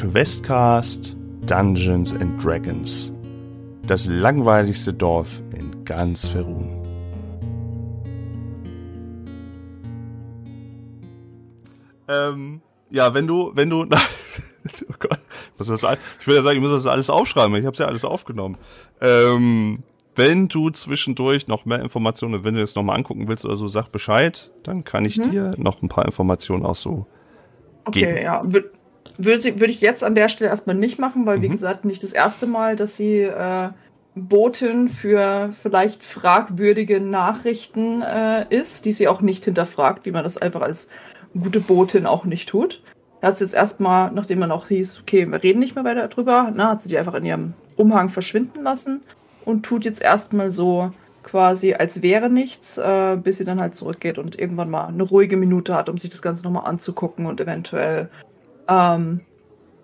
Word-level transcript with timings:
Questcast 0.00 1.14
Dungeons 1.44 2.14
and 2.14 2.42
Dragons. 2.42 3.14
Das 3.86 4.06
langweiligste 4.06 4.94
Dorf 4.94 5.42
in 5.54 5.84
ganz 5.84 6.26
Ferun. 6.26 6.70
Ähm, 12.08 12.62
ja, 12.88 13.12
wenn 13.12 13.26
du, 13.26 13.52
wenn 13.54 13.68
du, 13.68 13.82
oh 13.84 14.94
Gott, 14.98 15.18
muss 15.58 15.66
das, 15.66 15.82
ich 16.18 16.26
will 16.26 16.36
ja 16.36 16.42
sagen, 16.42 16.56
ich 16.56 16.62
muss 16.62 16.72
das 16.72 16.86
alles 16.86 17.10
aufschreiben, 17.10 17.54
ich 17.56 17.66
habe 17.66 17.76
ja 17.76 17.84
alles 17.84 18.06
aufgenommen. 18.06 18.56
Ähm, 19.02 19.82
wenn 20.16 20.48
du 20.48 20.70
zwischendurch 20.70 21.46
noch 21.46 21.66
mehr 21.66 21.80
Informationen, 21.80 22.42
wenn 22.42 22.54
du 22.54 22.60
das 22.62 22.74
nochmal 22.74 22.96
angucken 22.96 23.28
willst 23.28 23.44
oder 23.44 23.56
so, 23.56 23.68
sag 23.68 23.92
Bescheid, 23.92 24.50
dann 24.62 24.82
kann 24.82 25.04
ich 25.04 25.18
mhm. 25.18 25.30
dir 25.30 25.54
noch 25.58 25.82
ein 25.82 25.90
paar 25.90 26.06
Informationen 26.06 26.64
auch 26.64 26.74
so 26.74 27.04
okay, 27.84 28.14
geben. 28.14 28.22
ja. 28.22 28.42
Würde 29.18 29.60
würd 29.60 29.70
ich 29.70 29.80
jetzt 29.80 30.04
an 30.04 30.14
der 30.14 30.28
Stelle 30.28 30.50
erstmal 30.50 30.76
nicht 30.76 30.98
machen, 30.98 31.26
weil, 31.26 31.38
mhm. 31.38 31.42
wie 31.42 31.48
gesagt, 31.48 31.84
nicht 31.84 32.02
das 32.02 32.12
erste 32.12 32.46
Mal, 32.46 32.76
dass 32.76 32.96
sie 32.96 33.20
äh, 33.20 33.70
Botin 34.14 34.88
für 34.88 35.52
vielleicht 35.62 36.02
fragwürdige 36.02 37.00
Nachrichten 37.00 38.02
äh, 38.02 38.46
ist, 38.48 38.84
die 38.84 38.92
sie 38.92 39.08
auch 39.08 39.20
nicht 39.20 39.44
hinterfragt, 39.44 40.04
wie 40.06 40.10
man 40.10 40.24
das 40.24 40.38
einfach 40.38 40.62
als 40.62 40.88
gute 41.38 41.60
Botin 41.60 42.06
auch 42.06 42.24
nicht 42.24 42.48
tut. 42.48 42.82
Er 43.20 43.28
hat 43.28 43.34
es 43.34 43.40
jetzt 43.40 43.54
erstmal, 43.54 44.10
nachdem 44.12 44.38
man 44.38 44.50
auch 44.50 44.68
hieß, 44.68 45.00
okay, 45.00 45.26
wir 45.26 45.42
reden 45.42 45.60
nicht 45.60 45.74
mehr 45.74 45.84
weiter 45.84 46.08
drüber, 46.08 46.50
ne, 46.50 46.68
hat 46.68 46.82
sie 46.82 46.88
die 46.88 46.98
einfach 46.98 47.14
in 47.14 47.24
ihrem 47.24 47.54
Umhang 47.76 48.08
verschwinden 48.08 48.62
lassen 48.62 49.02
und 49.44 49.64
tut 49.64 49.84
jetzt 49.84 50.02
erstmal 50.02 50.50
so 50.50 50.90
quasi, 51.22 51.74
als 51.74 52.02
wäre 52.02 52.30
nichts, 52.30 52.78
äh, 52.78 53.16
bis 53.22 53.38
sie 53.38 53.44
dann 53.44 53.60
halt 53.60 53.74
zurückgeht 53.74 54.18
und 54.18 54.38
irgendwann 54.38 54.70
mal 54.70 54.86
eine 54.86 55.02
ruhige 55.02 55.36
Minute 55.36 55.74
hat, 55.74 55.88
um 55.88 55.98
sich 55.98 56.10
das 56.10 56.22
Ganze 56.22 56.44
nochmal 56.44 56.66
anzugucken 56.66 57.26
und 57.26 57.40
eventuell 57.40 58.08
ähm, 58.70 59.20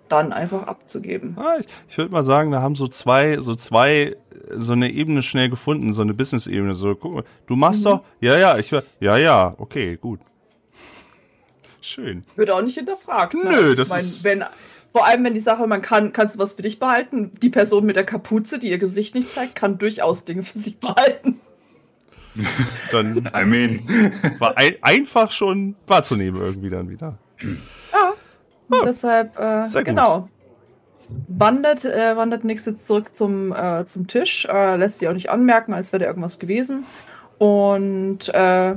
dann 0.09 0.31
einfach 0.33 0.63
abzugeben. 0.63 1.37
Ah, 1.37 1.57
ich, 1.59 1.67
ich 1.89 1.97
würde 1.97 2.11
mal 2.11 2.23
sagen, 2.23 2.51
da 2.51 2.61
haben 2.61 2.75
so 2.75 2.87
zwei, 2.87 3.37
so 3.37 3.55
zwei, 3.55 4.15
so 4.51 4.73
eine 4.73 4.91
Ebene 4.91 5.21
schnell 5.21 5.49
gefunden, 5.49 5.93
so 5.93 6.01
eine 6.01 6.13
Business-Ebene. 6.13 6.73
So, 6.73 6.95
guck 6.95 7.13
mal, 7.13 7.23
du 7.45 7.55
machst 7.55 7.81
mhm. 7.81 7.89
doch, 7.89 8.03
ja, 8.21 8.37
ja, 8.37 8.57
ich, 8.57 8.71
ja, 8.99 9.17
ja, 9.17 9.53
okay, 9.57 9.97
gut. 9.97 10.19
Schön. 11.81 12.23
Wird 12.35 12.49
auch 12.51 12.61
nicht 12.61 12.75
hinterfragt. 12.75 13.33
Ne? 13.33 13.49
Nö, 13.49 13.75
das 13.75 13.87
ich 13.87 13.93
mein, 13.93 14.01
ist. 14.01 14.23
Wenn, 14.23 14.43
vor 14.91 15.05
allem, 15.05 15.23
wenn 15.23 15.33
die 15.33 15.39
Sache, 15.39 15.67
man 15.67 15.81
kann, 15.81 16.11
kannst 16.11 16.35
du 16.35 16.39
was 16.39 16.53
für 16.53 16.61
dich 16.61 16.79
behalten. 16.79 17.31
Die 17.41 17.49
Person 17.49 17.85
mit 17.85 17.95
der 17.95 18.03
Kapuze, 18.03 18.59
die 18.59 18.69
ihr 18.69 18.77
Gesicht 18.77 19.15
nicht 19.15 19.31
zeigt, 19.31 19.55
kann 19.55 19.77
durchaus 19.77 20.25
Dinge 20.25 20.43
für 20.43 20.57
sich 20.57 20.79
behalten. 20.79 21.39
dann, 22.91 23.29
I 23.35 23.45
mean, 23.45 23.81
war 24.39 24.57
ein, 24.57 24.75
einfach 24.81 25.31
schon 25.31 25.75
wahrzunehmen 25.87 26.41
irgendwie 26.41 26.69
dann 26.69 26.89
wieder. 26.89 27.17
Oh, 28.69 28.83
deshalb, 28.85 29.37
äh, 29.39 29.83
genau. 29.83 30.29
Wandert, 31.29 31.85
äh, 31.85 32.17
wandert 32.17 32.43
Nix 32.43 32.65
jetzt 32.65 32.85
zurück 32.85 33.15
zum, 33.15 33.53
äh, 33.53 33.85
zum 33.85 34.07
Tisch, 34.07 34.45
äh, 34.45 34.75
lässt 34.75 34.99
sie 34.99 35.07
auch 35.07 35.13
nicht 35.13 35.29
anmerken, 35.29 35.73
als 35.73 35.93
wäre 35.93 36.01
da 36.01 36.07
irgendwas 36.07 36.37
gewesen. 36.39 36.85
Und 37.37 38.27
äh, 38.33 38.75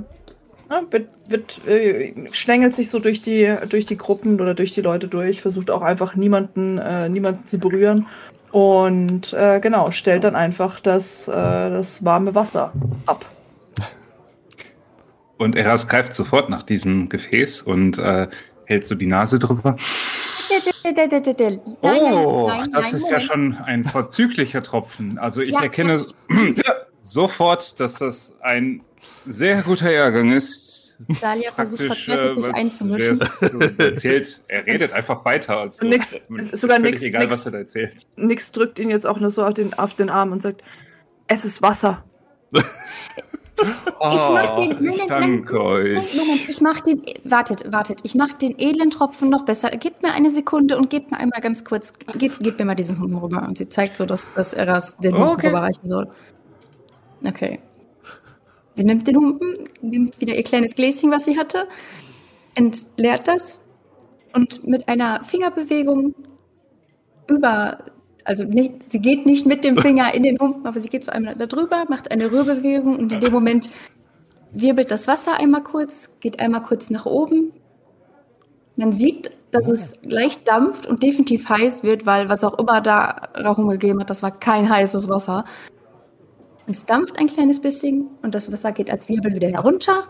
Ne, 0.69 0.87
wird, 0.91 1.09
wird, 1.27 1.67
äh, 1.67 2.15
schlängelt 2.31 2.77
sich 2.77 2.91
so 2.91 3.01
durch 3.01 3.21
die, 3.23 3.57
durch 3.69 3.87
die 3.87 3.99
Gruppen 3.99 4.41
oder 4.41 4.55
durch 4.55 4.71
die 4.71 4.83
Leute 4.83 5.09
durch, 5.09 5.43
versucht 5.43 5.69
auch 5.69 5.83
einfach 5.83 6.15
niemanden, 6.15 6.77
niemanden 7.13 7.45
zu 7.45 7.59
berühren 7.59 8.07
und 8.53 9.37
genau, 9.61 9.91
stellt 9.91 10.23
dann 10.23 10.37
einfach 10.37 10.79
das, 10.79 11.25
das 11.27 12.05
warme 12.05 12.37
Wasser 12.37 12.73
ab. 13.07 13.27
Und 15.39 15.57
Eras 15.57 15.89
greift 15.89 16.15
sofort 16.15 16.51
nach 16.51 16.63
diesem 16.63 17.09
Gefäß 17.09 17.63
und 17.63 18.01
hält 18.71 18.87
so 18.87 18.95
die 18.95 19.07
Nase 19.07 19.39
drüber. 19.39 19.77
Oh, 21.83 22.51
das 22.73 22.93
ist 22.93 23.09
ja 23.09 23.21
schon 23.21 23.57
ein 23.59 23.85
vorzüglicher 23.85 24.65
Tropfen. 24.65 25.19
Also 25.19 25.43
ich 25.43 25.55
erkenne 25.55 26.05
sofort, 27.03 27.79
dass 27.79 27.95
das 27.95 28.37
ein 28.41 28.83
sehr 29.27 29.63
guter 29.63 29.93
Jahrgang 29.93 30.33
ist. 30.33 30.97
Dalia 31.21 31.53
versucht 31.53 31.83
verzweifelt 31.83 32.35
sich 32.35 32.47
äh, 32.47 32.53
einzumischen. 32.53 33.21
Erzählt, 33.79 34.43
er 34.49 34.67
redet 34.67 34.93
einfach 34.93 35.25
weiter. 35.25 35.59
Also 35.59 35.87
nix, 35.87 36.17
sogar 36.53 36.81
nichts. 36.81 37.03
egal, 37.03 37.27
nix, 37.27 37.35
was 37.35 37.47
er 37.47 37.53
da 37.53 37.59
erzählt. 37.59 38.07
Nix 38.17 38.51
drückt 38.51 38.81
ihn 38.81 38.91
jetzt 38.91 39.07
auch 39.07 39.21
nur 39.21 39.31
so 39.31 39.45
auf 39.45 39.55
den, 39.55 39.75
auf 39.75 39.95
den 39.95 40.11
Arm 40.11 40.33
und 40.33 40.43
sagt, 40.43 40.63
es 41.29 41.45
ist 41.45 41.63
Wasser. 41.63 42.05
Oh, 44.01 44.11
ich 44.13 44.31
mach 44.31 44.57
den, 44.57 44.69
Moment, 44.69 44.97
ich 44.97 45.07
danke 45.07 45.55
nein, 45.55 45.63
euch. 45.63 46.15
Moment, 46.15 46.49
ich 46.49 46.61
mach 46.61 46.81
den, 46.81 47.03
wartet, 47.25 47.71
wartet, 47.73 48.01
ich 48.03 48.15
mach 48.15 48.33
den 48.33 48.59
edlen 48.59 48.91
Tropfen 48.91 49.29
noch 49.29 49.45
besser. 49.45 49.71
Gebt 49.71 50.03
mir 50.03 50.13
eine 50.13 50.31
Sekunde 50.31 50.77
und 50.77 50.91
gebt 50.91 51.11
mir 51.11 51.19
einmal 51.19 51.41
ganz 51.41 51.65
kurz, 51.65 51.93
gebt, 52.19 52.41
gebt 52.41 52.59
mir 52.59 52.65
mal 52.65 52.75
diesen 52.75 52.99
Hund 53.01 53.15
rüber. 53.23 53.45
Und 53.47 53.59
sie 53.59 53.69
zeigt 53.69 53.97
so, 53.97 54.07
dass, 54.07 54.35
dass 54.35 54.55
er 54.55 54.67
das 54.67 54.97
den 54.99 55.17
Hund 55.17 55.33
okay. 55.33 55.49
rüberreichen 55.49 55.87
soll. 55.87 56.11
Okay. 57.25 57.61
Sie 58.77 58.85
nimmt 58.85 59.07
den 59.07 59.17
Humpen, 59.17 59.55
nimmt 59.83 60.21
wieder 60.21 60.35
ihr 60.35 60.43
kleines 60.43 60.75
Gläschen, 60.75 61.11
was 61.11 61.25
sie 61.25 61.39
hatte, 61.39 61.67
entleert 62.55 63.29
das 63.29 63.61
und 64.33 64.67
mit 64.67 64.89
einer 64.89 65.23
Fingerbewegung 65.25 66.15
über, 67.27 67.79
also 68.25 68.45
nicht, 68.45 68.93
sie 68.93 69.01
geht 69.01 69.27
nicht 69.27 69.47
mit 69.47 69.65
dem 69.65 69.77
Finger 69.77 70.15
in 70.15 70.23
den 70.23 70.39
Humpen, 70.39 70.67
aber 70.67 70.81
sie 70.81 70.89
geht 70.89 71.05
so 71.05 71.13
einmal 71.13 71.35
da 71.37 71.47
drüber, 71.47 71.85
macht 71.89 72.11
eine 72.11 72.31
Rührbewegung 72.31 72.99
und 72.99 73.13
in 73.13 73.21
dem 73.21 73.33
Moment 73.33 73.71
wirbelt 74.53 74.91
das 74.91 75.07
Wasser 75.07 75.39
einmal 75.39 75.63
kurz, 75.63 76.11
geht 76.21 76.41
einmal 76.41 76.63
kurz 76.63 76.91
nach 76.91 77.07
oben. 77.07 77.53
Man 78.77 78.93
sieht, 78.93 79.31
dass 79.51 79.69
es 79.69 79.95
leicht 80.05 80.49
dampft 80.49 80.87
und 80.87 81.03
definitiv 81.03 81.49
heiß 81.49 81.83
wird, 81.83 82.07
weil 82.07 82.29
was 82.29 82.45
auch 82.45 82.59
immer 82.59 82.81
da 82.81 83.29
Rauchung 83.39 83.69
gegeben 83.69 84.01
hat, 84.01 84.11
das 84.11 84.23
war 84.23 84.31
kein 84.31 84.69
heißes 84.69 85.09
Wasser. 85.09 85.45
Es 86.67 86.87
dampft 86.87 87.19
ein 87.19 87.27
kleines 87.27 87.61
bisschen 87.61 88.09
und 88.23 88.35
das 88.35 88.53
Wasser 88.53 88.73
geht 88.73 88.91
als 88.91 89.09
Wirbel 89.09 89.35
wieder 89.35 89.49
herunter, 89.49 90.07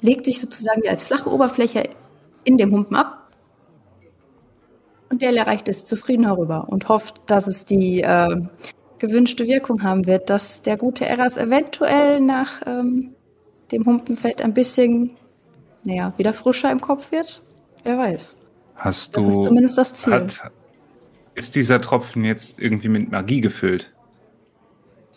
legt 0.00 0.24
sich 0.24 0.40
sozusagen 0.40 0.82
als 0.88 1.04
flache 1.04 1.30
Oberfläche 1.30 1.90
in 2.44 2.56
dem 2.56 2.72
Humpen 2.72 2.96
ab. 2.96 3.25
Und 5.16 5.22
der 5.22 5.34
erreicht 5.34 5.66
es 5.66 5.86
zufrieden 5.86 6.26
herüber 6.26 6.66
und 6.68 6.90
hofft, 6.90 7.22
dass 7.24 7.46
es 7.46 7.64
die 7.64 8.02
äh, 8.02 8.36
gewünschte 8.98 9.46
Wirkung 9.46 9.82
haben 9.82 10.06
wird, 10.06 10.28
dass 10.28 10.60
der 10.60 10.76
gute 10.76 11.06
Eras 11.06 11.38
eventuell 11.38 12.20
nach 12.20 12.60
ähm, 12.66 13.14
dem 13.72 13.86
Humpenfeld 13.86 14.42
ein 14.42 14.52
bisschen, 14.52 15.12
naja, 15.84 16.12
wieder 16.18 16.34
frischer 16.34 16.70
im 16.70 16.82
Kopf 16.82 17.12
wird. 17.12 17.42
Wer 17.82 17.96
weiß. 17.96 18.36
Hast 18.74 19.16
du. 19.16 19.20
Das 19.20 19.28
ist 19.30 19.42
zumindest 19.44 19.78
das 19.78 19.94
Ziel. 19.94 20.12
Hat, 20.12 20.52
ist 21.34 21.54
dieser 21.54 21.80
Tropfen 21.80 22.22
jetzt 22.22 22.60
irgendwie 22.60 22.90
mit 22.90 23.10
Magie 23.10 23.40
gefüllt? 23.40 23.94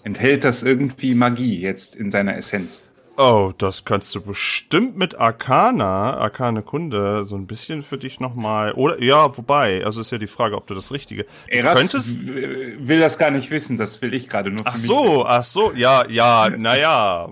Enthält 0.04 0.46
das 0.46 0.64
irgendwie 0.64 1.14
Magie 1.14 1.60
jetzt 1.60 1.94
in 1.98 2.10
seiner 2.10 2.38
Essenz? 2.38 2.84
Oh, 3.22 3.52
das 3.58 3.84
kannst 3.84 4.16
du 4.16 4.22
bestimmt 4.22 4.96
mit 4.96 5.20
Arcana, 5.20 6.16
Arcane 6.16 6.62
Kunde, 6.62 7.26
so 7.26 7.36
ein 7.36 7.48
bisschen 7.48 7.84
für 7.84 7.98
dich 7.98 8.22
nochmal. 8.22 8.72
Oder 8.72 9.04
ja, 9.04 9.36
wobei, 9.38 9.84
also 9.84 10.00
ist 10.00 10.10
ja 10.10 10.18
die 10.18 10.28
Frage, 10.28 10.56
ob 10.56 10.68
du 10.68 10.74
das 10.74 10.94
Richtige. 10.94 11.26
Du 11.26 11.30
Eras 11.58 11.78
könntest, 11.78 12.26
will 12.26 13.02
das 13.02 13.18
gar 13.18 13.32
nicht 13.32 13.52
wissen, 13.52 13.78
das 13.78 14.02
will 14.02 14.14
ich 14.14 14.30
gerade 14.30 14.52
nur 14.52 14.60
für 14.60 14.68
Ach 14.68 14.78
so, 14.78 15.04
mich. 15.04 15.26
ach 15.26 15.44
so, 15.44 15.74
ja, 15.76 16.08
ja, 16.08 16.50
naja. 16.58 17.30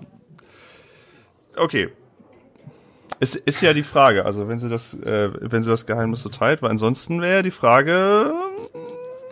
Okay. 1.56 1.88
Es 3.18 3.34
ist 3.34 3.62
ja 3.62 3.72
die 3.72 3.82
Frage, 3.82 4.26
also 4.26 4.46
wenn 4.46 4.58
sie 4.58 4.68
das, 4.68 4.92
äh, 4.92 5.30
wenn 5.40 5.62
sie 5.62 5.70
das 5.70 5.86
Geheimnis 5.86 6.20
so 6.20 6.28
teilt, 6.28 6.60
weil 6.60 6.70
ansonsten 6.70 7.22
wäre 7.22 7.42
die 7.42 7.50
Frage. 7.50 8.34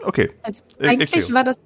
Okay. 0.02 0.30
Also, 0.42 0.64
eigentlich 0.80 1.34
war 1.34 1.44
das 1.44 1.60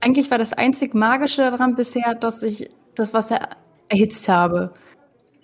eigentlich 0.00 0.30
war 0.30 0.38
das 0.38 0.54
einzig 0.54 0.94
Magische 0.94 1.42
daran 1.42 1.74
bisher, 1.74 2.14
dass 2.14 2.42
ich 2.42 2.70
das 2.94 3.12
Wasser 3.12 3.50
erhitzt 3.90 4.28
habe. 4.28 4.72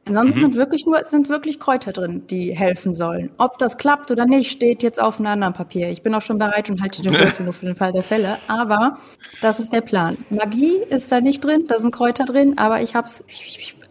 Ansonsten 0.08 0.38
mhm. 0.38 0.42
sind 0.42 0.56
wirklich 0.56 0.86
nur 0.86 1.04
sind 1.04 1.28
wirklich 1.28 1.58
Kräuter 1.58 1.90
drin, 1.90 2.28
die 2.28 2.56
helfen 2.56 2.94
sollen. 2.94 3.30
Ob 3.38 3.58
das 3.58 3.76
klappt 3.76 4.12
oder 4.12 4.24
nicht, 4.24 4.52
steht 4.52 4.84
jetzt 4.84 5.02
auf 5.02 5.18
einem 5.18 5.26
anderen 5.26 5.52
Papier. 5.52 5.90
Ich 5.90 6.02
bin 6.02 6.14
auch 6.14 6.22
schon 6.22 6.38
bereit 6.38 6.70
und 6.70 6.80
halte 6.80 7.02
den 7.02 7.12
Würfel 7.12 7.44
nur 7.44 7.52
für 7.52 7.66
den 7.66 7.74
Fall 7.74 7.90
der 7.92 8.04
Fälle. 8.04 8.38
Aber 8.46 8.98
das 9.42 9.58
ist 9.58 9.72
der 9.72 9.80
Plan. 9.80 10.16
Magie 10.30 10.76
ist 10.90 11.10
da 11.10 11.20
nicht 11.20 11.44
drin, 11.44 11.64
da 11.66 11.80
sind 11.80 11.90
Kräuter 11.90 12.24
drin, 12.24 12.56
aber 12.56 12.82
ich 12.82 12.94
habe 12.94 13.08
es 13.08 13.24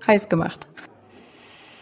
heiß 0.07 0.30
gemacht. 0.30 0.68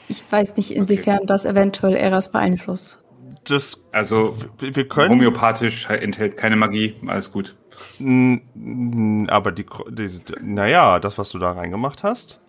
Ich 0.08 0.24
weiß 0.30 0.58
nicht, 0.58 0.72
inwiefern 0.72 1.18
okay. 1.18 1.28
das 1.28 1.46
eventuell 1.46 1.96
Eras 1.96 2.32
beeinflusst. 2.32 3.00
Das, 3.46 3.86
also, 3.92 4.36
wir 4.60 4.88
können. 4.88 5.12
Homöopathisch 5.12 5.88
enthält 5.90 6.38
keine 6.38 6.56
Magie, 6.56 6.96
alles 7.06 7.32
gut. 7.32 7.56
Aber 8.00 9.52
die, 9.52 9.66
die, 9.92 10.10
naja, 10.42 11.00
das, 11.00 11.18
was 11.18 11.30
du 11.30 11.40
da 11.40 11.52
reingemacht 11.52 12.04
hast. 12.04 12.43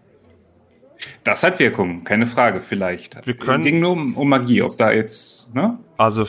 Das 1.24 1.42
hat 1.42 1.58
Wirkung, 1.58 2.04
keine 2.04 2.26
Frage, 2.26 2.60
vielleicht. 2.60 3.26
Wir 3.26 3.34
können, 3.34 3.64
ging 3.64 3.80
nur 3.80 3.92
um, 3.92 4.16
um 4.16 4.28
Magie, 4.28 4.62
ob 4.62 4.76
da 4.76 4.92
jetzt, 4.92 5.54
ne? 5.54 5.78
Also, 5.96 6.26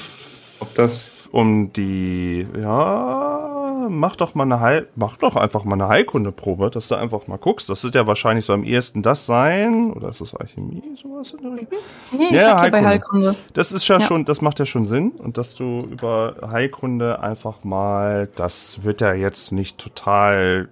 ob 0.59 0.73
das. 0.75 1.13
Um 1.31 1.73
die, 1.73 2.47
ja, 2.61 3.87
mach 3.89 4.15
doch 4.15 4.35
mal 4.35 4.43
eine 4.43 4.59
Heil, 4.59 4.87
mach 4.95 5.17
doch 5.17 5.35
einfach 5.35 5.63
mal 5.63 5.73
eine 5.73 5.87
Heilkundeprobe, 5.87 6.69
dass 6.69 6.87
du 6.87 6.95
einfach 6.95 7.27
mal 7.27 7.37
guckst. 7.37 7.69
Das 7.69 7.83
wird 7.83 7.95
ja 7.95 8.07
wahrscheinlich 8.07 8.45
so 8.45 8.53
am 8.53 8.63
ehesten 8.63 9.01
das 9.01 9.25
sein. 9.25 9.91
Oder 9.91 10.09
ist 10.09 10.21
das 10.21 10.35
Alchemie, 10.35 10.81
sowas 10.95 11.33
in 11.33 11.43
der 11.43 11.53
Richtung? 11.53 11.79
Nee, 12.11 12.23
ja, 12.25 12.29
ich 12.29 12.37
Heilkunde. 12.37 12.71
bei 12.71 12.85
Heilkunde. 12.85 13.35
Das 13.53 13.71
ist 13.71 13.87
ja, 13.87 13.99
ja, 13.99 14.07
schon, 14.07 14.25
das 14.25 14.41
macht 14.41 14.59
ja 14.59 14.65
schon 14.65 14.85
Sinn. 14.85 15.11
Und 15.11 15.37
dass 15.37 15.55
du 15.55 15.79
über 15.79 16.35
Heilkunde 16.49 17.19
einfach 17.19 17.63
mal, 17.63 18.29
das 18.35 18.83
wird 18.83 19.01
ja 19.01 19.13
jetzt 19.13 19.51
nicht 19.51 19.77
total 19.77 20.69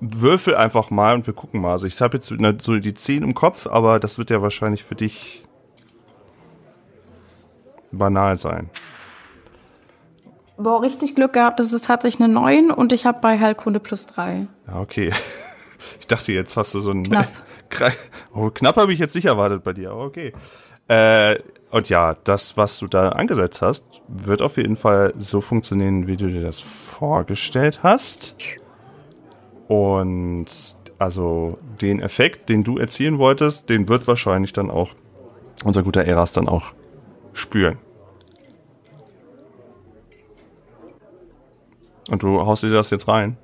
würfel 0.00 0.54
einfach 0.54 0.90
mal 0.90 1.14
und 1.14 1.26
wir 1.26 1.34
gucken 1.34 1.60
mal. 1.60 1.72
Also 1.72 1.86
ich 1.86 2.00
habe 2.00 2.18
jetzt 2.18 2.32
so 2.62 2.78
die 2.78 2.94
10 2.94 3.22
im 3.22 3.34
Kopf, 3.34 3.66
aber 3.66 3.98
das 3.98 4.18
wird 4.18 4.30
ja 4.30 4.42
wahrscheinlich 4.42 4.84
für 4.84 4.94
dich 4.94 5.44
banal 7.92 8.36
sein. 8.36 8.70
Boah, 10.56 10.82
richtig 10.82 11.14
Glück 11.14 11.32
gehabt, 11.32 11.58
das 11.58 11.72
ist 11.72 11.86
tatsächlich 11.86 12.22
eine 12.22 12.32
9 12.32 12.70
und 12.70 12.92
ich 12.92 13.06
habe 13.06 13.18
bei 13.20 13.38
Heilkunde 13.38 13.80
plus 13.80 14.06
3. 14.06 14.46
Ja, 14.66 14.80
okay. 14.80 15.12
Ich 15.98 16.06
dachte, 16.06 16.32
jetzt 16.32 16.56
hast 16.56 16.74
du 16.74 16.80
so 16.80 16.90
einen. 16.90 17.04
Knapp. 17.04 17.28
Oh, 18.34 18.50
knapp 18.50 18.76
habe 18.76 18.92
ich 18.92 18.98
jetzt 18.98 19.14
nicht 19.14 19.26
erwartet 19.26 19.62
bei 19.62 19.72
dir, 19.72 19.92
aber 19.92 20.04
okay. 20.04 20.32
Äh, 20.88 21.38
und 21.70 21.88
ja, 21.88 22.16
das, 22.24 22.56
was 22.56 22.80
du 22.80 22.88
da 22.88 23.10
angesetzt 23.10 23.62
hast, 23.62 23.84
wird 24.08 24.42
auf 24.42 24.56
jeden 24.56 24.76
Fall 24.76 25.12
so 25.16 25.40
funktionieren, 25.40 26.08
wie 26.08 26.16
du 26.16 26.26
dir 26.26 26.42
das 26.42 26.58
vorgestellt 26.58 27.84
hast. 27.84 28.34
Und 29.70 30.46
also 30.98 31.56
den 31.80 32.00
Effekt, 32.00 32.48
den 32.48 32.64
du 32.64 32.76
erzielen 32.76 33.18
wolltest, 33.18 33.68
den 33.68 33.88
wird 33.88 34.08
wahrscheinlich 34.08 34.52
dann 34.52 34.68
auch 34.68 34.96
unser 35.62 35.84
guter 35.84 36.04
Eras 36.04 36.32
dann 36.32 36.48
auch 36.48 36.72
spüren. 37.34 37.78
Und 42.10 42.24
du 42.24 42.44
haust 42.44 42.64
dir 42.64 42.70
das 42.70 42.90
jetzt 42.90 43.06
rein? 43.06 43.36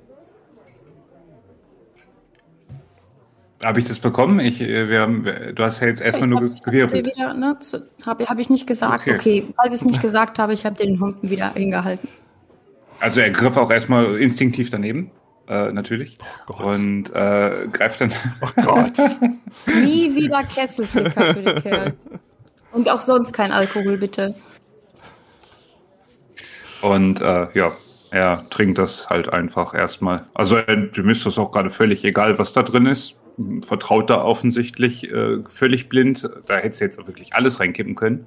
Habe 3.62 3.78
ich 3.78 3.84
das 3.84 4.00
bekommen? 4.00 4.40
Ich, 4.40 4.60
äh, 4.60 4.88
wir 4.88 5.02
haben, 5.02 5.24
du 5.54 5.62
hast 5.62 5.78
ja 5.78 5.86
jetzt 5.86 6.02
erstmal 6.02 6.28
nur 6.28 6.40
gewirbelt. 6.40 7.06
Ne, 7.16 7.56
habe 8.04 8.24
hab 8.26 8.38
ich 8.40 8.50
nicht 8.50 8.66
gesagt. 8.66 9.02
Okay. 9.02 9.14
okay, 9.14 9.46
falls 9.54 9.72
ich 9.72 9.80
es 9.80 9.86
nicht 9.86 10.02
gesagt 10.02 10.40
habe, 10.40 10.54
ich 10.54 10.66
habe 10.66 10.74
den 10.74 10.98
Humpen 10.98 11.30
wieder 11.30 11.52
hingehalten. 11.52 12.08
Also 12.98 13.20
er 13.20 13.30
griff 13.30 13.56
auch 13.56 13.70
erstmal 13.70 14.16
instinktiv 14.16 14.70
daneben, 14.70 15.12
äh, 15.48 15.72
natürlich. 15.72 16.14
Oh 16.48 16.64
und 16.64 17.10
äh, 17.14 17.68
greift 17.72 18.00
dann. 18.00 18.12
Oh 18.40 18.62
Gott. 18.62 18.98
Nie 19.66 20.14
wieder 20.14 20.42
Kesselflicker 20.44 21.34
für 21.34 21.42
den 21.42 21.62
Kerl. 21.62 21.94
Und 22.72 22.88
auch 22.90 23.00
sonst 23.00 23.32
kein 23.32 23.52
Alkohol, 23.52 23.96
bitte. 23.96 24.34
Und 26.82 27.20
äh, 27.20 27.48
ja, 27.54 27.72
er 28.10 28.48
trinkt 28.50 28.78
das 28.78 29.08
halt 29.08 29.32
einfach 29.32 29.74
erstmal. 29.74 30.26
Also 30.34 30.60
dem 30.60 31.08
ist 31.08 31.26
das 31.26 31.38
auch 31.38 31.50
gerade 31.50 31.70
völlig 31.70 32.04
egal, 32.04 32.38
was 32.38 32.52
da 32.52 32.62
drin 32.62 32.86
ist. 32.86 33.18
Vertraut 33.62 34.08
da 34.08 34.22
offensichtlich 34.22 35.10
äh, 35.10 35.42
völlig 35.48 35.88
blind. 35.88 36.28
Da 36.46 36.56
hätte 36.56 36.76
sie 36.76 36.84
jetzt 36.84 36.98
auch 36.98 37.06
wirklich 37.06 37.34
alles 37.34 37.60
reinkippen 37.60 37.94
können. 37.94 38.26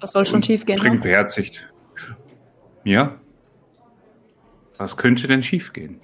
Das 0.00 0.12
soll 0.12 0.26
schon 0.26 0.36
Und 0.36 0.46
schief 0.46 0.64
gehen. 0.64 0.78
Trinkt 0.78 1.04
ne? 1.04 1.10
beherzigt. 1.10 1.72
Ja. 2.84 3.16
Was 4.82 4.96
könnte 4.96 5.28
denn 5.28 5.44
schief 5.44 5.72
gehen? 5.72 6.00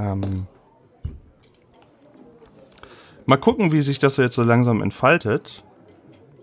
Ähm. 0.00 0.48
Mal 3.24 3.36
gucken, 3.36 3.70
wie 3.70 3.80
sich 3.80 4.00
das 4.00 4.16
jetzt 4.16 4.34
so 4.34 4.42
langsam 4.42 4.82
entfaltet. 4.82 5.62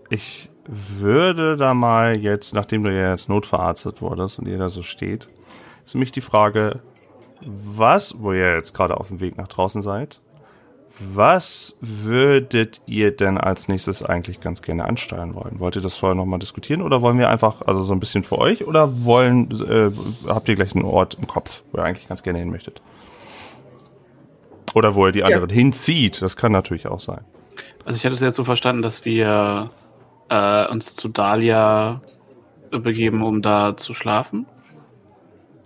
Ich 0.08 0.48
würde 0.66 1.58
da 1.58 1.74
mal 1.74 2.16
jetzt, 2.16 2.54
nachdem 2.54 2.84
du 2.84 2.90
ja 2.90 3.10
jetzt 3.10 3.28
notverarztet 3.28 4.00
wurdest 4.00 4.38
und 4.38 4.48
ihr 4.48 4.56
da 4.56 4.70
so 4.70 4.80
steht, 4.80 5.28
ist 5.84 5.92
für 5.92 5.98
mich 5.98 6.12
die 6.12 6.22
Frage, 6.22 6.80
was, 7.42 8.18
wo 8.18 8.32
ihr 8.32 8.54
jetzt 8.54 8.72
gerade 8.72 8.96
auf 8.96 9.08
dem 9.08 9.20
Weg 9.20 9.36
nach 9.36 9.48
draußen 9.48 9.82
seid, 9.82 10.22
was 10.98 11.76
würdet 11.80 12.80
ihr 12.86 13.14
denn 13.14 13.38
als 13.38 13.68
nächstes 13.68 14.02
eigentlich 14.02 14.40
ganz 14.40 14.62
gerne 14.62 14.84
ansteuern 14.84 15.34
wollen? 15.34 15.58
Wollt 15.58 15.76
ihr 15.76 15.82
das 15.82 15.96
vorher 15.96 16.14
nochmal 16.14 16.38
diskutieren 16.38 16.82
oder 16.82 17.02
wollen 17.02 17.18
wir 17.18 17.28
einfach, 17.28 17.62
also 17.66 17.82
so 17.82 17.92
ein 17.92 18.00
bisschen 18.00 18.24
für 18.24 18.38
euch 18.38 18.66
oder 18.66 19.04
wollen, 19.04 19.50
äh, 19.68 19.90
habt 20.28 20.48
ihr 20.48 20.54
gleich 20.54 20.74
einen 20.74 20.84
Ort 20.84 21.14
im 21.14 21.26
Kopf, 21.26 21.62
wo 21.72 21.78
ihr 21.78 21.84
eigentlich 21.84 22.08
ganz 22.08 22.22
gerne 22.22 22.38
hin 22.38 22.50
möchtet? 22.50 22.80
Oder 24.74 24.94
wo 24.94 25.06
ihr 25.06 25.12
die 25.12 25.24
anderen 25.24 25.48
ja. 25.48 25.54
hinzieht, 25.54 26.20
das 26.22 26.36
kann 26.36 26.52
natürlich 26.52 26.86
auch 26.86 27.00
sein. 27.00 27.24
Also 27.84 27.96
ich 27.96 28.04
hatte 28.04 28.14
es 28.14 28.20
jetzt 28.20 28.36
so 28.36 28.44
verstanden, 28.44 28.82
dass 28.82 29.04
wir 29.04 29.70
äh, 30.28 30.66
uns 30.68 30.96
zu 30.96 31.08
Dahlia 31.08 32.00
begeben, 32.70 33.22
um 33.22 33.42
da 33.42 33.76
zu 33.76 33.94
schlafen. 33.94 34.46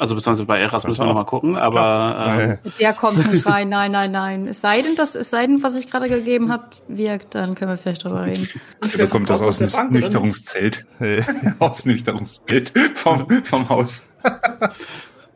Also 0.01 0.15
beziehungsweise 0.15 0.47
bei 0.47 0.59
Eras 0.59 0.87
müssen 0.87 1.03
wir 1.03 1.07
nochmal 1.07 1.27
gucken, 1.27 1.57
aber 1.57 2.59
ähm, 2.65 2.73
der 2.79 2.95
kommt 2.95 3.19
nicht 3.33 3.47
rein, 3.47 3.69
nein, 3.69 3.93
nein, 3.93 4.11
nein. 4.11 4.47
Es 4.47 4.63
sei 4.63 4.81
denn, 4.81 4.97
das, 4.97 5.15
es 5.15 5.29
sei 5.29 5.47
denn, 5.47 5.63
was 5.63 5.77
ich 5.77 5.91
gerade 5.91 6.09
gegeben 6.09 6.51
habe, 6.51 6.65
wirkt, 6.89 7.35
dann 7.35 7.55
können 7.55 7.71
wir 7.71 7.77
vielleicht 7.77 8.05
drüber 8.05 8.25
reden. 8.25 8.49
Da 8.97 9.07
kommt 9.07 9.29
das 9.29 9.43
aus 9.43 9.59
dem 9.59 9.91
Nüchterungszelt. 9.91 10.87
Ausnüchterungszelt 11.59 12.73
vom, 12.95 13.27
vom 13.45 13.69
Haus. 13.69 14.11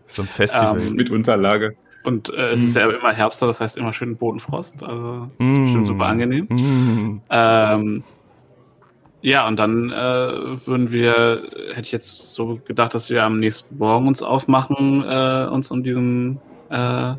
so 0.07 0.23
ein 0.23 0.29
Festival. 0.29 0.81
Ähm, 0.81 0.95
mit 0.95 1.11
Unterlage. 1.11 1.77
Und 2.05 2.33
äh, 2.33 2.53
es 2.53 2.63
mm. 2.63 2.67
ist 2.67 2.77
ja 2.77 2.91
immer 2.91 3.13
Herbst, 3.13 3.43
das 3.43 3.61
heißt 3.61 3.77
immer 3.77 3.93
schön 3.93 4.17
Bodenfrost. 4.17 4.83
Also 4.83 5.31
das 5.39 5.49
ist 5.49 5.59
mm. 5.59 5.63
bestimmt 5.63 5.87
super 5.87 6.07
angenehm. 6.07 6.47
Mm. 6.47 7.21
Ähm, 7.31 8.05
ja, 9.25 9.49
und 9.49 9.56
dann 9.59 9.91
äh, 9.91 10.67
würden 10.67 10.93
wir, 10.93 11.49
hätte 11.71 11.81
ich 11.81 11.93
jetzt 11.93 12.35
so 12.35 12.61
gedacht, 12.62 12.93
dass 12.93 13.09
wir 13.09 13.25
am 13.25 13.41
nächsten 13.41 13.79
Morgen 13.79 14.06
uns 14.06 14.23
aufmachen, 14.23 15.03
äh, 15.03 15.49
uns 15.50 15.71
um 15.71 15.82
diesen 15.82 16.41
äh, 16.69 17.15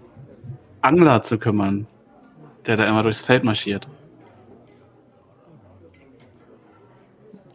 Angler 0.81 1.23
zu 1.23 1.39
kümmern, 1.39 1.87
der 2.67 2.77
da 2.77 2.85
immer 2.85 3.01
durchs 3.01 3.23
Feld 3.23 3.43
marschiert. 3.43 3.87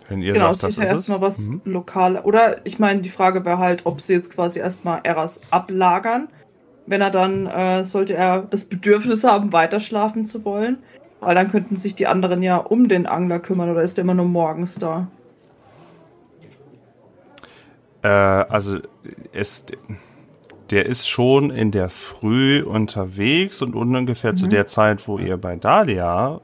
Wenn 0.08 0.20
ihr 0.20 0.32
genau, 0.32 0.52
sagt, 0.52 0.72
es 0.72 0.78
ist 0.78 0.82
ja 0.82 0.90
erstmal 0.90 1.20
was 1.20 1.48
mhm. 1.48 1.60
lokal. 1.64 2.16
Oder 2.16 2.66
ich 2.66 2.80
meine, 2.80 3.02
die 3.02 3.08
Frage 3.08 3.44
wäre 3.44 3.58
halt, 3.58 3.82
ob 3.86 4.00
sie 4.00 4.14
jetzt 4.14 4.34
quasi 4.34 4.58
erstmal 4.58 4.98
Eras 5.04 5.42
ablagern. 5.52 6.26
Wenn 6.86 7.02
er 7.02 7.12
dann, 7.12 7.46
äh, 7.46 7.84
sollte 7.84 8.14
er 8.14 8.42
das 8.42 8.64
Bedürfnis 8.64 9.22
haben, 9.22 9.52
weiter 9.52 9.78
schlafen 9.78 10.24
zu 10.24 10.44
wollen. 10.44 10.78
Weil 11.20 11.34
dann 11.34 11.50
könnten 11.50 11.76
sich 11.76 11.94
die 11.94 12.06
anderen 12.06 12.42
ja 12.42 12.56
um 12.56 12.88
den 12.88 13.06
Angler 13.06 13.38
kümmern 13.38 13.70
oder 13.70 13.82
ist 13.82 13.98
der 13.98 14.04
immer 14.04 14.14
nur 14.14 14.26
morgens 14.26 14.78
da? 14.78 15.08
Äh, 18.02 18.08
also 18.08 18.78
es, 19.32 19.64
der 20.70 20.86
ist 20.86 21.08
schon 21.08 21.50
in 21.50 21.70
der 21.70 21.90
Früh 21.90 22.62
unterwegs 22.62 23.60
und 23.60 23.74
ungefähr 23.74 24.32
mhm. 24.32 24.36
zu 24.36 24.46
der 24.46 24.66
Zeit, 24.66 25.06
wo 25.06 25.18
ihr 25.18 25.36
bei 25.36 25.56
Dahlia, 25.56 26.40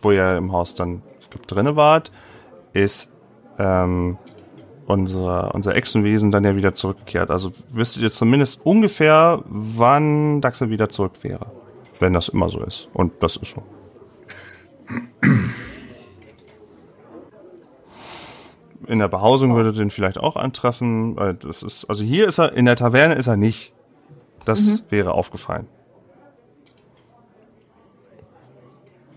wo 0.00 0.12
ihr 0.12 0.36
im 0.36 0.52
Haus 0.52 0.74
dann 0.74 1.02
drinne 1.46 1.76
wart, 1.76 2.12
ist 2.72 3.10
ähm, 3.58 4.16
unser, 4.86 5.54
unser 5.54 5.74
Echsenwesen 5.74 6.30
dann 6.30 6.44
ja 6.44 6.56
wieder 6.56 6.74
zurückgekehrt. 6.74 7.30
Also 7.30 7.52
wüsstet 7.70 8.02
ihr 8.02 8.10
zumindest 8.10 8.64
ungefähr, 8.64 9.42
wann 9.46 10.40
Daxel 10.40 10.70
wieder 10.70 10.88
zurück 10.88 11.22
wäre. 11.22 11.46
Wenn 12.00 12.12
das 12.12 12.28
immer 12.28 12.48
so 12.48 12.60
ist. 12.62 12.88
Und 12.92 13.22
das 13.22 13.36
ist 13.36 13.52
so. 13.52 13.62
In 18.86 18.98
der 18.98 19.08
Behausung 19.08 19.54
würde 19.54 19.72
den 19.72 19.90
vielleicht 19.90 20.18
auch 20.18 20.36
antreffen. 20.36 21.16
Das 21.40 21.62
ist, 21.62 21.86
also 21.86 22.04
hier 22.04 22.28
ist 22.28 22.38
er, 22.38 22.52
in 22.52 22.66
der 22.66 22.76
Taverne 22.76 23.14
ist 23.14 23.26
er 23.26 23.36
nicht. 23.36 23.72
Das 24.44 24.60
mhm. 24.60 24.80
wäre 24.90 25.12
aufgefallen. 25.12 25.66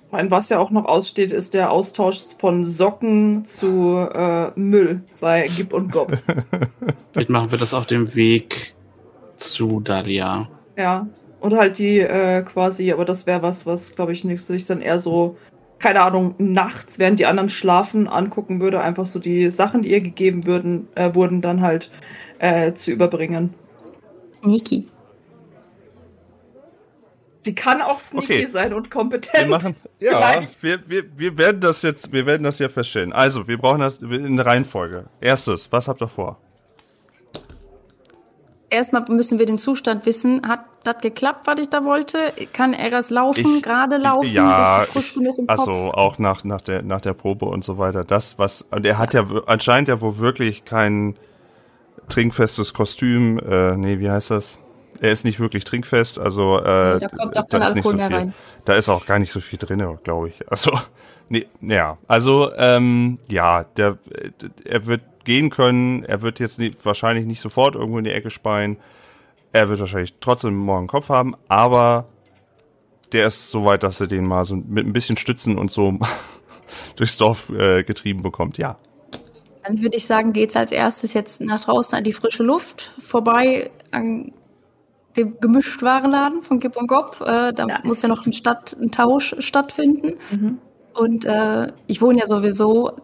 Was 0.10 0.50
ja 0.50 0.58
auch 0.58 0.72
noch 0.72 0.86
aussteht, 0.86 1.32
ist 1.32 1.54
der 1.54 1.70
Austausch 1.72 2.22
von 2.40 2.66
Socken 2.66 3.44
zu 3.44 3.98
äh, 3.98 4.52
Müll 4.56 5.02
bei 5.20 5.50
Gib 5.56 5.74
und 5.74 5.92
Gob. 5.92 6.18
Vielleicht 7.12 7.30
machen 7.30 7.52
wir 7.52 7.60
das 7.60 7.74
auf 7.74 7.86
dem 7.86 8.16
Weg 8.16 8.74
zu 9.36 9.82
Dalia. 9.82 10.48
Ja, 10.78 11.08
und 11.42 11.56
halt 11.56 11.78
die 11.78 12.00
äh, 12.00 12.42
quasi, 12.42 12.92
aber 12.92 13.04
das 13.06 13.28
wäre 13.28 13.42
was, 13.42 13.66
was 13.66 13.96
glaube 13.96 14.14
ich 14.14 14.24
nicht 14.24 14.42
sich 14.42 14.66
dann 14.66 14.82
eher 14.82 15.00
so 15.00 15.36
keine 15.80 16.04
Ahnung, 16.04 16.36
nachts, 16.38 17.00
während 17.00 17.20
die 17.20 17.26
anderen 17.26 17.50
schlafen, 17.50 18.08
angucken 18.08 18.62
würde, 18.62 18.82
einfach 18.82 19.06
so 19.06 19.20
die 19.20 19.52
Sachen, 19.52 19.84
die 19.84 19.92
ihr 19.92 20.02
gegeben 20.02 20.48
würden, 20.48 20.88
äh, 20.96 21.14
wurden, 21.14 21.42
dann 21.42 21.62
halt 21.62 21.92
äh, 22.40 22.74
zu 22.74 22.92
überbringen. 22.92 23.54
Sneaky. 24.36 24.88
Sie 27.40 27.56
kann 27.56 27.82
auch 27.82 28.00
sneaky 28.00 28.34
okay. 28.34 28.46
sein 28.48 28.74
und 28.74 28.92
kompetent. 28.92 29.44
Wir 29.44 29.48
machen, 29.48 29.76
ja, 30.00 30.42
wir, 30.62 30.80
wir, 30.90 31.04
wir 31.16 31.38
werden 31.38 31.62
das 31.62 31.82
jetzt, 31.82 32.12
wir 32.12 32.26
werden 32.26 32.44
das 32.44 32.60
ja 32.60 32.68
feststellen. 32.68 33.14
Also, 33.14 33.48
wir 33.48 33.58
brauchen 33.58 33.80
das 33.80 34.00
in 34.00 34.36
der 34.36 34.46
Reihenfolge. 34.46 35.06
Erstes, 35.22 35.72
was 35.72 35.88
habt 35.88 36.02
ihr 36.02 36.08
vor? 36.08 36.40
Erstmal 38.70 39.06
müssen 39.10 39.40
wir 39.40 39.46
den 39.46 39.58
Zustand 39.58 40.06
wissen. 40.06 40.48
Hat 40.48 40.66
das 40.84 40.98
geklappt, 41.00 41.48
was 41.48 41.60
ich 41.60 41.70
da 41.70 41.86
wollte? 41.86 42.34
Kann 42.52 42.74
er 42.74 42.92
es 42.94 43.10
laufen, 43.10 43.62
gerade 43.62 43.98
laufen? 43.98 44.30
Ja, 44.30 44.86
frisch 44.86 45.12
ich, 45.12 45.14
genug 45.16 45.38
im 45.38 45.48
Kopf? 45.48 45.60
also 45.60 45.92
auch 45.94 46.18
nach, 46.18 46.44
nach, 46.44 46.62
der, 46.62 46.82
nach 46.82 47.02
der 47.02 47.14
Probe 47.14 47.46
und 47.46 47.64
so 47.64 47.78
weiter. 47.78 48.04
Das, 48.04 48.38
was, 48.38 48.64
und 48.64 48.86
er 48.86 48.98
hat 48.98 49.14
ja, 49.14 49.22
ja 49.22 49.42
anscheinend 49.46 49.88
ja 49.88 50.02
wohl 50.02 50.18
wirklich 50.18 50.66
kein 50.66 51.16
trinkfestes 52.10 52.74
Kostüm, 52.74 53.40
äh, 53.40 53.76
nee, 53.76 54.00
wie 54.00 54.10
heißt 54.10 54.32
das? 54.32 54.60
Er 55.00 55.12
ist 55.12 55.26
nicht 55.26 55.40
wirklich 55.40 55.64
trinkfest, 55.64 56.20
also 56.20 56.58
äh, 56.58 56.94
nee, 56.94 57.00
da 57.00 57.08
kommt 57.10 57.38
auch 57.38 57.48
kein 57.48 57.62
Alkohol 57.62 57.92
so 57.92 57.98
mehr 57.98 58.08
viel, 58.08 58.18
rein. 58.18 58.34
Da 58.66 58.74
ist 58.76 58.90
auch 58.90 59.06
gar 59.06 59.20
nicht 59.20 59.32
so 59.32 59.40
viel 59.40 59.60
drin, 59.60 59.84
glaube 60.04 60.30
ich. 60.30 60.50
Also, 60.50 60.72
nee, 61.30 61.46
ja, 61.62 61.98
also 62.08 62.52
ähm, 62.58 63.20
ja, 63.28 63.64
der, 63.64 63.98
er 64.66 64.86
wird 64.88 65.02
gehen 65.28 65.50
können. 65.50 66.04
Er 66.04 66.22
wird 66.22 66.40
jetzt 66.40 66.58
nicht, 66.58 66.84
wahrscheinlich 66.86 67.26
nicht 67.26 67.42
sofort 67.42 67.76
irgendwo 67.76 67.98
in 68.00 68.06
die 68.06 68.12
Ecke 68.12 68.30
speien. 68.30 68.78
Er 69.52 69.68
wird 69.70 69.80
wahrscheinlich 69.82 70.16
trotzdem 70.22 70.56
morgen 70.56 70.80
einen 70.80 70.88
Kopf 70.88 71.10
haben, 71.10 71.36
aber 71.50 72.08
der 73.12 73.28
ist 73.28 73.52
so 73.52 73.66
weit, 73.66 73.84
dass 73.84 74.00
er 74.00 74.08
den 74.08 74.26
mal 74.26 74.46
so 74.46 74.56
mit 74.56 74.86
ein 74.86 74.94
bisschen 74.94 75.18
Stützen 75.18 75.58
und 75.58 75.70
so 75.70 76.00
durchs 76.96 77.18
Dorf 77.18 77.50
äh, 77.50 77.84
getrieben 77.84 78.24
bekommt. 78.24 78.58
Ja. 78.58 78.78
Dann 79.66 79.82
würde 79.82 79.98
ich 79.98 80.06
sagen, 80.06 80.32
geht's 80.32 80.56
als 80.56 80.72
erstes 80.72 81.14
jetzt 81.14 81.42
nach 81.42 81.62
draußen 81.62 81.98
an 81.98 82.06
die 82.06 82.14
frische 82.14 82.44
Luft, 82.44 82.94
vorbei 82.98 83.70
an 83.92 84.32
dem 85.18 85.38
Gemischtwarenladen 85.42 86.42
von 86.42 86.60
Gib 86.60 86.78
und 86.78 86.88
Gob. 86.88 87.20
Äh, 87.20 87.52
da 87.52 87.66
nice. 87.66 87.84
muss 87.84 88.02
ja 88.02 88.08
noch 88.08 88.26
ein, 88.26 88.32
Stadt, 88.32 88.78
ein 88.80 88.92
Tausch 88.92 89.36
stattfinden. 89.40 90.14
Mhm. 90.32 90.60
Und 90.94 91.26
äh, 91.26 91.74
ich 91.88 92.02
wohne 92.02 92.20
ja 92.20 92.28
sowieso 92.28 92.96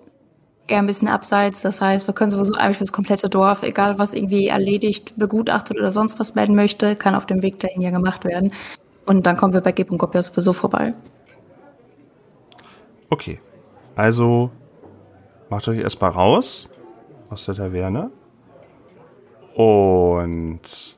eher 0.68 0.80
ein 0.80 0.86
bisschen 0.86 1.08
abseits. 1.08 1.62
Das 1.62 1.82
heißt, 1.82 2.08
wir 2.08 2.14
können 2.14 2.32
sowieso 2.32 2.54
eigentlich 2.56 2.80
das 2.80 2.92
komplette 2.92 3.30
Dorf, 3.30 3.64
egal 3.64 4.00
was 4.00 4.14
irgendwie 4.14 4.48
erledigt, 4.48 5.14
begutachtet 5.18 5.78
oder 5.78 5.92
sonst 5.92 6.20
was 6.20 6.36
melden 6.36 6.56
möchte, 6.56 6.96
kann 6.96 7.16
auf 7.16 7.26
dem 7.26 7.42
Weg 7.42 7.60
dahin 7.60 7.82
ja 7.82 7.92
gemacht 7.92 8.24
werden. 8.26 8.52
Und 9.06 9.26
dann 9.26 9.36
kommen 9.36 9.54
wir 9.54 9.62
bei 9.62 9.72
Gib 9.72 9.92
und 9.92 9.98
Gop 9.98 10.16
ja 10.16 10.22
sowieso 10.22 10.54
vorbei. 10.54 10.94
Okay. 13.10 13.40
Also 13.96 14.50
macht 15.50 15.68
euch 15.68 15.80
erstmal 15.80 16.12
raus 16.12 16.70
aus 17.30 17.46
der 17.46 17.56
Taverne. 17.56 18.10
Und 19.54 20.98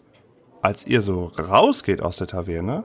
als 0.61 0.87
ihr 0.87 1.01
so 1.01 1.31
rausgeht 1.37 2.01
aus 2.01 2.17
der 2.17 2.27
Taverne, 2.27 2.83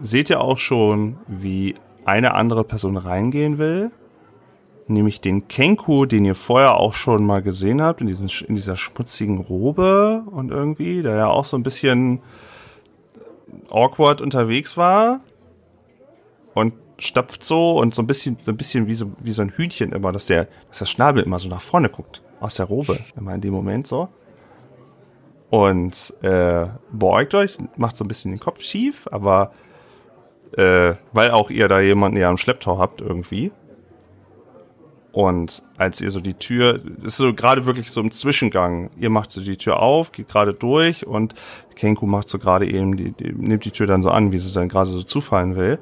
seht 0.00 0.30
ihr 0.30 0.40
auch 0.40 0.56
schon, 0.56 1.18
wie 1.26 1.74
eine 2.06 2.32
andere 2.32 2.64
Person 2.64 2.96
reingehen 2.96 3.58
will 3.58 3.90
nämlich 4.90 5.20
den 5.20 5.48
Kenku, 5.48 6.06
den 6.06 6.24
ihr 6.24 6.34
vorher 6.34 6.76
auch 6.76 6.92
schon 6.92 7.24
mal 7.24 7.42
gesehen 7.42 7.80
habt, 7.82 8.00
in, 8.00 8.06
diesen, 8.06 8.28
in 8.46 8.56
dieser 8.56 8.76
schmutzigen 8.76 9.38
Robe 9.38 10.24
und 10.30 10.50
irgendwie, 10.50 11.02
der 11.02 11.16
ja 11.16 11.26
auch 11.26 11.44
so 11.44 11.56
ein 11.56 11.62
bisschen 11.62 12.20
awkward 13.70 14.20
unterwegs 14.20 14.76
war 14.76 15.20
und 16.54 16.74
stapft 16.98 17.44
so 17.44 17.78
und 17.78 17.94
so 17.94 18.02
ein 18.02 18.06
bisschen, 18.06 18.36
so 18.42 18.50
ein 18.50 18.56
bisschen 18.56 18.86
wie 18.86 18.94
so, 18.94 19.12
wie 19.22 19.32
so 19.32 19.42
ein 19.42 19.50
Hühnchen 19.50 19.92
immer, 19.92 20.12
dass 20.12 20.26
der, 20.26 20.48
dass 20.68 20.78
der 20.78 20.86
Schnabel 20.86 21.22
immer 21.22 21.38
so 21.38 21.48
nach 21.48 21.60
vorne 21.60 21.88
guckt, 21.88 22.22
aus 22.40 22.56
der 22.56 22.66
Robe, 22.66 22.98
immer 23.16 23.34
in 23.34 23.40
dem 23.40 23.52
Moment 23.52 23.86
so. 23.86 24.08
Und 25.48 26.14
äh, 26.22 26.66
beugt 26.92 27.34
euch, 27.34 27.58
macht 27.76 27.96
so 27.96 28.04
ein 28.04 28.08
bisschen 28.08 28.30
den 28.30 28.40
Kopf 28.40 28.60
schief, 28.62 29.08
aber 29.10 29.52
äh, 30.56 30.94
weil 31.12 31.30
auch 31.30 31.50
ihr 31.50 31.68
da 31.68 31.80
jemanden 31.80 32.18
ja 32.18 32.28
am 32.28 32.36
Schlepptau 32.36 32.78
habt 32.78 33.00
irgendwie, 33.00 33.50
und 35.12 35.62
als 35.76 36.00
ihr 36.00 36.10
so 36.10 36.20
die 36.20 36.34
Tür, 36.34 36.80
ist 37.02 37.16
so 37.16 37.34
gerade 37.34 37.66
wirklich 37.66 37.90
so 37.90 38.00
im 38.00 38.10
Zwischengang. 38.10 38.90
Ihr 38.96 39.10
macht 39.10 39.32
so 39.32 39.40
die 39.40 39.56
Tür 39.56 39.80
auf, 39.80 40.12
geht 40.12 40.28
gerade 40.28 40.52
durch 40.52 41.06
und 41.06 41.34
Kenku 41.74 42.06
macht 42.06 42.28
so 42.28 42.38
gerade 42.38 42.70
eben, 42.70 42.96
die, 42.96 43.12
die, 43.12 43.32
nimmt 43.32 43.64
die 43.64 43.72
Tür 43.72 43.86
dann 43.86 44.02
so 44.02 44.10
an, 44.10 44.32
wie 44.32 44.38
sie 44.38 44.52
dann 44.52 44.68
gerade 44.68 44.88
so 44.88 45.02
zufallen 45.02 45.56
will 45.56 45.78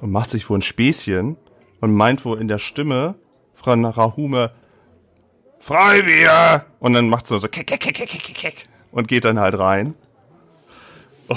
und 0.00 0.10
macht 0.10 0.30
sich 0.30 0.48
wohl 0.50 0.58
ein 0.58 0.62
Späßchen 0.62 1.36
und 1.80 1.94
meint 1.94 2.24
wohl 2.24 2.40
in 2.40 2.48
der 2.48 2.58
Stimme 2.58 3.14
von 3.54 3.84
Rahume 3.84 4.52
Freibier! 5.60 6.66
Und 6.78 6.94
dann 6.94 7.08
macht 7.08 7.26
sie 7.26 7.38
so 7.38 7.48
keck, 7.48 7.66
keck, 7.66 7.80
keck, 7.80 7.94
keck, 7.94 8.08
keck, 8.08 8.34
keck 8.34 8.68
und 8.92 9.08
geht 9.08 9.24
dann 9.24 9.38
halt 9.38 9.58
rein. 9.58 9.94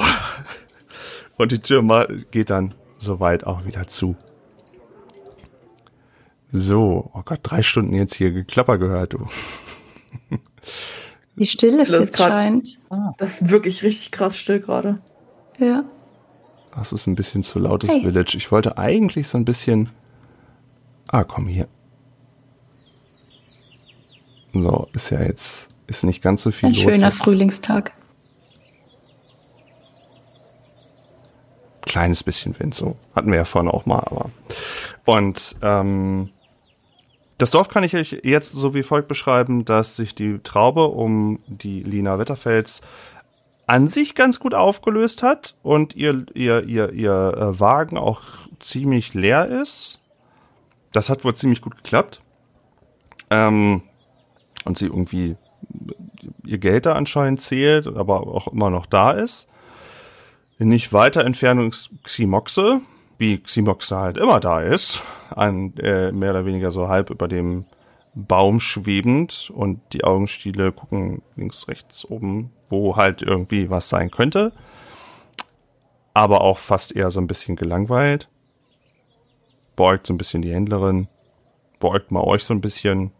Und 1.38 1.52
die 1.52 1.60
Tür 1.60 2.08
geht 2.30 2.52
dann 2.52 2.76
soweit 3.00 3.46
auch 3.46 3.66
wieder 3.66 3.88
zu. 3.88 4.16
So, 6.52 7.10
oh 7.14 7.22
Gott, 7.24 7.40
drei 7.44 7.62
Stunden 7.62 7.94
jetzt 7.94 8.16
hier 8.16 8.32
Geklapper 8.32 8.78
gehört, 8.78 9.14
du. 9.14 9.28
Wie 11.36 11.48
still 11.48 11.80
es 11.80 11.90
jetzt 11.90 12.18
grad, 12.18 12.32
scheint. 12.32 12.80
Ah, 12.90 13.14
das 13.18 13.42
ist 13.42 13.50
wirklich 13.50 13.84
richtig 13.84 14.12
krass 14.12 14.38
still 14.38 14.60
gerade. 14.60 14.96
Ja. 15.58 15.86
Das 16.76 16.92
ist 16.92 17.08
ein 17.08 17.16
bisschen 17.16 17.44
zu 17.44 17.60
lautes 17.60 17.90
hey. 17.90 18.02
Village. 18.02 18.36
Ich 18.36 18.52
wollte 18.52 18.78
eigentlich 18.78 19.28
so 19.28 19.38
ein 19.38 19.46
bisschen. 19.46 19.90
Ah, 21.08 21.24
komm 21.24 21.48
hier. 21.48 21.68
So, 24.54 24.90
ist 24.94 25.10
ja 25.10 25.22
jetzt, 25.22 25.70
ist 25.88 26.04
nicht 26.04 26.22
ganz 26.22 26.44
so 26.44 26.52
viel 26.52 26.68
ein 26.68 26.74
los. 26.74 26.86
Ein 26.86 26.94
schöner 26.94 27.08
jetzt. 27.08 27.18
Frühlingstag. 27.18 27.94
Kleines 31.82 32.24
bisschen 32.24 32.58
Wind, 32.60 32.74
so. 32.74 32.98
Hatten 33.16 33.32
wir 33.32 33.38
ja 33.38 33.46
vorhin 33.46 33.72
auch 33.72 33.86
mal, 33.86 34.00
aber. 34.00 34.30
Und, 35.06 35.56
ähm, 35.62 36.30
das 37.42 37.50
Dorf 37.50 37.70
kann 37.70 37.84
ich 37.84 37.96
euch 37.96 38.22
jetzt 38.22 38.52
so 38.52 38.76
wie 38.76 38.84
folgt 38.84 39.08
beschreiben, 39.08 39.66
dass 39.66 39.96
sich 39.96 40.14
die 40.14 40.38
Traube 40.44 40.86
um 40.86 41.40
die 41.48 41.82
Lina 41.82 42.20
Wetterfels 42.20 42.82
an 43.66 43.88
sich 43.88 44.14
ganz 44.14 44.40
gut 44.40 44.54
aufgelöst 44.54 45.24
hat 45.24 45.56
und 45.64 45.96
ihr, 45.96 46.26
ihr, 46.36 46.64
ihr, 46.66 46.92
ihr 46.94 47.34
äh, 47.36 47.60
Wagen 47.60 47.98
auch 47.98 48.22
ziemlich 48.60 49.16
leer 49.16 49.48
ist. 49.48 50.00
Das 50.92 51.10
hat 51.10 51.26
wohl 51.26 51.34
ziemlich 51.34 51.62
gut 51.62 51.78
geklappt. 51.78 52.22
Ähm, 53.32 53.82
und 54.64 54.78
sie 54.78 54.86
irgendwie 54.86 55.36
ihr 56.46 56.60
Geld 56.60 56.86
da 56.86 56.94
anscheinend 56.94 57.42
zählt, 57.42 57.88
aber 57.88 58.28
auch 58.28 58.50
immer 58.50 58.70
noch 58.70 58.86
da 58.86 59.14
ist. 59.14 59.48
In 60.60 60.70
nicht 60.70 60.94
weiter 60.94 61.26
Entfernung 61.26 61.70
ist 61.70 61.90
Ximoxe, 62.04 62.82
wie 63.22 63.38
Ximox 63.38 63.92
halt 63.92 64.18
immer 64.18 64.40
da 64.40 64.62
ist, 64.62 65.02
an, 65.30 65.74
äh, 65.78 66.12
mehr 66.12 66.32
oder 66.32 66.46
weniger 66.46 66.72
so 66.72 66.90
halb 66.90 67.12
über 67.12 67.28
dem 67.28 67.66
Baum 68.16 68.60
schwebend 68.60 69.52
und 69.54 69.80
die 69.94 70.04
Augenstiele 70.04 70.72
gucken 70.72 71.22
links, 71.36 71.68
rechts, 71.68 72.04
oben, 72.04 72.52
wo 72.68 72.98
halt 72.98 73.22
irgendwie 73.22 73.70
was 73.70 73.88
sein 73.88 74.10
könnte. 74.10 74.52
Aber 76.14 76.42
auch 76.42 76.58
fast 76.58 76.96
eher 76.96 77.12
so 77.12 77.22
ein 77.22 77.28
bisschen 77.28 77.56
gelangweilt. 77.56 78.28
Beugt 79.76 80.08
so 80.08 80.14
ein 80.14 80.18
bisschen 80.18 80.42
die 80.42 80.52
Händlerin. 80.52 81.08
Beugt 81.80 82.12
mal 82.12 82.24
euch 82.24 82.44
so 82.44 82.54
ein 82.56 82.60
bisschen. 82.60 83.12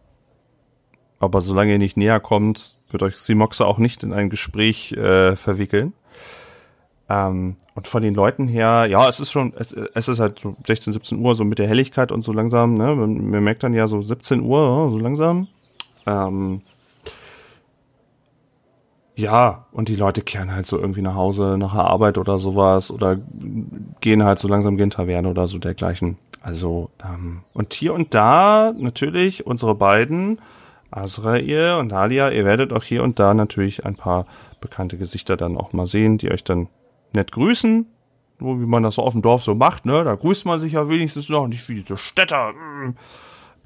Aber 1.20 1.40
solange 1.40 1.72
ihr 1.72 1.78
nicht 1.78 1.96
näher 1.96 2.20
kommt, 2.20 2.76
wird 2.90 3.04
euch 3.04 3.16
Simoxe 3.16 3.64
auch 3.64 3.78
nicht 3.78 4.02
in 4.02 4.12
ein 4.12 4.28
Gespräch 4.28 4.92
äh, 4.92 5.36
verwickeln. 5.36 5.94
Ähm, 7.12 7.56
und 7.74 7.86
von 7.88 8.02
den 8.02 8.14
Leuten 8.14 8.48
her, 8.48 8.86
ja, 8.88 9.06
es 9.06 9.20
ist 9.20 9.32
schon, 9.32 9.52
es, 9.58 9.72
es 9.72 10.08
ist 10.08 10.18
halt 10.18 10.38
so 10.38 10.56
16, 10.66 10.94
17 10.94 11.18
Uhr, 11.18 11.34
so 11.34 11.44
mit 11.44 11.58
der 11.58 11.68
Helligkeit 11.68 12.10
und 12.10 12.22
so 12.22 12.32
langsam, 12.32 12.72
ne? 12.72 12.94
Man, 12.94 13.30
man 13.30 13.44
merkt 13.44 13.62
dann 13.62 13.74
ja 13.74 13.86
so 13.86 14.00
17 14.00 14.40
Uhr, 14.40 14.88
so 14.90 14.98
langsam. 14.98 15.48
Ähm, 16.06 16.62
ja, 19.14 19.66
und 19.72 19.88
die 19.90 19.96
Leute 19.96 20.22
kehren 20.22 20.54
halt 20.54 20.64
so 20.64 20.78
irgendwie 20.78 21.02
nach 21.02 21.14
Hause, 21.14 21.58
nach 21.58 21.74
der 21.74 21.84
Arbeit 21.84 22.16
oder 22.16 22.38
sowas 22.38 22.90
oder 22.90 23.18
gehen 24.00 24.24
halt 24.24 24.38
so 24.38 24.48
langsam 24.48 24.78
in 24.78 24.88
Taverne 24.88 25.28
oder 25.28 25.46
so 25.46 25.58
dergleichen. 25.58 26.16
Also, 26.40 26.88
ähm, 27.04 27.42
und 27.52 27.74
hier 27.74 27.92
und 27.92 28.14
da 28.14 28.72
natürlich 28.74 29.46
unsere 29.46 29.74
beiden, 29.74 30.40
Azrael 30.90 31.74
und 31.78 31.92
Alia, 31.92 32.30
ihr 32.30 32.46
werdet 32.46 32.72
auch 32.72 32.84
hier 32.84 33.02
und 33.02 33.18
da 33.18 33.34
natürlich 33.34 33.84
ein 33.84 33.96
paar 33.96 34.24
bekannte 34.62 34.96
Gesichter 34.96 35.36
dann 35.36 35.58
auch 35.58 35.74
mal 35.74 35.86
sehen, 35.86 36.16
die 36.16 36.30
euch 36.30 36.42
dann 36.42 36.68
nett 37.14 37.32
grüßen, 37.32 37.86
so 38.40 38.60
wie 38.60 38.66
man 38.66 38.82
das 38.82 38.96
so 38.96 39.02
auf 39.02 39.12
dem 39.12 39.22
Dorf 39.22 39.44
so 39.44 39.54
macht, 39.54 39.86
ne? 39.86 40.04
Da 40.04 40.14
grüßt 40.14 40.44
man 40.46 40.60
sich 40.60 40.72
ja 40.72 40.88
wenigstens 40.88 41.28
noch, 41.28 41.46
nicht 41.46 41.68
wie 41.68 41.82
diese 41.82 41.96
Städter. 41.96 42.52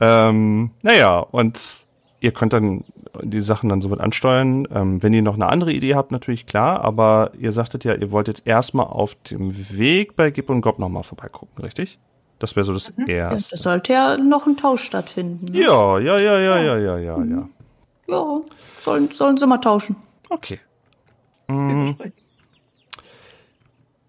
Ähm, 0.00 0.70
naja, 0.82 1.18
und 1.18 1.86
ihr 2.20 2.32
könnt 2.32 2.52
dann 2.52 2.84
die 3.22 3.40
Sachen 3.40 3.68
dann 3.68 3.80
soweit 3.80 4.00
ansteuern. 4.00 4.68
Ähm, 4.72 5.02
wenn 5.02 5.12
ihr 5.12 5.22
noch 5.22 5.34
eine 5.34 5.48
andere 5.48 5.72
Idee 5.72 5.94
habt, 5.94 6.12
natürlich 6.12 6.46
klar, 6.46 6.84
aber 6.84 7.32
ihr 7.38 7.52
sagtet 7.52 7.84
ja, 7.84 7.94
ihr 7.94 8.10
wollt 8.10 8.28
jetzt 8.28 8.46
erstmal 8.46 8.86
auf 8.86 9.14
dem 9.14 9.52
Weg 9.76 10.16
bei 10.16 10.30
Gib 10.30 10.50
und 10.50 10.60
Gob 10.60 10.78
nochmal 10.78 11.02
vorbeigucken, 11.02 11.62
richtig? 11.62 11.98
Das 12.38 12.54
wäre 12.54 12.64
so 12.64 12.74
das 12.74 12.94
mhm. 12.96 13.08
Erste. 13.08 13.56
Das 13.56 13.62
sollte 13.62 13.92
ja 13.94 14.16
noch 14.18 14.46
ein 14.46 14.56
Tausch 14.56 14.82
stattfinden. 14.82 15.46
Ne? 15.46 15.62
Ja, 15.62 15.98
ja, 15.98 16.18
ja, 16.18 16.38
ja, 16.38 16.58
ja, 16.58 16.76
ja, 16.76 16.98
ja, 16.98 17.24
ja. 17.24 17.48
Ja, 18.08 18.40
sollen, 18.78 19.10
sollen 19.10 19.36
sie 19.36 19.46
mal 19.46 19.58
tauschen. 19.58 19.96
Okay. 20.28 20.60
Mhm. 21.48 21.96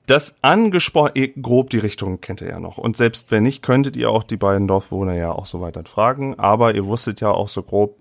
Das 0.07 0.37
angesprochen, 0.41 1.33
grob 1.41 1.69
die 1.69 1.79
Richtung 1.79 2.21
kennt 2.21 2.41
ihr 2.41 2.47
ja 2.47 2.59
noch. 2.59 2.77
Und 2.77 2.97
selbst 2.97 3.29
wenn 3.29 3.43
nicht, 3.43 3.61
könntet 3.61 3.97
ihr 3.97 4.09
auch 4.09 4.23
die 4.23 4.37
beiden 4.37 4.67
Dorfbewohner 4.67 5.13
ja 5.13 5.33
auch 5.33 5.45
so 5.45 5.61
weiter 5.61 5.83
fragen. 5.83 6.39
Aber 6.39 6.73
ihr 6.73 6.85
wusstet 6.85 7.19
ja 7.21 7.29
auch 7.29 7.49
so 7.49 7.61
grob, 7.61 7.97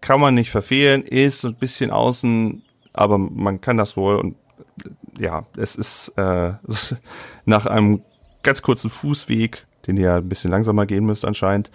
kann 0.00 0.20
man 0.20 0.34
nicht 0.34 0.50
verfehlen, 0.50 1.02
ist 1.02 1.40
so 1.40 1.48
ein 1.48 1.54
bisschen 1.54 1.92
außen, 1.92 2.62
aber 2.92 3.18
man 3.18 3.60
kann 3.60 3.76
das 3.76 3.96
wohl 3.96 4.16
und 4.16 4.36
ja, 5.18 5.46
es 5.56 5.76
ist 5.76 6.08
äh, 6.16 6.54
nach 7.44 7.66
einem 7.66 8.02
ganz 8.42 8.62
kurzen 8.62 8.90
Fußweg, 8.90 9.66
den 9.86 9.96
ihr 9.96 10.14
ein 10.14 10.28
bisschen 10.28 10.50
langsamer 10.50 10.86
gehen 10.86 11.04
müsst 11.04 11.24
anscheinend, 11.24 11.70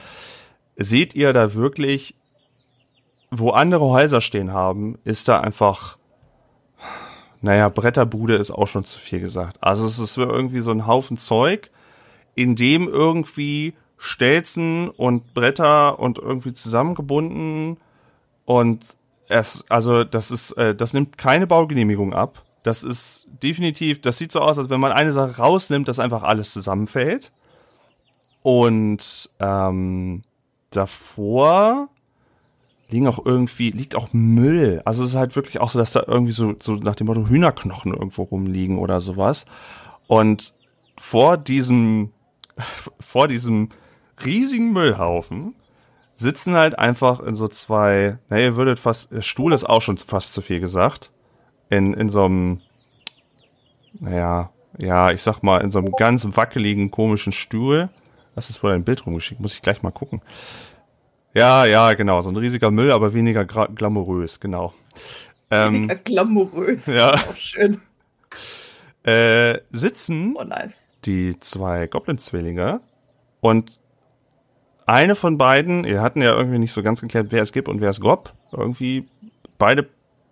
seht 0.75 1.15
ihr 1.15 1.31
da 1.33 1.53
wirklich, 1.53 2.15
wo 3.31 3.51
andere 3.51 3.85
Häuser 3.85 4.21
stehen 4.21 4.51
haben, 4.51 4.97
ist 5.03 5.27
da 5.27 5.39
einfach, 5.39 5.97
naja, 7.41 7.69
Bretterbude 7.69 8.35
ist 8.35 8.51
auch 8.51 8.67
schon 8.67 8.85
zu 8.85 8.99
viel 8.99 9.19
gesagt. 9.19 9.57
Also 9.61 9.85
es 9.85 9.99
ist 9.99 10.17
irgendwie 10.17 10.61
so 10.61 10.71
ein 10.71 10.87
Haufen 10.87 11.17
Zeug, 11.17 11.69
in 12.35 12.55
dem 12.55 12.87
irgendwie 12.87 13.73
Stelzen 13.97 14.89
und 14.89 15.33
Bretter 15.33 15.99
und 15.99 16.19
irgendwie 16.19 16.53
zusammengebunden 16.53 17.77
und 18.45 18.83
es, 19.29 19.63
also 19.69 20.03
das 20.03 20.31
ist, 20.31 20.51
äh, 20.53 20.73
das 20.75 20.93
nimmt 20.93 21.17
keine 21.17 21.47
Baugenehmigung 21.47 22.13
ab. 22.13 22.43
Das 22.63 22.83
ist 22.83 23.27
definitiv, 23.43 24.01
das 24.01 24.17
sieht 24.17 24.31
so 24.31 24.39
aus, 24.39 24.57
als 24.57 24.69
wenn 24.69 24.79
man 24.79 24.91
eine 24.91 25.11
Sache 25.11 25.37
rausnimmt, 25.37 25.87
dass 25.87 25.99
einfach 25.99 26.23
alles 26.23 26.53
zusammenfällt. 26.53 27.31
Und 28.41 29.29
ähm, 29.39 30.23
davor 30.69 31.89
liegen 32.89 33.07
auch 33.07 33.23
irgendwie, 33.25 33.71
liegt 33.71 33.95
auch 33.95 34.09
Müll. 34.13 34.81
Also 34.85 35.03
es 35.03 35.11
ist 35.11 35.15
halt 35.15 35.35
wirklich 35.35 35.59
auch 35.59 35.69
so, 35.69 35.79
dass 35.79 35.91
da 35.91 36.03
irgendwie 36.07 36.31
so, 36.31 36.55
so 36.59 36.75
nach 36.75 36.95
dem 36.95 37.07
Motto 37.07 37.27
Hühnerknochen 37.27 37.93
irgendwo 37.93 38.23
rumliegen 38.23 38.77
oder 38.77 39.01
sowas. 39.01 39.45
Und 40.07 40.53
vor 40.97 41.37
diesem, 41.37 42.13
vor 42.99 43.27
diesem 43.27 43.69
riesigen 44.23 44.71
Müllhaufen 44.71 45.55
sitzen 46.15 46.55
halt 46.55 46.79
einfach 46.79 47.19
in 47.19 47.35
so 47.35 47.47
zwei, 47.47 48.17
naja, 48.29 48.45
ihr 48.45 48.55
würdet 48.55 48.79
fast, 48.79 49.09
Stuhl 49.23 49.53
ist 49.53 49.65
auch 49.65 49.81
schon 49.81 49.97
fast 49.97 50.33
zu 50.33 50.41
viel 50.41 50.59
gesagt. 50.59 51.11
In, 51.69 51.93
in 51.93 52.09
so 52.09 52.23
einem, 52.23 52.59
naja, 53.99 54.51
ja, 54.77 55.11
ich 55.11 55.21
sag 55.21 55.43
mal, 55.43 55.61
in 55.61 55.71
so 55.71 55.79
einem 55.79 55.91
ganz 55.91 56.25
wackeligen, 56.31 56.91
komischen 56.91 57.31
Stuhl. 57.33 57.89
Das 58.35 58.49
ist 58.49 58.63
wohl 58.63 58.71
ein 58.71 58.83
Bild 58.83 59.05
rumgeschickt, 59.05 59.41
muss 59.41 59.55
ich 59.55 59.61
gleich 59.61 59.81
mal 59.81 59.91
gucken. 59.91 60.21
Ja, 61.37 61.65
ja, 61.65 61.93
genau, 61.93 62.19
so 62.21 62.29
ein 62.29 62.35
riesiger 62.35 62.71
Müll, 62.71 62.91
aber 62.91 63.13
weniger 63.13 63.45
glamourös, 63.45 64.39
genau. 64.39 64.73
Ähm, 65.51 65.73
weniger 65.75 65.95
glamourös, 65.95 66.87
ja. 66.87 67.13
auch 67.13 67.35
schön. 67.35 67.79
Äh, 69.03 69.59
sitzen 69.69 70.35
oh, 70.35 70.43
nice. 70.43 70.89
die 71.05 71.39
zwei 71.39 71.85
Goblin-Zwillinge 71.85 72.81
und 73.39 73.79
eine 74.87 75.13
von 75.13 75.37
beiden, 75.37 75.83
ihr 75.83 76.01
hatten 76.01 76.23
ja 76.23 76.33
irgendwie 76.33 76.57
nicht 76.57 76.73
so 76.73 76.81
ganz 76.81 77.01
geklärt, 77.01 77.27
wer 77.29 77.43
es 77.43 77.51
gibt 77.51 77.69
und 77.69 77.81
wer 77.81 77.91
es 77.91 78.01
Gob. 78.01 78.33
Irgendwie 78.51 79.07
beide 79.59 79.87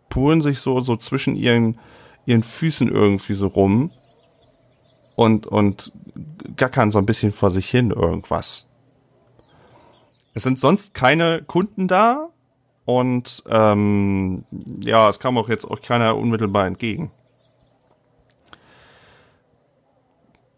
pulen 0.09 0.41
sich 0.41 0.59
so, 0.59 0.79
so 0.79 0.95
zwischen 0.95 1.35
ihren, 1.35 1.79
ihren 2.25 2.41
Füßen 2.41 2.89
irgendwie 2.89 3.35
so 3.35 3.45
rum 3.45 3.91
und, 5.13 5.45
und 5.45 5.91
gackern 6.55 6.89
so 6.89 6.97
ein 6.97 7.05
bisschen 7.05 7.31
vor 7.31 7.51
sich 7.51 7.69
hin 7.69 7.91
irgendwas. 7.91 8.67
Es 10.35 10.43
sind 10.43 10.59
sonst 10.59 10.93
keine 10.93 11.41
Kunden 11.41 11.87
da 11.87 12.29
und 12.85 13.43
ähm, 13.49 14.45
ja, 14.81 15.09
es 15.09 15.19
kam 15.19 15.39
auch 15.39 15.49
jetzt 15.49 15.65
auch 15.65 15.81
keiner 15.81 16.15
unmittelbar 16.15 16.67
entgegen. 16.67 17.11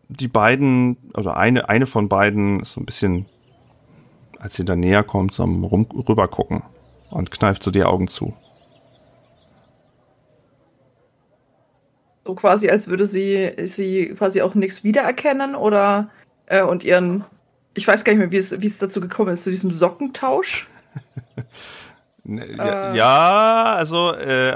Die 0.09 0.27
beiden, 0.27 0.97
also 1.13 1.29
eine, 1.29 1.69
eine 1.69 1.85
von 1.85 2.09
beiden 2.09 2.59
ist 2.59 2.73
so 2.73 2.81
ein 2.81 2.85
bisschen 2.85 3.27
als 4.39 4.55
sie 4.55 4.65
da 4.65 4.75
näher 4.75 5.03
kommt, 5.03 5.33
so 5.33 5.43
am 5.43 5.63
Rum 5.63 5.87
rüber 6.07 6.27
gucken 6.27 6.63
und 7.09 7.31
kneift 7.31 7.63
so 7.63 7.71
die 7.71 7.83
Augen 7.83 8.07
zu. 8.07 8.33
So 12.25 12.35
quasi, 12.35 12.69
als 12.69 12.87
würde 12.87 13.05
sie, 13.05 13.53
sie 13.63 14.09
quasi 14.09 14.41
auch 14.41 14.53
nichts 14.53 14.83
wiedererkennen 14.83 15.55
oder 15.55 16.09
äh, 16.45 16.61
und 16.61 16.83
ihren, 16.83 17.23
ich 17.77 17.87
weiß 17.87 18.03
gar 18.03 18.13
nicht 18.13 18.19
mehr, 18.19 18.31
wie 18.31 18.37
es, 18.37 18.59
wie 18.59 18.67
es 18.67 18.79
dazu 18.79 18.99
gekommen 18.99 19.31
ist, 19.31 19.43
zu 19.43 19.51
diesem 19.51 19.71
Sockentausch. 19.71 20.67
Ne, 22.29 22.57
ja, 22.57 22.91
äh, 22.91 22.97
ja, 22.97 23.75
also 23.75 24.13
äh, 24.13 24.53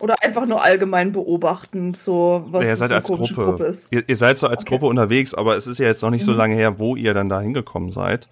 oder 0.00 0.22
einfach 0.22 0.44
nur 0.44 0.62
allgemein 0.62 1.12
beobachten, 1.12 1.94
so 1.94 2.44
was 2.50 2.66
ihr 2.66 2.76
seid 2.76 2.92
als 2.92 3.06
Gruppe. 3.06 3.32
Gruppe 3.32 3.64
ist. 3.64 3.88
Ihr, 3.90 4.06
ihr, 4.06 4.16
seid 4.16 4.36
so 4.36 4.46
als 4.48 4.64
okay. 4.64 4.74
Gruppe 4.74 4.84
unterwegs, 4.84 5.32
aber 5.32 5.56
es 5.56 5.66
ist 5.66 5.78
ja 5.78 5.86
jetzt 5.86 6.02
noch 6.02 6.10
nicht 6.10 6.24
mhm. 6.24 6.26
so 6.26 6.32
lange 6.32 6.56
her, 6.56 6.78
wo 6.78 6.94
ihr 6.94 7.14
dann 7.14 7.30
da 7.30 7.40
hingekommen 7.40 7.90
seid. 7.90 8.28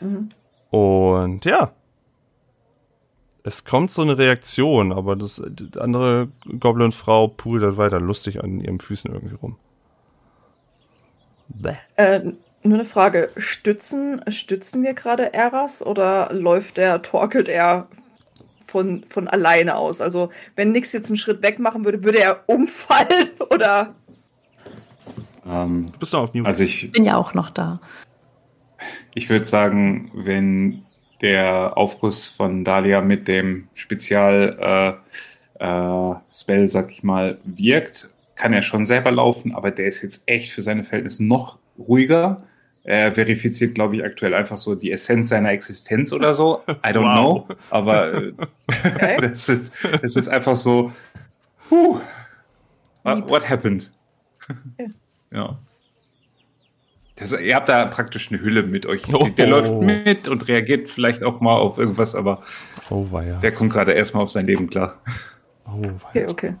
Mhm. 0.00 0.30
Und 0.70 1.44
ja. 1.44 1.72
Es 3.44 3.66
kommt 3.66 3.90
so 3.90 4.00
eine 4.00 4.16
Reaktion, 4.16 4.94
aber 4.94 5.14
das 5.14 5.42
die 5.46 5.78
andere 5.78 6.28
Goblin-Frau 6.58 7.28
pult 7.28 7.62
halt 7.62 7.76
weiter 7.76 8.00
lustig 8.00 8.42
an 8.42 8.60
ihren 8.60 8.80
Füßen 8.80 9.12
irgendwie 9.12 9.34
rum. 9.34 9.56
Bäh. 11.48 11.74
Äh, 11.96 12.32
nur 12.64 12.78
eine 12.78 12.84
Frage. 12.84 13.30
Stützen, 13.36 14.22
stützen 14.28 14.82
wir 14.82 14.94
gerade 14.94 15.32
Eras 15.32 15.84
oder 15.84 16.32
läuft 16.32 16.76
der, 16.76 17.02
torkelt 17.02 17.48
er 17.48 17.88
von, 18.66 19.04
von 19.08 19.28
alleine 19.28 19.76
aus? 19.76 20.00
Also, 20.00 20.30
wenn 20.56 20.72
Nix 20.72 20.92
jetzt 20.92 21.08
einen 21.08 21.16
Schritt 21.16 21.42
weg 21.42 21.58
machen 21.58 21.84
würde, 21.84 22.04
würde 22.04 22.20
er 22.20 22.44
umfallen 22.46 23.30
oder? 23.50 23.94
Ähm, 25.46 25.86
du 25.92 25.98
bist 25.98 26.14
doch 26.14 26.22
auf 26.22 26.34
Niveau. 26.34 26.46
Also 26.46 26.62
ich 26.62 26.90
bin 26.92 27.04
ja 27.04 27.16
auch 27.16 27.34
noch 27.34 27.50
da. 27.50 27.80
Ich 29.14 29.28
würde 29.28 29.44
sagen, 29.44 30.10
wenn 30.14 30.82
der 31.20 31.76
Aufguss 31.76 32.28
von 32.28 32.64
Dahlia 32.64 33.00
mit 33.00 33.28
dem 33.28 33.68
Spezial 33.74 35.00
äh, 35.58 35.64
äh, 35.64 36.14
Spell, 36.32 36.68
sag 36.68 36.90
ich 36.90 37.02
mal, 37.02 37.38
wirkt, 37.44 38.10
kann 38.34 38.52
er 38.52 38.62
schon 38.62 38.84
selber 38.84 39.12
laufen, 39.12 39.54
aber 39.54 39.70
der 39.70 39.86
ist 39.86 40.02
jetzt 40.02 40.28
echt 40.28 40.52
für 40.52 40.62
seine 40.62 40.82
Verhältnisse 40.82 41.24
noch 41.24 41.58
ruhiger. 41.78 42.42
Er 42.84 43.12
verifiziert, 43.12 43.76
glaube 43.76 43.96
ich, 43.96 44.04
aktuell 44.04 44.34
einfach 44.34 44.56
so 44.56 44.74
die 44.74 44.90
Essenz 44.90 45.28
seiner 45.28 45.50
Existenz 45.50 46.12
oder 46.12 46.34
so. 46.34 46.62
I 46.68 46.88
don't 46.88 47.02
wow. 47.02 47.46
know. 47.46 47.56
Aber 47.70 48.12
äh, 48.12 48.32
okay. 48.68 49.16
das, 49.20 49.48
ist, 49.48 49.72
das 50.02 50.16
ist 50.16 50.28
einfach 50.28 50.56
so, 50.56 50.92
huh, 51.70 52.00
what 53.04 53.48
happened? 53.48 53.92
Ja. 54.78 54.86
ja. 55.32 55.58
Das, 57.16 57.32
ihr 57.38 57.54
habt 57.54 57.68
da 57.68 57.86
praktisch 57.86 58.32
eine 58.32 58.40
Hülle 58.40 58.64
mit 58.64 58.84
euch. 58.86 59.02
Oh. 59.14 59.28
Der 59.28 59.46
läuft 59.46 59.80
mit 59.80 60.26
und 60.26 60.48
reagiert 60.48 60.88
vielleicht 60.88 61.22
auch 61.22 61.40
mal 61.40 61.56
auf 61.56 61.78
irgendwas, 61.78 62.16
aber 62.16 62.42
oh, 62.90 63.06
der 63.42 63.52
kommt 63.52 63.72
gerade 63.72 63.92
erstmal 63.92 64.24
auf 64.24 64.30
sein 64.30 64.46
Leben 64.46 64.68
klar. 64.68 65.00
Oh, 65.66 65.82
okay, 66.08 66.26
okay. 66.28 66.54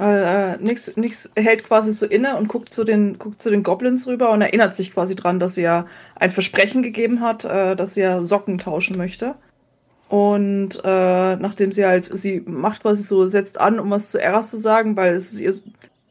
Weil 0.00 0.22
äh, 0.22 0.64
nix, 0.64 0.96
nix 0.96 1.30
hält 1.36 1.64
quasi 1.64 1.92
so 1.92 2.06
inne 2.06 2.38
und 2.38 2.48
guckt 2.48 2.72
zu, 2.72 2.84
den, 2.84 3.18
guckt 3.18 3.42
zu 3.42 3.50
den 3.50 3.62
Goblins 3.62 4.06
rüber 4.06 4.30
und 4.30 4.40
erinnert 4.40 4.74
sich 4.74 4.94
quasi 4.94 5.14
dran, 5.14 5.38
dass 5.38 5.56
sie 5.56 5.62
ja 5.62 5.84
ein 6.16 6.30
Versprechen 6.30 6.82
gegeben 6.82 7.20
hat, 7.20 7.44
äh, 7.44 7.76
dass 7.76 7.92
sie 7.92 8.00
ja 8.00 8.22
Socken 8.22 8.56
tauschen 8.56 8.96
möchte. 8.96 9.34
Und 10.08 10.80
äh, 10.82 11.36
nachdem 11.36 11.70
sie 11.70 11.84
halt, 11.84 12.06
sie 12.06 12.40
macht 12.46 12.80
quasi 12.80 13.02
so, 13.02 13.26
setzt 13.28 13.60
an, 13.60 13.78
um 13.78 13.90
was 13.90 14.10
zu 14.10 14.18
Eras 14.18 14.50
zu 14.50 14.56
sagen, 14.56 14.96
weil 14.96 15.12
es 15.12 15.34
ist 15.34 15.40
ihr 15.42 15.52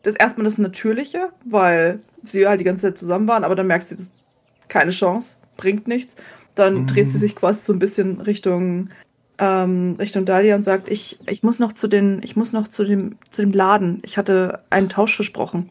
das 0.03 0.13
ist 0.13 0.21
erstmal 0.21 0.45
das 0.45 0.59
Natürliche, 0.59 1.29
weil 1.45 1.99
sie 2.23 2.47
halt 2.47 2.59
die 2.59 2.65
ganze 2.65 2.83
Zeit 2.83 2.97
zusammen 2.99 3.27
waren, 3.27 3.43
aber 3.43 3.55
dann 3.55 3.65
merkt 3.65 3.87
sie, 3.87 3.95
das 3.95 4.11
keine 4.67 4.91
Chance, 4.91 5.37
bringt 5.57 5.87
nichts. 5.87 6.15
Dann 6.53 6.81
mhm. 6.81 6.87
dreht 6.87 7.09
sie 7.09 7.17
sich 7.17 7.35
quasi 7.35 7.65
so 7.65 7.73
ein 7.73 7.79
bisschen 7.79 8.21
Richtung 8.21 8.89
ähm, 9.39 9.95
Richtung 9.97 10.25
Dahlia 10.25 10.55
und 10.55 10.63
sagt, 10.63 10.89
ich, 10.89 11.17
ich 11.27 11.43
muss 11.43 11.59
noch 11.59 11.73
zu 11.73 11.87
den, 11.87 12.21
ich 12.23 12.35
muss 12.35 12.51
noch 12.51 12.67
zu 12.67 12.83
dem, 12.83 13.17
zu 13.31 13.41
dem 13.41 13.53
Laden. 13.53 14.01
Ich 14.03 14.17
hatte 14.17 14.63
einen 14.69 14.89
Tausch 14.89 15.15
versprochen. 15.15 15.69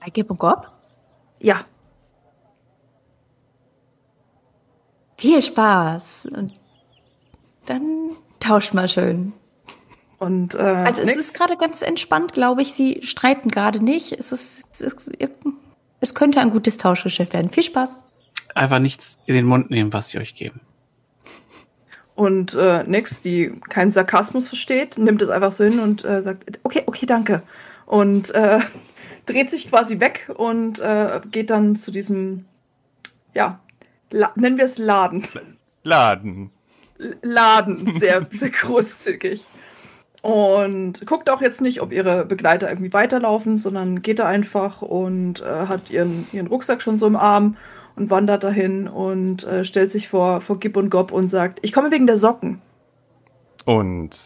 Bei 0.00 0.10
Gib 0.10 0.30
und 0.30 0.38
Gob? 0.38 0.70
Ja. 1.38 1.64
Viel 5.18 5.42
Spaß. 5.42 6.28
Und 6.34 6.54
dann 7.66 8.16
tauscht 8.40 8.74
mal 8.74 8.88
schön. 8.88 9.34
Und, 10.18 10.54
äh, 10.54 10.58
also 10.58 11.02
es 11.02 11.16
ist 11.16 11.34
gerade 11.34 11.56
ganz 11.56 11.82
entspannt, 11.82 12.32
glaube 12.32 12.62
ich. 12.62 12.72
Sie 12.72 13.00
streiten 13.02 13.50
gerade 13.50 13.82
nicht. 13.82 14.12
Es, 14.12 14.32
ist, 14.32 14.66
es, 14.80 15.08
ist, 15.08 15.12
es 16.00 16.14
könnte 16.14 16.40
ein 16.40 16.50
gutes 16.50 16.78
Tauschgeschäft 16.78 17.34
werden. 17.34 17.50
Viel 17.50 17.62
Spaß. 17.62 18.02
Einfach 18.54 18.78
nichts 18.78 19.18
in 19.26 19.34
den 19.34 19.46
Mund 19.46 19.70
nehmen, 19.70 19.92
was 19.92 20.08
sie 20.08 20.18
euch 20.18 20.34
geben. 20.34 20.60
Und 22.22 22.54
äh, 22.54 22.84
Nix, 22.84 23.20
die 23.20 23.50
keinen 23.68 23.90
Sarkasmus 23.90 24.46
versteht, 24.46 24.96
nimmt 24.96 25.20
es 25.22 25.28
einfach 25.28 25.50
so 25.50 25.64
hin 25.64 25.80
und 25.80 26.04
äh, 26.04 26.22
sagt, 26.22 26.60
okay, 26.62 26.84
okay, 26.86 27.04
danke. 27.04 27.42
Und 27.84 28.32
äh, 28.32 28.60
dreht 29.26 29.50
sich 29.50 29.68
quasi 29.68 29.98
weg 29.98 30.30
und 30.32 30.78
äh, 30.78 31.20
geht 31.32 31.50
dann 31.50 31.74
zu 31.74 31.90
diesem, 31.90 32.44
ja, 33.34 33.58
nennen 34.36 34.56
wir 34.56 34.66
es 34.66 34.78
Laden. 34.78 35.26
Laden. 35.82 36.52
Laden, 37.22 37.90
sehr, 37.90 38.24
sehr 38.32 38.50
großzügig. 38.50 39.44
Und 40.22 41.04
guckt 41.04 41.28
auch 41.28 41.42
jetzt 41.42 41.60
nicht, 41.60 41.82
ob 41.82 41.90
ihre 41.90 42.24
Begleiter 42.24 42.68
irgendwie 42.68 42.92
weiterlaufen, 42.92 43.56
sondern 43.56 44.00
geht 44.00 44.20
da 44.20 44.28
einfach 44.28 44.80
und 44.80 45.42
äh, 45.42 45.66
hat 45.66 45.90
ihren, 45.90 46.28
ihren 46.30 46.46
Rucksack 46.46 46.82
schon 46.82 46.98
so 46.98 47.08
im 47.08 47.16
Arm 47.16 47.56
und 47.96 48.10
wandert 48.10 48.44
dahin 48.44 48.88
und 48.88 49.44
äh, 49.44 49.64
stellt 49.64 49.90
sich 49.90 50.08
vor, 50.08 50.40
vor 50.40 50.58
Gib 50.58 50.76
und 50.76 50.90
Gob 50.90 51.12
und 51.12 51.28
sagt, 51.28 51.58
ich 51.62 51.72
komme 51.72 51.90
wegen 51.90 52.06
der 52.06 52.16
Socken. 52.16 52.60
Und 53.64 54.16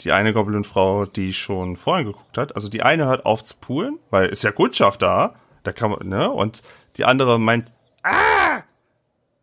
die 0.00 0.12
eine 0.12 0.32
Goblin-Frau, 0.32 1.06
die 1.06 1.32
schon 1.32 1.76
vorhin 1.76 2.06
geguckt 2.06 2.38
hat, 2.38 2.54
also 2.54 2.68
die 2.68 2.82
eine 2.82 3.06
hört 3.06 3.26
auf 3.26 3.44
zu 3.44 3.54
poolen, 3.60 3.98
weil 4.10 4.28
ist 4.28 4.44
ja 4.44 4.52
Kundschaft 4.52 5.02
da, 5.02 5.34
da 5.62 5.72
kann 5.72 5.90
man, 5.90 6.08
ne, 6.08 6.30
und 6.30 6.62
die 6.96 7.04
andere 7.04 7.38
meint, 7.38 7.70
ah, 8.02 8.62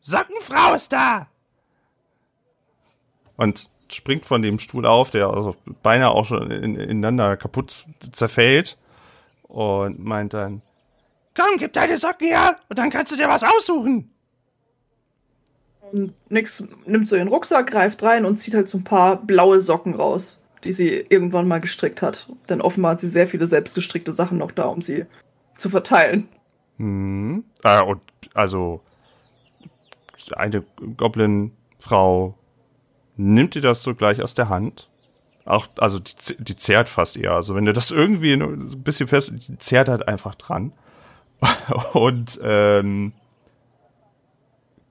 Sockenfrau 0.02 0.74
ist 0.74 0.94
da! 0.94 1.28
Und 3.36 3.70
springt 3.92 4.26
von 4.26 4.42
dem 4.42 4.60
Stuhl 4.60 4.86
auf, 4.86 5.12
der 5.12 5.28
also 5.28 5.56
beinahe 5.84 6.10
auch 6.10 6.26
schon 6.26 6.50
in, 6.52 6.76
ineinander 6.76 7.38
kaputt 7.38 7.86
zerfällt 8.00 8.78
und 9.44 10.04
meint 10.04 10.34
dann, 10.34 10.62
komm, 11.38 11.58
gib 11.58 11.74
deine 11.74 11.98
Socken 11.98 12.28
her 12.28 12.58
und 12.70 12.80
dann 12.80 12.90
kannst 12.90 13.12
du 13.12 13.16
dir 13.16 13.28
was 13.28 13.44
aussuchen. 13.44 14.12
Und 15.92 16.14
Nix 16.30 16.66
nimmt 16.86 17.08
so 17.08 17.16
ihren 17.16 17.30
Rucksack, 17.30 17.72
greift 17.72 18.04
rein 18.04 18.26
und 18.26 18.38
zieht 18.38 18.54
halt 18.54 18.68
so 18.68 18.78
ein 18.78 18.84
paar 18.84 19.16
blaue 19.16 19.62
Socken 19.62 19.96
raus, 19.96 20.38
die 20.64 20.74
sie 20.74 20.90
irgendwann 20.90 21.48
mal 21.48 21.62
gestrickt 21.62 22.02
hat. 22.02 22.28
Denn 22.50 22.60
offenbar 22.60 22.94
hat 22.94 23.00
sie 23.00 23.08
sehr 23.08 23.28
viele 23.28 23.48
selbstgestrickte 23.48 24.12
Sachen 24.12 24.38
noch 24.38 24.52
da, 24.52 24.66
um 24.66 24.82
sie 24.82 25.06
zu 25.56 25.70
verteilen. 25.70 26.28
Hm. 26.78 27.46
Ah, 27.64 27.82
und 27.82 28.02
also 28.34 28.82
eine 30.36 30.64
Goblin-Frau 30.98 32.38
nimmt 33.16 33.56
dir 33.56 33.62
das 33.62 33.82
so 33.82 33.96
gleich 33.96 34.22
aus 34.22 34.34
der 34.34 34.50
Hand. 34.50 34.90
Auch, 35.46 35.68
also 35.78 36.00
die, 36.00 36.36
die 36.38 36.56
zerrt 36.58 36.90
fast 36.90 37.16
eher. 37.16 37.32
Also 37.32 37.56
wenn 37.56 37.64
du 37.64 37.72
das 37.72 37.92
irgendwie 37.92 38.34
ein 38.34 38.84
bisschen 38.84 39.08
fest, 39.08 39.32
die 39.34 39.58
zerrt 39.58 39.88
halt 39.88 40.08
einfach 40.08 40.36
dran. 40.36 40.74
Und 41.94 42.40
ähm, 42.44 43.14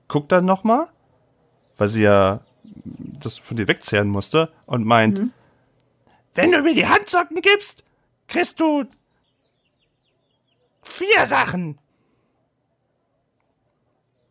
guckt 0.09 0.33
dann 0.33 0.45
nochmal, 0.45 0.89
weil 1.77 1.89
sie 1.89 2.03
ja 2.03 2.41
das 3.21 3.39
von 3.39 3.57
dir 3.57 3.69
wegzehren 3.69 4.09
musste 4.09 4.53
und 4.67 4.85
meint, 4.85 5.19
mhm. 5.19 5.33
wenn 6.35 6.53
du 6.53 6.63
mir 6.63 6.75
die 6.75 6.87
Handsocken 6.87 7.41
gibst, 7.41 7.85
kriegst 8.29 8.61
du 8.61 8.85
vier 10.83 11.27
Sachen. 11.27 11.79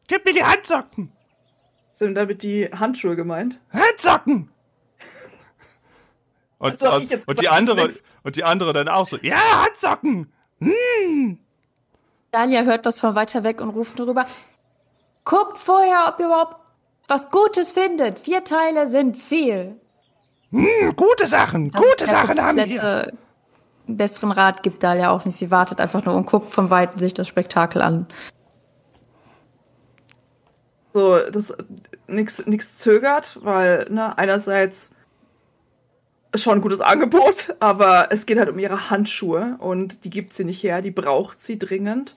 Gib 0.08 0.25
mir 0.25 0.34
die 0.34 0.43
Handsocken. 0.43 1.12
Sind 1.91 2.15
damit 2.15 2.43
die 2.43 2.69
Handschuhe 2.71 3.15
gemeint? 3.15 3.60
Handsocken! 3.71 4.51
Und, 6.58 6.84
also, 6.84 7.15
und, 7.15 7.28
und 7.28 7.41
die 7.41 7.49
andere, 7.49 7.89
und 8.23 8.36
die 8.36 8.43
andere 8.43 8.73
dann 8.73 8.89
auch 8.89 9.06
so, 9.06 9.17
ja, 9.17 9.65
Handsocken! 9.65 10.32
Hm. 10.60 11.39
Dalia 12.35 12.63
hört 12.63 12.85
das 12.85 12.99
von 12.99 13.15
weiter 13.15 13.45
weg 13.45 13.61
und 13.61 13.69
ruft 13.69 13.97
darüber, 13.97 14.25
guckt 15.23 15.57
vorher, 15.57 16.05
ob 16.09 16.19
ihr 16.19 16.25
überhaupt 16.25 16.57
was 17.07 17.29
Gutes 17.29 17.71
findet. 17.71 18.19
Vier 18.19 18.43
Teile 18.43 18.87
sind 18.87 19.15
viel. 19.15 19.79
Hm, 20.51 20.95
gute 20.97 21.27
Sachen, 21.27 21.69
das 21.69 21.81
gute 21.81 22.05
Sachen 22.07 22.41
haben 22.41 22.57
wir. 22.57 23.13
Besseren 23.87 24.31
Rat 24.31 24.63
gibt 24.63 24.83
Dalia 24.83 25.11
auch 25.11 25.23
nicht. 25.25 25.37
Sie 25.37 25.51
wartet 25.51 25.79
einfach 25.79 26.03
nur 26.03 26.15
und 26.15 26.25
guckt 26.25 26.51
von 26.51 26.71
Weitem 26.71 26.99
sich 26.99 27.13
das 27.13 27.27
Spektakel 27.27 27.81
an. 27.81 28.07
So, 30.91 31.19
das 31.19 31.55
nichts 32.07 32.77
zögert, 32.77 33.37
weil, 33.43 33.87
ne, 33.89 34.17
einerseits 34.17 34.94
schon 36.43 36.55
ein 36.55 36.61
gutes 36.61 36.81
Angebot, 36.81 37.55
aber 37.59 38.07
es 38.11 38.25
geht 38.25 38.37
halt 38.37 38.49
um 38.49 38.59
ihre 38.59 38.89
Handschuhe 38.89 39.55
und 39.59 40.03
die 40.03 40.09
gibt 40.09 40.33
sie 40.33 40.45
nicht 40.45 40.63
her, 40.63 40.81
die 40.81 40.91
braucht 40.91 41.41
sie 41.41 41.59
dringend. 41.59 42.15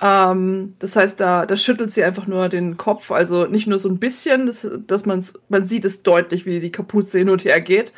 Ähm, 0.00 0.76
das 0.78 0.96
heißt, 0.96 1.20
da, 1.20 1.46
da 1.46 1.56
schüttelt 1.56 1.90
sie 1.90 2.04
einfach 2.04 2.26
nur 2.26 2.48
den 2.48 2.76
Kopf, 2.76 3.10
also 3.10 3.46
nicht 3.46 3.66
nur 3.66 3.78
so 3.78 3.88
ein 3.88 3.98
bisschen, 3.98 4.46
das, 4.46 4.66
dass 4.86 5.04
man 5.04 5.22
sieht 5.64 5.84
es 5.84 6.02
deutlich, 6.02 6.46
wie 6.46 6.60
die 6.60 6.72
Kapuze 6.72 7.18
hin 7.18 7.28
und 7.28 7.44
her 7.44 7.60
geht. 7.60 7.92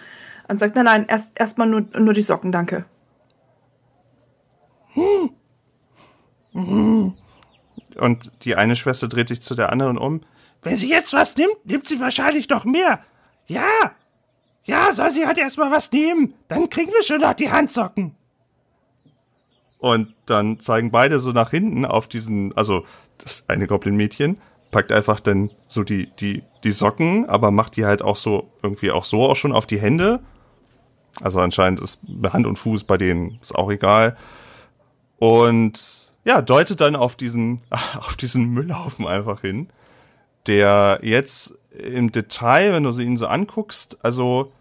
Und 0.48 0.58
sagt, 0.58 0.74
nein, 0.74 0.84
nein, 0.84 1.06
erst 1.08 1.38
erstmal 1.38 1.68
nur, 1.68 1.84
nur 1.96 2.12
die 2.12 2.20
Socken, 2.20 2.52
danke. 2.52 2.84
Und 7.96 8.32
die 8.42 8.56
eine 8.56 8.76
Schwester 8.76 9.08
dreht 9.08 9.28
sich 9.28 9.40
zu 9.40 9.54
der 9.54 9.70
anderen 9.70 9.96
um. 9.96 10.22
Wenn 10.62 10.76
sie 10.76 10.88
jetzt 10.88 11.12
was 11.12 11.36
nimmt, 11.36 11.64
nimmt 11.64 11.88
sie 11.88 12.00
wahrscheinlich 12.00 12.48
noch 12.48 12.64
mehr. 12.64 13.04
Ja. 13.46 13.92
Ja, 14.64 14.92
soll 14.92 15.10
sie 15.10 15.26
halt 15.26 15.38
erstmal 15.38 15.70
was 15.70 15.90
nehmen. 15.90 16.34
Dann 16.48 16.70
kriegen 16.70 16.92
wir 16.92 17.02
schon 17.02 17.20
noch 17.20 17.34
die 17.34 17.50
Handsocken. 17.50 18.14
Und 19.78 20.14
dann 20.26 20.60
zeigen 20.60 20.92
beide 20.92 21.18
so 21.18 21.32
nach 21.32 21.50
hinten 21.50 21.84
auf 21.84 22.06
diesen, 22.06 22.56
also 22.56 22.84
das 23.18 23.44
eine 23.48 23.66
Goblin-Mädchen 23.66 24.38
packt 24.70 24.90
einfach 24.90 25.20
dann 25.20 25.50
so 25.68 25.82
die, 25.84 26.10
die, 26.18 26.42
die 26.64 26.70
Socken, 26.70 27.28
aber 27.28 27.50
macht 27.50 27.76
die 27.76 27.84
halt 27.84 28.02
auch 28.02 28.16
so, 28.16 28.50
irgendwie 28.62 28.90
auch 28.90 29.04
so 29.04 29.28
auch 29.28 29.36
schon 29.36 29.52
auf 29.52 29.66
die 29.66 29.80
Hände. 29.80 30.20
Also 31.20 31.40
anscheinend 31.40 31.80
ist 31.80 32.00
Hand 32.32 32.46
und 32.46 32.58
Fuß 32.58 32.84
bei 32.84 32.96
denen, 32.96 33.38
ist 33.42 33.54
auch 33.54 33.70
egal. 33.70 34.16
Und 35.18 36.12
ja, 36.24 36.40
deutet 36.40 36.80
dann 36.80 36.96
auf 36.96 37.16
diesen, 37.16 37.60
auf 37.98 38.16
diesen 38.16 38.46
Müllhaufen 38.46 39.06
einfach 39.06 39.42
hin, 39.42 39.68
der 40.46 41.00
jetzt 41.02 41.54
im 41.78 42.12
Detail, 42.12 42.72
wenn 42.72 42.84
du 42.84 42.90
ihn 42.98 43.16
so 43.16 43.26
anguckst, 43.26 43.98
also 44.02 44.52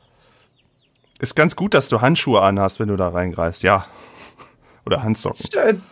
ist 1.19 1.36
ganz 1.36 1.56
gut, 1.56 1.74
dass 1.74 1.89
du 1.89 2.02
Handschuhe 2.02 2.41
anhast, 2.41 2.80
wenn 2.80 2.88
du 2.88 2.95
da 2.95 3.10
reingreifst, 3.10 3.63
ja. 3.63 3.86
Oder 4.86 5.04
Handsocken. 5.04 5.45
Schön. 5.52 5.84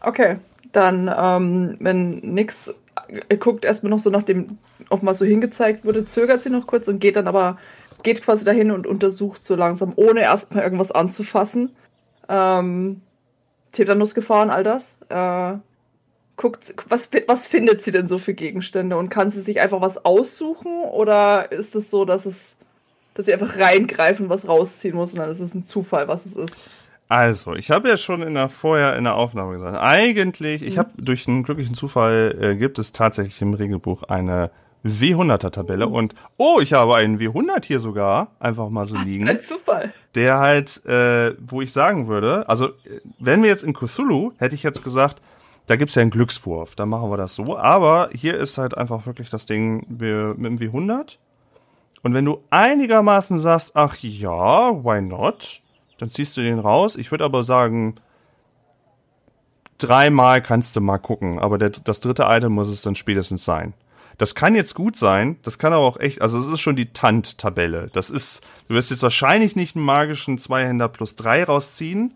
Okay, 0.00 0.38
dann, 0.72 1.12
ähm, 1.16 1.76
wenn 1.80 2.18
nix 2.18 2.72
guckt 3.38 3.64
erstmal 3.64 3.90
noch 3.90 3.98
so 3.98 4.10
nach 4.10 4.22
dem, 4.22 4.58
ob 4.90 5.02
mal 5.02 5.14
so 5.14 5.24
hingezeigt 5.24 5.84
wurde, 5.84 6.04
zögert 6.04 6.42
sie 6.42 6.50
noch 6.50 6.66
kurz 6.66 6.88
und 6.88 7.00
geht 7.00 7.16
dann 7.16 7.28
aber, 7.28 7.58
geht 8.02 8.22
quasi 8.22 8.44
dahin 8.44 8.70
und 8.70 8.86
untersucht 8.86 9.44
so 9.44 9.54
langsam, 9.54 9.92
ohne 9.96 10.20
erstmal 10.22 10.64
irgendwas 10.64 10.92
anzufassen. 10.92 11.74
Ähm, 12.28 13.00
Tetanusgefahren, 13.72 14.50
all 14.50 14.64
das. 14.64 14.98
Äh, 15.08 15.58
guckt, 16.38 16.72
was, 16.88 17.10
was 17.26 17.46
findet 17.46 17.82
sie 17.82 17.90
denn 17.90 18.08
so 18.08 18.18
für 18.18 18.32
Gegenstände 18.32 18.96
und 18.96 19.10
kann 19.10 19.30
sie 19.30 19.42
sich 19.42 19.60
einfach 19.60 19.82
was 19.82 20.04
aussuchen 20.06 20.84
oder 20.84 21.52
ist 21.52 21.74
es 21.74 21.90
so, 21.90 22.06
dass 22.06 22.24
es, 22.24 22.56
dass 23.12 23.26
sie 23.26 23.34
einfach 23.34 23.58
reingreifen, 23.58 24.30
was 24.30 24.48
rausziehen 24.48 24.96
muss 24.96 25.12
und 25.12 25.18
dann 25.18 25.28
ist 25.28 25.40
es 25.40 25.54
ein 25.54 25.66
Zufall, 25.66 26.08
was 26.08 26.24
es 26.24 26.36
ist? 26.36 26.62
Also, 27.10 27.54
ich 27.54 27.70
habe 27.70 27.88
ja 27.88 27.96
schon 27.96 28.22
in 28.22 28.34
der 28.34 28.48
vorher 28.48 28.96
in 28.96 29.04
der 29.04 29.14
Aufnahme 29.14 29.54
gesagt, 29.54 29.76
eigentlich, 29.78 30.62
ich 30.62 30.74
mhm. 30.74 30.78
habe 30.78 30.90
durch 30.98 31.26
einen 31.26 31.42
glücklichen 31.42 31.74
Zufall 31.74 32.36
äh, 32.40 32.56
gibt 32.56 32.78
es 32.78 32.92
tatsächlich 32.92 33.40
im 33.42 33.54
Regelbuch 33.54 34.04
eine 34.04 34.50
W100er-Tabelle 34.84 35.88
und 35.88 36.14
oh, 36.36 36.60
ich 36.62 36.74
habe 36.74 36.94
einen 36.94 37.18
W100 37.18 37.64
hier 37.64 37.80
sogar 37.80 38.28
einfach 38.38 38.68
mal 38.68 38.86
so 38.86 38.94
Was 38.94 39.04
liegen. 39.04 39.28
Ein 39.28 39.40
Zufall. 39.40 39.92
Der 40.14 40.38
halt, 40.38 40.84
äh, 40.86 41.34
wo 41.40 41.62
ich 41.62 41.72
sagen 41.72 42.06
würde, 42.06 42.48
also 42.48 42.70
wenn 43.18 43.42
wir 43.42 43.48
jetzt 43.48 43.64
in 43.64 43.72
Cthulhu, 43.72 44.32
hätte 44.38 44.54
ich 44.54 44.62
jetzt 44.62 44.84
gesagt, 44.84 45.20
da 45.68 45.76
gibt's 45.76 45.94
ja 45.94 46.02
einen 46.02 46.10
Glückswurf, 46.10 46.74
dann 46.74 46.88
machen 46.88 47.10
wir 47.10 47.18
das 47.18 47.34
so. 47.34 47.56
Aber 47.58 48.08
hier 48.12 48.36
ist 48.38 48.56
halt 48.56 48.76
einfach 48.76 49.04
wirklich 49.04 49.28
das 49.28 49.44
Ding 49.44 49.86
mit 49.86 50.00
dem 50.00 50.58
W100. 50.58 51.18
Und 52.02 52.14
wenn 52.14 52.24
du 52.24 52.42
einigermaßen 52.48 53.38
sagst, 53.38 53.76
ach 53.76 53.96
ja, 53.96 54.72
why 54.82 55.02
not, 55.02 55.60
dann 55.98 56.10
ziehst 56.10 56.36
du 56.36 56.40
den 56.40 56.58
raus. 56.58 56.96
Ich 56.96 57.10
würde 57.10 57.24
aber 57.26 57.44
sagen, 57.44 57.96
dreimal 59.76 60.42
kannst 60.42 60.74
du 60.74 60.80
mal 60.80 60.98
gucken, 60.98 61.38
aber 61.38 61.58
der, 61.58 61.68
das 61.70 62.00
dritte 62.00 62.24
Item 62.26 62.52
muss 62.52 62.68
es 62.68 62.80
dann 62.80 62.94
spätestens 62.94 63.44
sein. 63.44 63.74
Das 64.16 64.34
kann 64.34 64.54
jetzt 64.54 64.74
gut 64.74 64.96
sein, 64.96 65.36
das 65.42 65.58
kann 65.58 65.74
aber 65.74 65.84
auch 65.84 66.00
echt, 66.00 66.22
also 66.22 66.40
es 66.40 66.46
ist 66.46 66.60
schon 66.60 66.76
die 66.76 66.92
Tant-Tabelle. 66.92 67.90
Das 67.92 68.08
ist, 68.08 68.42
du 68.68 68.74
wirst 68.74 68.90
jetzt 68.90 69.02
wahrscheinlich 69.02 69.54
nicht 69.54 69.76
einen 69.76 69.84
magischen 69.84 70.38
Zweihänder 70.38 70.88
plus 70.88 71.14
drei 71.14 71.44
rausziehen, 71.44 72.14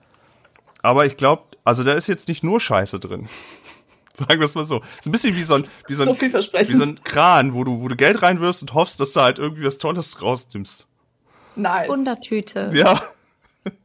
aber 0.80 1.04
ich 1.04 1.18
glaube, 1.18 1.42
also 1.64 1.84
da 1.84 1.92
ist 1.92 2.06
jetzt 2.08 2.28
nicht 2.28 2.42
nur 2.42 2.60
Scheiße 2.60 2.98
drin. 3.00 3.28
Sagen 4.14 4.40
wir 4.40 4.44
es 4.44 4.54
mal 4.54 4.64
so. 4.64 4.82
Ist 4.98 5.06
ein 5.06 5.12
bisschen 5.12 5.34
wie 5.36 5.42
so 5.42 5.54
ein, 5.54 5.64
wie 5.88 5.94
so 5.94 6.02
ein, 6.02 6.14
so 6.14 6.20
wie 6.20 6.74
so 6.74 6.82
ein 6.82 7.02
Kran, 7.02 7.54
wo 7.54 7.64
du, 7.64 7.80
wo 7.80 7.88
du 7.88 7.96
Geld 7.96 8.20
reinwirfst 8.20 8.62
und 8.62 8.74
hoffst, 8.74 9.00
dass 9.00 9.14
du 9.14 9.20
halt 9.22 9.38
irgendwie 9.38 9.64
was 9.64 9.78
Tolles 9.78 10.20
rausnimmst. 10.20 10.86
Nice. 11.56 11.88
Wundertüte. 11.88 12.70
Ja. 12.74 13.02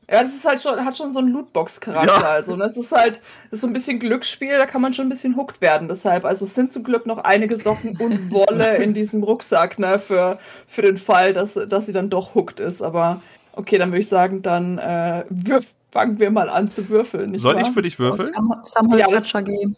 Ja, 0.09 0.23
das 0.23 0.33
ist 0.33 0.45
halt 0.45 0.61
schon, 0.61 0.83
hat 0.85 0.97
schon 0.97 1.11
so 1.11 1.19
einen 1.19 1.33
Lootbox-Charakter. 1.33 2.21
Ja. 2.21 2.29
Also, 2.29 2.55
das 2.55 2.77
ist 2.77 2.93
halt, 2.93 3.21
das 3.51 3.57
ist 3.57 3.61
so 3.61 3.67
ein 3.67 3.73
bisschen 3.73 3.99
Glücksspiel, 3.99 4.57
da 4.57 4.65
kann 4.65 4.81
man 4.81 4.93
schon 4.93 5.07
ein 5.07 5.09
bisschen 5.09 5.35
hooked 5.35 5.59
werden. 5.59 5.89
Deshalb, 5.89 6.23
also 6.23 6.45
es 6.45 6.55
sind 6.55 6.71
zum 6.71 6.83
Glück 6.83 7.05
noch 7.05 7.17
einige 7.17 7.57
Socken 7.57 7.97
und 7.97 8.31
Wolle 8.31 8.77
in 8.83 8.93
diesem 8.93 9.21
Rucksack, 9.21 9.79
ne, 9.79 9.99
für, 9.99 10.39
für 10.65 10.81
den 10.81 10.97
Fall, 10.97 11.33
dass, 11.33 11.55
dass 11.55 11.87
sie 11.87 11.91
dann 11.91 12.09
doch 12.09 12.35
hooked 12.35 12.61
ist. 12.61 12.81
Aber 12.81 13.21
okay, 13.51 13.77
dann 13.77 13.89
würde 13.89 13.99
ich 13.99 14.07
sagen, 14.07 14.41
dann 14.41 14.77
äh, 14.77 15.25
wirf, 15.29 15.65
fangen 15.91 16.19
wir 16.19 16.31
mal 16.31 16.49
an 16.49 16.69
zu 16.69 16.89
würfeln. 16.89 17.37
Soll 17.37 17.55
wahr? 17.55 17.61
ich 17.61 17.69
für 17.69 17.81
dich 17.81 17.99
würfeln? 17.99 18.31
Sam, 18.33 18.53
Sam 18.63 18.97
ja, 18.97 19.07
das 19.09 19.31
geben. 19.31 19.75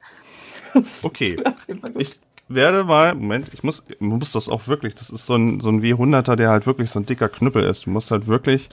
Okay. 1.02 1.36
Ich 1.98 2.20
werde 2.48 2.84
mal, 2.84 3.16
Moment, 3.16 3.52
ich 3.54 3.64
muss, 3.64 3.84
muss 4.00 4.34
das 4.34 4.50
auch 4.50 4.68
wirklich, 4.68 4.94
das 4.94 5.10
ist 5.10 5.26
so 5.26 5.36
ein, 5.36 5.60
so 5.60 5.70
ein 5.70 5.82
W100er, 5.82 6.36
der 6.36 6.52
halt 6.52 6.68
wirklich 6.68 6.92
so 6.92 7.00
ein 7.00 7.08
dicker 7.08 7.28
Knüppel 7.28 7.64
ist. 7.64 7.88
Du 7.88 7.90
musst 7.90 8.12
halt 8.12 8.28
wirklich, 8.28 8.70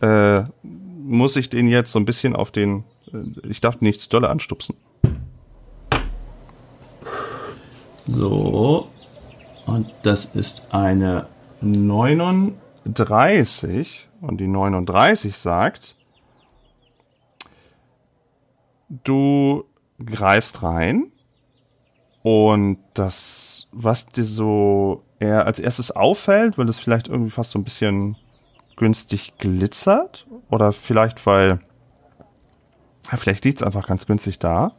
äh, 0.00 0.44
muss 0.62 1.34
ich 1.34 1.50
den 1.50 1.66
jetzt 1.66 1.90
so 1.90 1.98
ein 1.98 2.04
bisschen 2.04 2.36
auf 2.36 2.52
den. 2.52 2.84
Äh, 3.12 3.48
ich 3.48 3.60
darf 3.60 3.80
nichts 3.80 4.08
dolle 4.08 4.28
anstupsen. 4.28 4.76
So. 8.06 8.88
Und 9.66 9.86
das 10.04 10.26
ist 10.26 10.72
eine 10.72 11.26
29 11.60 12.62
39 12.84 14.08
und 14.20 14.40
die 14.40 14.48
39 14.48 15.36
sagt, 15.36 15.94
du 19.04 19.64
greifst 20.04 20.62
rein 20.62 21.12
und 22.22 22.78
das, 22.94 23.68
was 23.72 24.06
dir 24.06 24.24
so 24.24 25.04
eher 25.18 25.46
als 25.46 25.58
erstes 25.58 25.90
auffällt, 25.90 26.58
weil 26.58 26.68
es 26.68 26.78
vielleicht 26.78 27.08
irgendwie 27.08 27.30
fast 27.30 27.52
so 27.52 27.58
ein 27.58 27.64
bisschen 27.64 28.16
günstig 28.76 29.34
glitzert 29.38 30.26
oder 30.50 30.72
vielleicht 30.72 31.24
weil, 31.26 31.60
ja, 33.10 33.16
vielleicht 33.16 33.44
liegt 33.44 33.60
es 33.60 33.66
einfach 33.66 33.86
ganz 33.86 34.06
günstig 34.06 34.38
da, 34.38 34.74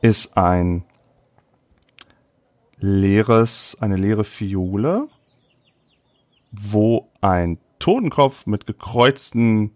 ist 0.00 0.36
ein 0.36 0.84
leeres, 2.78 3.76
eine 3.80 3.96
leere 3.96 4.24
Fiole, 4.24 5.08
wo 6.50 7.08
ein 7.20 7.58
Totenkopf 7.78 8.46
mit 8.46 8.66
gekreuzten 8.66 9.70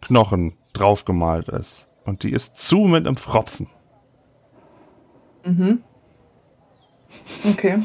Knochen 0.00 0.56
draufgemalt 0.74 1.48
ist. 1.48 1.86
Und 2.04 2.22
die 2.22 2.32
ist 2.32 2.56
zu 2.56 2.80
mit 2.80 3.06
einem 3.06 3.16
Pfropfen. 3.16 3.68
Mhm. 5.44 5.82
Okay. 7.48 7.82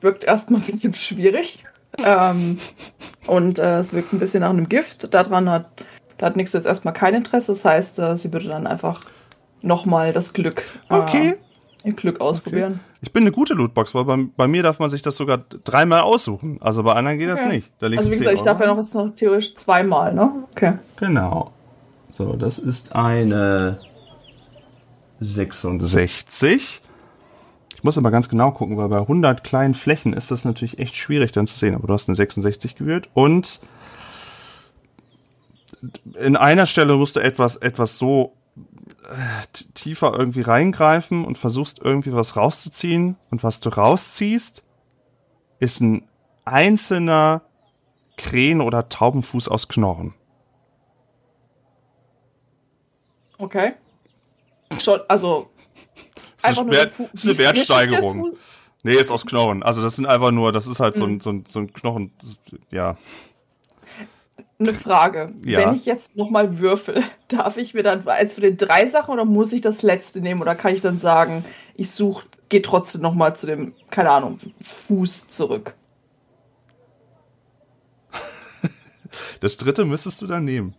Wirkt 0.00 0.24
erstmal 0.24 0.60
ein 0.66 0.66
bisschen 0.72 0.94
schwierig. 0.94 1.64
Ähm, 1.98 2.58
und 3.26 3.58
äh, 3.58 3.78
es 3.78 3.92
wirkt 3.92 4.12
ein 4.12 4.18
bisschen 4.18 4.40
nach 4.40 4.50
einem 4.50 4.68
Gift. 4.68 5.12
Daran 5.14 5.48
hat, 5.50 5.84
da 6.18 6.26
hat 6.26 6.36
Nix 6.36 6.52
jetzt 6.52 6.66
erstmal 6.66 6.94
kein 6.94 7.14
Interesse. 7.14 7.52
Das 7.52 7.64
heißt, 7.64 7.98
äh, 7.98 8.16
sie 8.16 8.32
würde 8.32 8.48
dann 8.48 8.66
einfach 8.66 9.00
nochmal 9.62 10.12
das 10.12 10.32
Glück, 10.32 10.62
äh, 10.90 10.94
Okay. 10.94 11.34
ihr 11.84 11.92
Glück 11.94 12.20
ausprobieren. 12.20 12.80
Ich 13.00 13.12
bin 13.12 13.22
eine 13.22 13.32
gute 13.32 13.54
Lootbox, 13.54 13.94
weil 13.94 14.04
bei, 14.04 14.16
bei 14.36 14.48
mir 14.48 14.62
darf 14.62 14.78
man 14.78 14.90
sich 14.90 15.02
das 15.02 15.16
sogar 15.16 15.38
dreimal 15.38 16.02
aussuchen. 16.02 16.58
Also 16.60 16.82
bei 16.82 16.92
anderen 16.94 17.18
geht 17.18 17.28
das 17.28 17.40
Okay. 17.40 17.48
nicht. 17.48 17.72
Da 17.78 17.86
Also 17.86 18.10
wie 18.10 18.16
gesagt, 18.16 18.28
10 18.28 18.34
ich 18.36 18.42
darf 18.42 18.60
ja 18.60 18.66
noch 18.66 18.78
jetzt 18.78 18.94
noch 18.94 19.10
theoretisch 19.10 19.54
zweimal, 19.54 20.14
ne? 20.14 20.30
Okay. 20.52 20.74
Genau. 20.96 21.52
So, 22.18 22.34
das 22.34 22.58
ist 22.58 22.96
eine 22.96 23.78
66. 25.20 26.82
Ich 27.76 27.84
muss 27.84 27.96
aber 27.96 28.10
ganz 28.10 28.28
genau 28.28 28.50
gucken, 28.50 28.76
weil 28.76 28.88
bei 28.88 28.98
100 28.98 29.44
kleinen 29.44 29.74
Flächen 29.74 30.14
ist 30.14 30.32
das 30.32 30.44
natürlich 30.44 30.80
echt 30.80 30.96
schwierig 30.96 31.30
dann 31.30 31.46
zu 31.46 31.56
sehen. 31.56 31.76
Aber 31.76 31.86
du 31.86 31.94
hast 31.94 32.08
eine 32.08 32.16
66 32.16 32.74
gewählt 32.74 33.08
und 33.14 33.60
in 36.18 36.36
einer 36.36 36.66
Stelle 36.66 36.96
musst 36.96 37.14
du 37.14 37.20
etwas, 37.20 37.56
etwas 37.56 37.98
so 37.98 38.32
äh, 39.08 39.46
tiefer 39.74 40.12
irgendwie 40.18 40.40
reingreifen 40.40 41.24
und 41.24 41.38
versuchst 41.38 41.78
irgendwie 41.80 42.12
was 42.12 42.34
rauszuziehen. 42.34 43.14
Und 43.30 43.44
was 43.44 43.60
du 43.60 43.68
rausziehst, 43.68 44.64
ist 45.60 45.80
ein 45.80 46.02
einzelner 46.44 47.42
Krähen- 48.16 48.60
oder 48.60 48.88
Taubenfuß 48.88 49.46
aus 49.46 49.68
Knochen. 49.68 50.14
Okay. 53.38 53.74
Schon, 54.82 55.00
also. 55.08 55.48
Das 56.40 56.52
ist, 56.52 56.70
Wert, 56.70 56.92
ist 57.12 57.24
eine 57.24 57.38
Wertsteigerung. 57.38 58.36
Nee, 58.84 58.94
ist 58.94 59.10
aus 59.10 59.26
Knochen. 59.26 59.62
Also 59.62 59.82
das 59.82 59.96
sind 59.96 60.06
einfach 60.06 60.30
nur, 60.30 60.52
das 60.52 60.66
ist 60.66 60.78
halt 60.78 60.94
so, 60.94 61.04
ein, 61.04 61.14
Mhm. 61.14 61.20
so, 61.20 61.30
ein, 61.30 61.44
so 61.48 61.58
ein 61.60 61.72
Knochen, 61.72 62.12
ja. 62.70 62.96
Eine 64.60 64.74
Frage. 64.74 65.32
Ja. 65.44 65.58
Wenn 65.60 65.74
ich 65.74 65.84
jetzt 65.84 66.16
nochmal 66.16 66.58
würfel, 66.58 67.02
darf 67.28 67.56
ich 67.56 67.74
mir 67.74 67.82
dann 67.82 68.06
eins 68.08 68.34
für 68.34 68.40
den 68.40 68.56
drei 68.56 68.86
Sachen 68.86 69.12
oder 69.12 69.24
muss 69.24 69.52
ich 69.52 69.60
das 69.60 69.82
letzte 69.82 70.20
nehmen? 70.20 70.40
Oder 70.40 70.54
kann 70.54 70.74
ich 70.74 70.80
dann 70.80 70.98
sagen, 70.98 71.44
ich 71.74 71.90
suche, 71.90 72.26
gehe 72.48 72.62
trotzdem 72.62 73.00
nochmal 73.02 73.36
zu 73.36 73.46
dem, 73.46 73.74
keine 73.90 74.10
Ahnung, 74.10 74.38
Fuß 74.62 75.28
zurück? 75.28 75.74
Das 79.40 79.56
dritte 79.56 79.84
müsstest 79.84 80.20
du 80.22 80.26
dann 80.26 80.44
nehmen. 80.44 80.74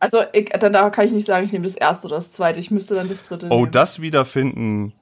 Also 0.00 0.22
ich, 0.32 0.46
dann 0.48 0.72
da 0.72 0.88
kann 0.90 1.06
ich 1.06 1.12
nicht 1.12 1.26
sagen, 1.26 1.46
ich 1.46 1.52
nehme 1.52 1.64
das 1.66 1.76
erste 1.76 2.06
oder 2.08 2.16
das 2.16 2.32
zweite. 2.32 2.58
Ich 2.58 2.70
müsste 2.70 2.94
dann 2.94 3.08
das 3.08 3.24
dritte 3.24 3.46
Oh, 3.50 3.60
nehmen. 3.60 3.70
das 3.72 4.00
wiederfinden. 4.00 4.92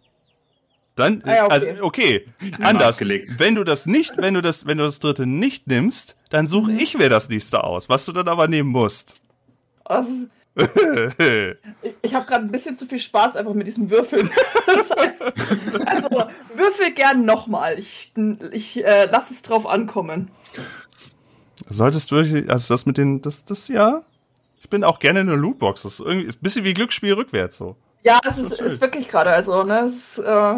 Dann, 0.96 1.22
Ah 1.24 1.34
ja, 1.36 1.44
okay. 1.46 1.52
also, 1.54 1.68
okay, 1.84 2.26
anders. 2.60 2.96
abgelegt. 2.96 3.34
Wenn 3.38 3.54
du 3.54 3.62
das 3.62 3.86
nicht, 3.86 4.14
wenn 4.16 4.34
du 4.34 4.42
das, 4.42 4.66
wenn 4.66 4.78
du 4.78 4.84
das 4.84 4.98
dritte 4.98 5.26
nicht 5.26 5.68
nimmst, 5.68 6.16
dann 6.30 6.48
suche 6.48 6.72
Mhm. 6.72 6.78
ich 6.80 6.98
mir 6.98 7.08
das 7.08 7.28
nächste 7.28 7.62
aus, 7.62 7.88
was 7.88 8.04
du 8.04 8.12
dann 8.12 8.26
aber 8.26 8.48
nehmen 8.48 8.70
musst. 8.70 9.22
Oh, 9.88 10.02
ich 10.56 11.94
ich 12.02 12.14
habe 12.14 12.26
gerade 12.26 12.44
ein 12.44 12.50
bisschen 12.50 12.76
zu 12.76 12.86
viel 12.86 12.98
Spaß 12.98 13.36
einfach 13.36 13.54
mit 13.54 13.66
diesem 13.68 13.90
Würfeln. 13.90 14.28
Das 14.66 14.90
heißt, 14.90 15.22
also 15.86 16.08
würfel 16.54 16.90
gern 16.92 17.24
nochmal. 17.24 17.78
Ich, 17.78 18.12
ich 18.52 18.84
äh, 18.84 19.06
lass 19.10 19.30
es 19.30 19.40
drauf 19.42 19.66
ankommen. 19.66 20.30
Solltest 21.68 22.10
du 22.10 22.16
wirklich, 22.16 22.50
also 22.50 22.74
das 22.74 22.84
mit 22.86 22.98
den, 22.98 23.22
das, 23.22 23.44
das 23.44 23.68
ja. 23.68 24.02
Ich 24.60 24.68
bin 24.68 24.84
auch 24.84 24.98
gerne 24.98 25.20
in 25.20 25.26
der 25.28 25.36
Lootbox. 25.36 25.82
Das 25.82 25.94
ist 25.94 26.00
irgendwie, 26.00 26.26
ist 26.26 26.38
ein 26.38 26.42
bisschen 26.42 26.64
wie 26.64 26.74
Glücksspiel 26.74 27.14
rückwärts 27.14 27.56
so. 27.56 27.76
Ja, 28.02 28.20
es 28.26 28.38
ist, 28.38 28.56
schön. 28.58 28.66
ist 28.66 28.80
wirklich 28.80 29.08
gerade, 29.08 29.30
also, 29.30 29.62
ne, 29.64 29.80
es 29.86 30.18
ist, 30.18 30.24
äh, 30.24 30.54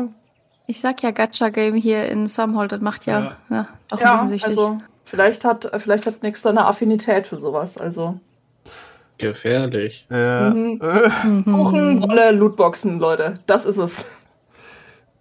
Ich 0.67 0.81
sag 0.81 1.03
ja, 1.03 1.11
Gacha-Game 1.11 1.75
hier 1.75 2.07
in 2.07 2.27
Sumhold, 2.27 2.73
das 2.73 2.81
macht 2.81 3.07
ja, 3.07 3.37
ja. 3.51 3.69
auch 3.91 3.99
ein 3.99 4.05
ja, 4.05 4.13
bisschen 4.15 4.29
süchtig. 4.29 4.49
also, 4.49 4.79
vielleicht 5.05 5.45
hat, 5.45 5.71
vielleicht 5.79 6.07
hat 6.07 6.23
Nix 6.23 6.43
da 6.43 6.51
eine 6.51 6.67
Affinität 6.67 7.27
für 7.27 7.39
sowas, 7.39 7.77
also. 7.79 8.21
Gefährlich. 9.19 10.07
Äh, 10.11 10.51
Mhm. 10.51 10.81
äh. 10.83 11.43
Kuchen, 11.51 12.03
Wolle, 12.03 12.33
Lootboxen, 12.33 12.99
Leute, 12.99 13.41
das 13.47 13.67
ist 13.67 13.77
es. 13.79 14.07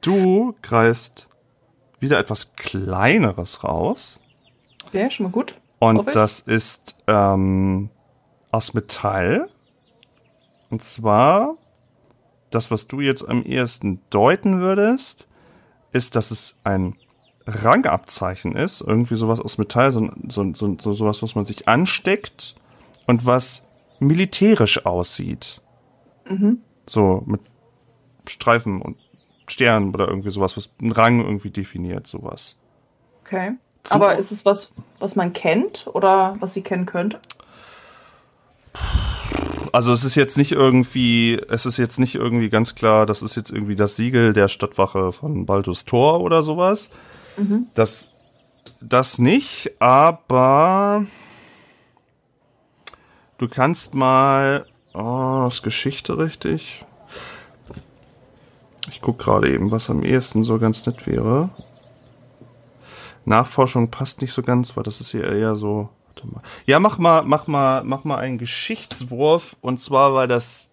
du 0.02 0.56
greifst 0.62 1.28
wieder 2.00 2.18
etwas 2.20 2.54
Kleineres 2.56 3.64
raus. 3.64 4.20
Okay, 4.88 5.10
schon 5.12 5.26
mal 5.26 5.32
gut. 5.32 5.54
Und 5.80 6.16
das 6.16 6.40
ist 6.42 6.96
ähm, 7.08 7.90
aus 8.52 8.74
Metall. 8.74 9.50
Und 10.70 10.84
zwar, 10.84 11.56
das, 12.52 12.72
was 12.72 12.88
du 12.88 13.02
jetzt 13.02 13.28
am 13.28 13.44
ehesten 13.44 14.02
deuten 14.10 14.60
würdest, 14.60 15.28
ist, 15.92 16.16
dass 16.16 16.32
es 16.32 16.56
ein 16.64 16.96
Rangabzeichen 17.48 18.56
ist. 18.56 18.82
Irgendwie 18.82 19.16
sowas 19.16 19.40
aus 19.40 19.58
Metall, 19.58 19.92
so, 19.92 20.10
so, 20.28 20.54
so, 20.54 20.78
so 20.80 20.94
sowas, 20.94 21.24
was 21.24 21.36
man 21.36 21.46
sich 21.46 21.68
ansteckt 21.68 22.56
und 23.08 23.26
was 23.26 23.68
militärisch 24.00 24.86
aussieht. 24.86 25.62
Mhm. 26.28 26.62
So 26.86 27.24
mit 27.26 27.42
Streifen 28.28 28.82
und 28.82 28.98
Sternen 29.48 29.94
oder 29.94 30.08
irgendwie 30.08 30.30
sowas, 30.30 30.56
was 30.58 30.72
einen 30.80 30.92
Rang 30.92 31.20
irgendwie 31.20 31.50
definiert, 31.50 32.06
sowas. 32.06 32.56
Okay. 33.22 33.54
Zu- 33.84 33.96
Aber 33.96 34.18
ist 34.18 34.32
es 34.32 34.46
was, 34.46 34.72
was 35.00 35.16
man 35.16 35.34
kennt 35.34 35.88
oder 35.88 36.36
was 36.40 36.54
sie 36.54 36.62
kennen 36.62 36.86
könnte? 36.86 37.20
Also 39.72 39.92
es 39.94 40.04
ist 40.04 40.16
jetzt 40.16 40.38
nicht 40.38 40.52
irgendwie, 40.52 41.40
es 41.50 41.66
ist 41.66 41.78
jetzt 41.78 42.00
nicht 42.00 42.16
irgendwie 42.16 42.50
ganz 42.50 42.74
klar, 42.76 43.06
das 43.06 43.22
ist 43.22 43.36
jetzt 43.36 43.52
irgendwie 43.52 43.76
das 43.76 43.96
Siegel 43.96 44.34
der 44.34 44.48
Stadtwache 44.48 45.12
von 45.12 45.46
Baldus 45.46 45.86
Tor 45.86 46.22
oder 46.22 46.42
sowas. 46.42 46.90
Das, 47.76 48.12
das 48.82 49.20
nicht, 49.20 49.72
aber 49.80 51.06
du 53.38 53.48
kannst 53.48 53.94
mal, 53.94 54.66
oh, 54.94 55.46
ist 55.48 55.62
Geschichte 55.64 56.18
richtig? 56.18 56.86
Ich 58.90 59.02
guck 59.02 59.20
gerade 59.20 59.52
eben, 59.52 59.72
was 59.72 59.90
am 59.90 60.04
ehesten 60.04 60.44
so 60.44 60.58
ganz 60.58 60.86
nett 60.86 61.06
wäre. 61.06 61.50
Nachforschung 63.26 63.92
passt 63.92 64.22
nicht 64.22 64.32
so 64.34 64.42
ganz, 64.42 64.76
weil 64.76 64.84
das 64.84 65.00
ist 65.00 65.12
hier 65.12 65.26
eher 65.26 65.56
so. 65.56 65.90
Warte 66.20 66.34
mal. 66.34 66.42
Ja, 66.66 66.80
mach 66.80 66.98
mal, 66.98 67.24
mach 67.24 67.48
mal, 67.48 67.84
mach 67.84 68.04
mal 68.04 68.18
einen 68.18 68.38
Geschichtswurf 68.38 69.56
und 69.62 69.80
zwar 69.80 70.14
war 70.14 70.28
das. 70.28 70.70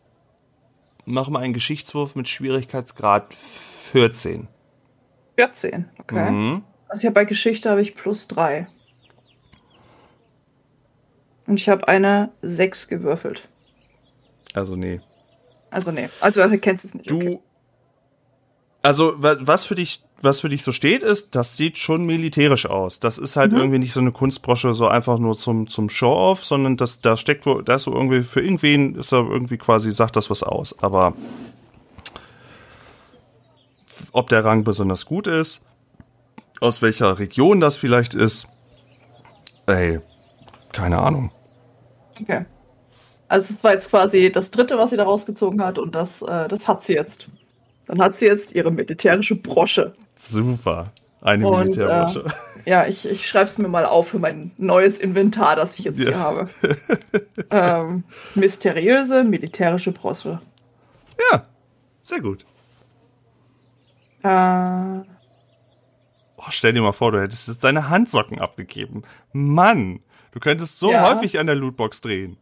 Mach 1.05 1.29
mal 1.29 1.41
einen 1.41 1.55
Geschichtswurf 1.55 2.17
mit 2.17 2.27
Schwierigkeitsgrad 2.29 3.33
14. 3.33 4.49
14, 5.37 5.89
okay. 6.01 6.31
Mhm. 6.31 6.65
Also 6.89 7.01
ich 7.01 7.07
habe 7.07 7.15
bei 7.15 7.25
Geschichte 7.25 7.71
habe 7.71 7.81
ich 7.81 7.95
plus 7.95 8.27
3. 8.29 8.67
Und 11.47 11.61
ich 11.61 11.69
habe 11.69 11.87
eine 11.87 12.33
6 12.43 12.89
gewürfelt. 12.89 13.49
Also 14.53 14.75
nee. 14.75 15.01
Also 15.71 15.93
nee, 15.93 16.09
also, 16.21 16.43
also 16.43 16.59
kennst 16.59 16.85
du 16.85 16.89
es 16.89 16.95
nicht. 16.95 17.11
Du. 17.11 17.17
okay. 17.19 17.39
Also, 18.87 19.21
wa- 19.21 19.37
was 19.41 19.65
für 19.65 19.75
dich, 19.75 20.01
was 20.23 20.39
für 20.39 20.49
dich 20.49 20.63
so 20.63 20.71
steht, 20.71 21.03
ist, 21.03 21.35
das 21.35 21.57
sieht 21.57 21.77
schon 21.77 22.05
militärisch 22.07 22.67
aus. 22.67 23.01
Das 23.01 23.19
ist 23.19 23.35
halt 23.35 23.51
Mhm. 23.51 23.59
irgendwie 23.59 23.79
nicht 23.81 23.93
so 23.93 23.99
eine 23.99 24.13
Kunstbrosche, 24.13 24.75
so 24.75 24.87
einfach 24.87 25.19
nur 25.19 25.37
zum, 25.37 25.67
zum 25.69 25.91
Show-off, 25.91 26.45
sondern 26.45 26.77
das, 26.77 27.01
da 27.01 27.17
steckt 27.17 27.47
wo, 27.47 27.63
da 27.63 27.75
ist 27.75 27.83
so 27.83 27.93
irgendwie, 27.93 28.23
für 28.23 28.41
irgendwen 28.41 28.95
ist 28.95 29.11
da 29.11 29.17
irgendwie 29.17 29.59
quasi, 29.59 29.91
sagt 29.91 30.15
das 30.15 30.31
was 30.31 30.45
aus. 30.45 30.77
Aber 30.81 31.15
ob 34.13 34.29
der 34.29 34.45
Rang 34.45 34.63
besonders 34.63 35.05
gut 35.05 35.27
ist, 35.27 35.65
aus 36.61 36.81
welcher 36.81 37.19
Region 37.19 37.59
das 37.59 37.75
vielleicht 37.77 38.15
ist, 38.15 38.49
ey, 39.67 39.99
keine 40.73 40.99
Ahnung. 41.01 41.33
Okay. 42.21 42.45
Also 43.27 43.53
es 43.53 43.65
war 43.65 43.73
jetzt 43.73 43.91
quasi 43.91 44.31
das 44.31 44.53
dritte, 44.53 44.79
was 44.79 44.91
sie 44.91 44.97
da 44.97 45.03
rausgezogen 45.03 45.61
hat 45.61 45.79
und 45.81 45.97
das, 45.97 46.23
äh, 46.23 46.47
das 46.47 46.69
hat 46.69 46.85
sie 46.85 46.95
jetzt. 46.95 47.27
Dann 47.87 48.01
hat 48.03 48.17
sie 48.17 48.27
jetzt 48.27 48.55
ihre 48.55 48.71
militärische 48.71 49.37
Brosche. 49.37 49.95
Super. 50.17 50.93
Eine 51.23 51.47
Und, 51.49 51.59
Militärbrosche. 51.61 52.25
Ja, 52.67 52.87
ich, 52.87 53.07
ich 53.09 53.27
schreibe 53.27 53.47
es 53.47 53.59
mir 53.59 53.69
mal 53.69 53.85
auf 53.87 54.09
für 54.09 54.19
mein 54.19 54.51
neues 54.59 54.99
Inventar, 54.99 55.57
das 55.57 55.79
ich 55.79 55.85
jetzt 55.85 55.99
Ja. 56.01 56.05
hier 56.07 56.19
habe. 56.19 56.49
ähm, 57.51 58.05
mysteriöse 58.35 59.23
militärische 59.25 59.93
Brosche. 59.93 60.41
ja, 61.33 61.47
sehr 62.03 62.21
gut. 62.21 62.45
Äh, 64.23 65.01
Oh, 66.39 66.51
stell 66.51 66.73
dir 66.75 66.83
mal 66.83 66.93
vor, 66.93 67.13
du 67.13 67.21
hättest 67.21 67.49
jetzt 67.49 67.65
deine 67.65 67.89
Handsocken 67.89 68.39
abgegeben. 68.41 69.03
Mann, 69.33 70.01
du 70.33 70.39
könntest 70.41 70.79
so 70.79 70.91
Ja. 70.93 71.09
häufig 71.09 71.39
an 71.39 71.47
der 71.47 71.57
Lootbox 71.57 72.03
drehen. 72.03 72.37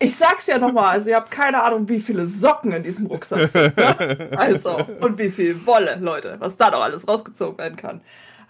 Ich 0.00 0.16
sag's 0.16 0.46
ja 0.46 0.58
nochmal, 0.58 0.90
also 0.90 1.10
ihr 1.10 1.16
habt 1.16 1.30
keine 1.30 1.62
Ahnung, 1.62 1.88
wie 1.88 2.00
viele 2.00 2.26
Socken 2.26 2.72
in 2.72 2.82
diesem 2.82 3.06
Rucksack 3.06 3.48
sind. 3.48 3.76
Ne? 3.76 4.28
Also, 4.36 4.76
und 5.00 5.18
wie 5.18 5.30
viel 5.30 5.66
Wolle, 5.66 5.98
Leute, 6.00 6.36
was 6.38 6.56
da 6.56 6.70
noch 6.70 6.82
alles 6.82 7.08
rausgezogen 7.08 7.58
werden 7.58 7.76
kann. 7.76 8.00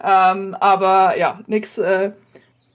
Ähm, 0.01 0.55
aber 0.59 1.17
ja, 1.17 1.39
nix 1.47 1.77
äh, 1.77 2.11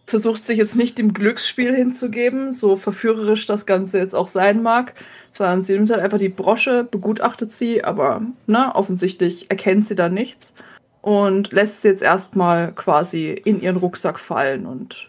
versucht 0.06 0.44
sich 0.44 0.58
jetzt 0.58 0.76
nicht 0.76 0.98
dem 0.98 1.14
Glücksspiel 1.14 1.74
hinzugeben, 1.74 2.52
so 2.52 2.76
verführerisch 2.76 3.46
das 3.46 3.64
Ganze 3.64 3.98
jetzt 3.98 4.14
auch 4.14 4.28
sein 4.28 4.62
mag, 4.62 4.94
sondern 5.30 5.62
sie 5.62 5.74
nimmt 5.74 5.90
halt 5.90 6.00
einfach 6.00 6.18
die 6.18 6.28
Brosche, 6.28 6.84
begutachtet 6.84 7.52
sie, 7.52 7.84
aber 7.84 8.22
ne, 8.46 8.74
offensichtlich 8.74 9.50
erkennt 9.50 9.87
sie 9.87 9.94
da 9.94 10.08
nichts 10.08 10.54
und 11.00 11.52
lässt 11.52 11.82
sie 11.82 11.88
jetzt 11.88 12.02
erstmal 12.02 12.72
quasi 12.72 13.30
in 13.30 13.60
ihren 13.60 13.76
Rucksack 13.76 14.18
fallen 14.18 14.66
und 14.66 15.08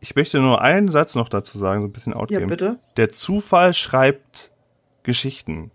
Ich, 0.00 0.16
möchte 0.16 0.40
nur 0.40 0.60
einen 0.62 0.88
Satz 0.88 1.14
noch 1.14 1.28
dazu 1.28 1.58
sagen, 1.58 1.82
so 1.82 1.88
ein 1.88 1.92
bisschen 1.92 2.12
ja, 2.14 2.18
outgame. 2.18 2.46
bitte. 2.46 2.78
Der 2.96 3.10
Zufall 3.12 3.74
schreibt 3.74 4.50
Geschichten. 5.02 5.70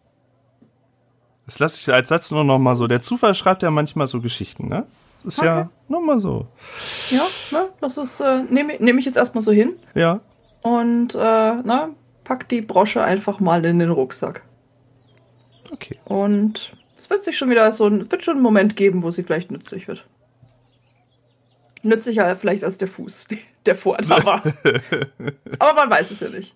Das 1.45 1.59
lasse 1.59 1.79
ich 1.79 1.93
als 1.93 2.09
Satz 2.09 2.31
nur 2.31 2.43
noch 2.43 2.57
mal 2.57 2.75
so. 2.75 2.87
Der 2.87 3.01
Zufall 3.01 3.35
schreibt 3.35 3.61
ja 3.63 3.69
manchmal 3.69 4.07
so 4.07 4.19
Geschichten, 4.21 4.67
ne? 4.67 4.85
Das 5.23 5.35
ist 5.37 5.43
ja 5.43 5.59
Okay. 5.61 5.69
nur 5.89 6.01
mal 6.01 6.19
so. 6.19 6.47
Ja, 7.11 7.21
ne, 7.51 7.69
das 7.81 7.97
ist, 7.97 8.19
äh, 8.19 8.43
nehme 8.49 8.75
nehm 8.79 8.97
ich 8.97 9.05
jetzt 9.05 9.17
erstmal 9.17 9.41
so 9.43 9.51
hin. 9.51 9.73
Ja. 9.93 10.21
und 10.63 11.13
äh, 11.15 11.17
na, 11.19 11.89
pack 12.23 12.49
die 12.49 12.61
Brosche 12.61 13.03
einfach 13.03 13.39
mal 13.39 13.63
in 13.65 13.77
den 13.79 13.89
Rucksack. 13.91 14.41
Okay. 15.71 15.99
Und 16.05 16.75
es 16.97 17.09
wird 17.09 17.23
sich 17.23 17.37
schon 17.37 17.49
wieder 17.51 17.71
so 17.71 17.85
ein, 17.87 18.11
wird 18.11 18.23
schon 18.23 18.35
einen 18.35 18.43
Moment 18.43 18.75
geben, 18.75 19.03
wo 19.03 19.11
sie 19.11 19.23
vielleicht 19.23 19.51
nützlich 19.51 19.87
wird. 19.87 20.05
Nützlicher 21.85 22.35
vielleicht 22.35 22.63
als 22.63 22.77
der 22.77 22.87
Fuß, 22.87 23.27
der 23.65 23.75
vorher 23.75 24.05
da 24.05 24.25
war. 24.25 24.43
Aber 25.59 25.73
man 25.73 25.89
weiß 25.89 26.11
es 26.11 26.19
ja 26.19 26.29
nicht. 26.29 26.55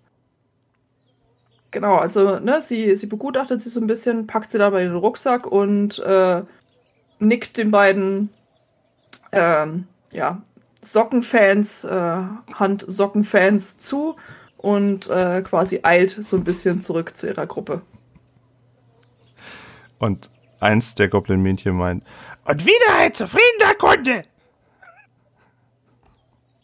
Genau, 1.71 1.97
also 1.97 2.39
ne, 2.39 2.61
sie, 2.61 2.95
sie 2.95 3.07
begutachtet 3.07 3.61
sie 3.61 3.69
so 3.69 3.79
ein 3.79 3.87
bisschen, 3.87 4.25
packt 4.25 4.51
sie 4.51 4.57
dabei 4.57 4.81
in 4.81 4.89
den 4.89 4.97
Rucksack 4.97 5.45
und 5.45 5.99
äh, 5.99 6.41
nickt 7.19 7.57
den 7.57 7.69
beiden 7.69 8.29
ähm, 9.31 9.87
ja, 10.11 10.41
Sockenfans, 10.81 11.83
äh, 11.83 12.23
Handsockenfans 12.53 13.77
zu 13.77 14.15
und 14.57 15.09
äh, 15.09 15.41
quasi 15.43 15.81
eilt 15.83 16.17
so 16.21 16.37
ein 16.37 16.43
bisschen 16.43 16.81
zurück 16.81 17.15
zu 17.15 17.27
ihrer 17.27 17.45
Gruppe. 17.45 17.81
Und 19.99 20.31
eins 20.59 20.95
der 20.95 21.07
Goblin-Männchen 21.07 21.75
meint, 21.75 22.03
und 22.45 22.65
wieder 22.65 22.97
ein 22.97 23.13
zufriedener 23.13 23.75
Kunde. 23.77 24.23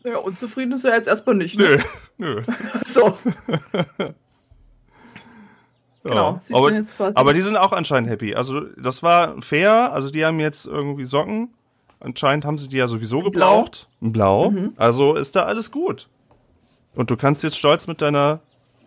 Ja, 0.05 0.17
unzufrieden 0.17 0.73
ist 0.73 0.85
er 0.85 0.93
jetzt 0.95 1.07
erstmal 1.07 1.35
nicht. 1.35 1.57
Ne? 1.57 1.79
Nö, 2.17 2.35
nö. 2.35 2.43
So, 2.85 3.17
Ja. 6.03 6.09
genau. 6.11 6.37
Sie 6.39 6.53
ist 6.53 6.57
aber, 6.57 6.71
jetzt 6.73 6.95
quasi. 6.97 7.17
aber 7.19 7.33
die 7.33 7.41
sind 7.41 7.57
auch 7.57 7.71
anscheinend 7.71 8.09
happy. 8.09 8.35
Also 8.35 8.61
das 8.77 9.01
war 9.01 9.41
fair. 9.41 9.91
Also 9.91 10.09
die 10.11 10.23
haben 10.25 10.39
jetzt 10.39 10.67
irgendwie 10.67 11.05
Socken. 11.05 11.49
Anscheinend 11.99 12.45
haben 12.45 12.57
sie 12.59 12.67
die 12.67 12.77
ja 12.77 12.85
sowieso 12.87 13.21
gebraucht. 13.21 13.87
In 14.01 14.11
Blau. 14.11 14.51
Mhm. 14.51 14.73
Also 14.77 15.15
ist 15.15 15.35
da 15.35 15.43
alles 15.45 15.71
gut. 15.71 16.07
Und 16.93 17.09
du 17.09 17.17
kannst 17.17 17.41
jetzt 17.43 17.57
stolz 17.57 17.87
mit 17.87 18.01
deiner 18.01 18.39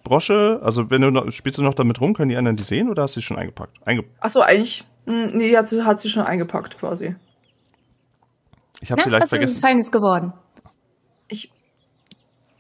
Brosche, 0.05 0.61
also 0.63 0.91
wenn 0.91 1.03
du 1.03 1.11
noch, 1.11 1.31
spielst 1.33 1.59
du 1.59 1.63
noch 1.63 1.75
damit 1.75 2.01
rum, 2.01 2.15
können 2.15 2.29
die 2.31 2.37
anderen 2.37 2.57
die 2.57 2.63
sehen 2.63 2.89
oder 2.89 3.03
hast 3.03 3.17
du 3.17 3.21
sie 3.21 3.27
schon 3.27 3.37
eingepackt? 3.37 3.77
Einge 3.85 4.05
Achso, 4.21 4.41
eigentlich. 4.41 4.85
mh, 5.07 5.31
Nee, 5.35 5.57
hat 5.57 5.69
sie, 5.69 5.83
hat 5.85 6.01
sie 6.01 6.09
schon 6.09 6.23
eingepackt 6.23 6.79
quasi. 6.79 7.17
ich 8.81 8.91
habe 8.93 9.03
vielleicht 9.03 9.25
was 9.25 9.33
ist 9.33 9.33
es 9.33 9.39
vergessen. 9.39 9.61
Feines 9.61 9.91
geworden? 9.93 10.33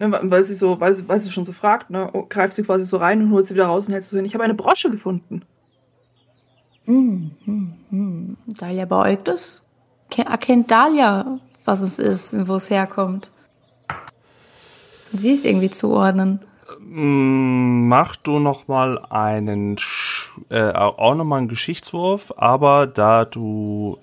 Ne, 0.00 0.16
weil 0.30 0.44
sie 0.44 0.54
so, 0.54 0.78
weil 0.80 0.94
sie, 0.94 1.08
weil 1.08 1.18
sie 1.18 1.30
schon 1.30 1.44
so 1.44 1.52
fragt, 1.52 1.90
ne, 1.90 2.10
oh, 2.12 2.24
greift 2.28 2.52
sie 2.54 2.62
quasi 2.62 2.84
so 2.84 2.98
rein 2.98 3.20
und 3.22 3.32
holt 3.32 3.46
sie 3.46 3.54
wieder 3.54 3.66
raus 3.66 3.86
und 3.86 3.92
hält 3.92 4.04
sie 4.04 4.10
so 4.10 4.16
hin. 4.16 4.24
Ich 4.26 4.34
habe 4.34 4.44
eine 4.44 4.54
Brosche 4.54 4.90
gefunden. 4.90 5.42
Hm, 6.84 7.32
hm, 7.44 7.74
hm. 7.90 8.36
Dahlia 8.46 8.84
beäugt 8.84 9.28
es. 9.28 9.62
Ke- 10.10 10.22
Erkennt 10.24 10.70
Dahlia, 10.70 11.38
was 11.64 11.80
es 11.80 11.98
ist 11.98 12.32
und 12.32 12.48
wo 12.48 12.54
es 12.54 12.70
herkommt. 12.70 13.30
Sie 15.12 15.32
ist 15.32 15.44
irgendwie 15.44 15.70
zuordnen. 15.70 16.40
Mm, 16.80 17.88
Mach 17.88 18.16
du 18.16 18.38
noch 18.38 18.68
mal 18.68 18.98
einen, 19.10 19.78
Sch 19.78 20.30
äh, 20.50 20.70
auch 20.72 21.14
noch 21.14 21.24
mal 21.24 21.38
einen 21.38 21.48
Geschichtswurf, 21.48 22.32
aber 22.36 22.86
da 22.86 23.24
du, 23.24 23.98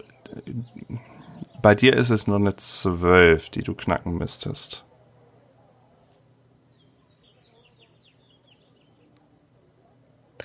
bei 1.62 1.76
dir 1.76 1.96
ist 1.96 2.10
es 2.10 2.26
nur 2.28 2.38
eine 2.38 2.56
12, 2.56 3.50
die 3.52 3.62
du 3.64 3.74
knacken 3.76 4.18
müsstest. 4.18 4.85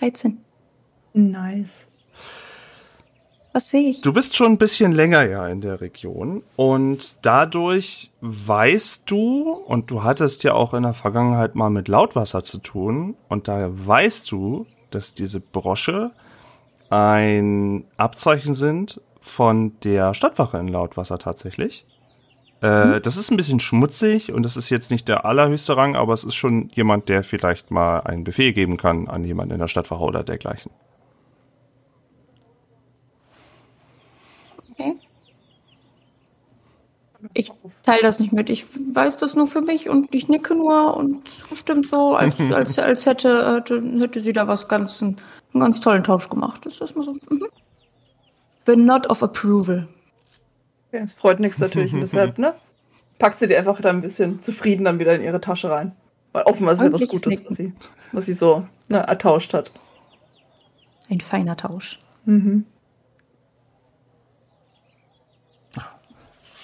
Dreizehn. 0.01 0.39
Nice. 1.13 1.87
Was 3.53 3.69
sehe 3.69 3.91
ich? 3.91 4.01
Du 4.01 4.13
bist 4.13 4.37
schon 4.37 4.53
ein 4.53 4.59
bisschen 4.59 4.93
länger 4.93 5.25
ja 5.25 5.49
in 5.49 5.61
der 5.61 5.81
Region 5.81 6.43
und 6.57 7.17
dadurch 7.23 8.13
weißt 8.21 9.11
du, 9.11 9.51
und 9.51 9.91
du 9.91 10.05
hattest 10.05 10.45
ja 10.45 10.55
auch 10.55 10.73
in 10.73 10.85
der 10.85 10.95
Vergangenheit 10.95 11.57
mal 11.57 11.69
mit 11.69 11.89
Lautwasser 11.89 12.45
zu 12.45 12.59
tun, 12.59 13.17
und 13.29 13.49
daher 13.49 13.87
weißt 13.87 14.31
du, 14.31 14.67
dass 14.91 15.15
diese 15.15 15.41
Brosche 15.41 16.13
ein 16.91 17.85
Abzeichen 17.97 18.55
sind 18.55 19.01
von 19.21 19.79
der 19.81 20.15
Stadtwache 20.15 20.59
in 20.59 20.69
Lautwasser 20.69 21.19
tatsächlich. 21.19 21.85
Äh, 22.63 23.01
Das 23.01 23.17
ist 23.17 23.31
ein 23.31 23.37
bisschen 23.37 23.61
schmutzig 23.61 24.33
und 24.33 24.45
das 24.45 24.57
ist 24.57 24.71
jetzt 24.71 24.91
nicht 24.91 25.09
der 25.09 25.25
allerhöchste 25.25 25.77
Rang, 25.77 25.97
aber 25.97 26.13
es 26.13 26.25
ist 26.25 26.35
schon 26.35 26.69
jemand, 26.75 27.09
der 27.09 27.23
vielleicht 27.23 27.71
mal 27.71 28.01
einen 28.01 28.25
Befehl 28.25 28.53
geben 28.53 28.77
kann 28.77 29.09
an 29.09 29.25
jemanden 29.25 29.55
in 29.55 29.61
der 29.61 29.69
Stadtwache 29.69 30.03
oder 30.03 30.23
dergleichen. 30.25 30.71
Okay. 34.71 35.01
Ich 37.35 37.53
teile 37.83 38.03
das 38.03 38.19
nicht 38.19 38.33
mit. 38.33 38.49
Ich 38.49 38.65
weiß 38.95 39.19
das 39.19 39.35
nur 39.37 39.47
für 39.47 39.61
mich 39.61 39.89
und 39.91 40.15
ich 40.15 40.29
nicke 40.29 40.55
nur 40.55 40.97
und 40.97 41.29
zustimmt 41.29 41.87
so, 41.87 42.15
als, 42.17 42.41
als, 42.51 42.79
als 42.79 43.05
hätte, 43.07 43.57
hätte, 43.57 43.83
hätte 44.01 44.21
sie 44.21 44.33
da 44.33 44.49
was 44.49 44.69
ganz, 44.69 45.03
einen 45.03 45.17
ganz 45.59 45.81
tollen 45.81 46.03
Tausch 46.03 46.29
gemacht. 46.31 46.65
Das 46.65 46.81
ist 46.81 46.97
mal 46.97 47.03
so. 47.03 47.13
Mhm. 47.29 47.47
The 48.67 48.77
not 48.77 49.09
of 49.11 49.23
approval. 49.23 49.89
Ja, 50.93 51.01
es 51.01 51.15
freut 51.15 51.41
nichts 51.41 51.59
natürlich 51.59 51.93
und 51.95 52.01
deshalb, 52.03 52.39
ne? 52.39 52.55
Packt 53.19 53.39
sie 53.39 53.47
die 53.47 53.57
einfach 53.57 53.81
dann 53.81 53.97
ein 53.97 54.03
bisschen 54.03 54.41
zufrieden 54.41 54.85
dann 54.85 54.99
wieder 54.99 55.15
in 55.15 55.23
ihre 55.23 55.41
Tasche 55.41 55.71
rein. 55.71 55.93
Weil 56.33 56.45
offenbar 56.45 56.75
ist 56.75 56.83
ja 56.83 56.93
was 56.93 57.09
Gutes, 57.09 57.45
was 57.45 57.57
sie, 57.57 57.73
was 58.13 58.27
sie 58.27 58.35
so 58.35 58.67
ne, 58.89 58.99
ertauscht 58.99 59.53
hat. 59.53 59.73
Ein 61.09 61.21
feiner 61.21 61.57
Tausch. 61.57 61.99
Mhm. 62.25 62.65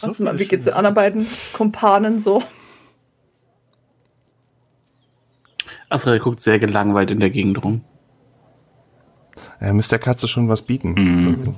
So 0.00 0.08
Was, 0.08 0.38
wie 0.38 0.44
geht's 0.44 0.64
den 0.64 0.74
anderen 0.74 0.94
beiden 0.94 1.26
Kumpanen 1.52 2.20
so? 2.20 2.42
Asriel 5.88 6.18
guckt 6.18 6.40
sehr 6.40 6.58
gelangweilt 6.58 7.10
in 7.10 7.20
der 7.20 7.30
Gegend 7.30 7.62
rum. 7.64 7.82
Er 9.58 9.72
müsste 9.72 9.96
der 9.96 10.04
Katze 10.04 10.28
schon 10.28 10.48
was 10.48 10.62
bieten. 10.62 10.92
Mhm. 10.92 11.54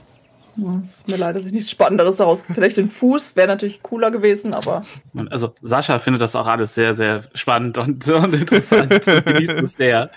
Es 0.82 0.96
ist 0.96 1.08
mir 1.08 1.16
leid, 1.16 1.36
dass 1.36 1.46
ich 1.46 1.52
nichts 1.52 1.70
Spannenderes 1.70 2.16
daraus. 2.16 2.42
Vielleicht 2.42 2.76
den 2.78 2.90
Fuß 2.90 3.36
wäre 3.36 3.46
natürlich 3.46 3.80
cooler 3.82 4.10
gewesen, 4.10 4.54
aber 4.54 4.82
Also 5.30 5.54
Sascha 5.62 5.98
findet 5.98 6.20
das 6.20 6.34
auch 6.34 6.46
alles 6.46 6.74
sehr, 6.74 6.94
sehr 6.94 7.22
spannend 7.34 7.78
und, 7.78 8.08
und 8.08 8.34
interessant 8.34 8.92
und 8.92 9.24
genießt 9.24 9.52
es 9.52 9.74
sehr. 9.74 10.10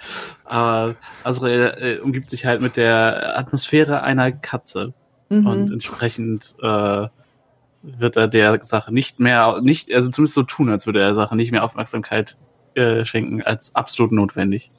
Aber 0.46 0.96
Asriel 1.24 1.74
äh, 1.78 1.98
umgibt 2.00 2.30
sich 2.30 2.46
halt 2.46 2.62
mit 2.62 2.76
der 2.76 3.38
Atmosphäre 3.38 4.02
einer 4.02 4.32
Katze. 4.32 4.94
mhm. 5.30 5.46
Und 5.46 5.72
entsprechend 5.74 6.56
äh, 6.62 7.08
wird 7.84 8.18
er 8.18 8.28
der 8.28 8.64
Sache 8.64 8.92
nicht 8.92 9.20
mehr, 9.20 9.60
nicht, 9.62 9.94
also 9.94 10.10
zumindest 10.10 10.36
so 10.36 10.44
tun, 10.44 10.70
als 10.70 10.86
würde 10.88 11.02
er 11.02 11.08
der 11.08 11.16
Sache 11.16 11.36
nicht 11.36 11.52
mehr 11.52 11.64
Aufmerksamkeit 11.64 12.38
äh, 12.74 13.06
schenken, 13.06 13.44
als 13.44 13.76
absolut 13.76 14.12
notwendig. 14.12 14.72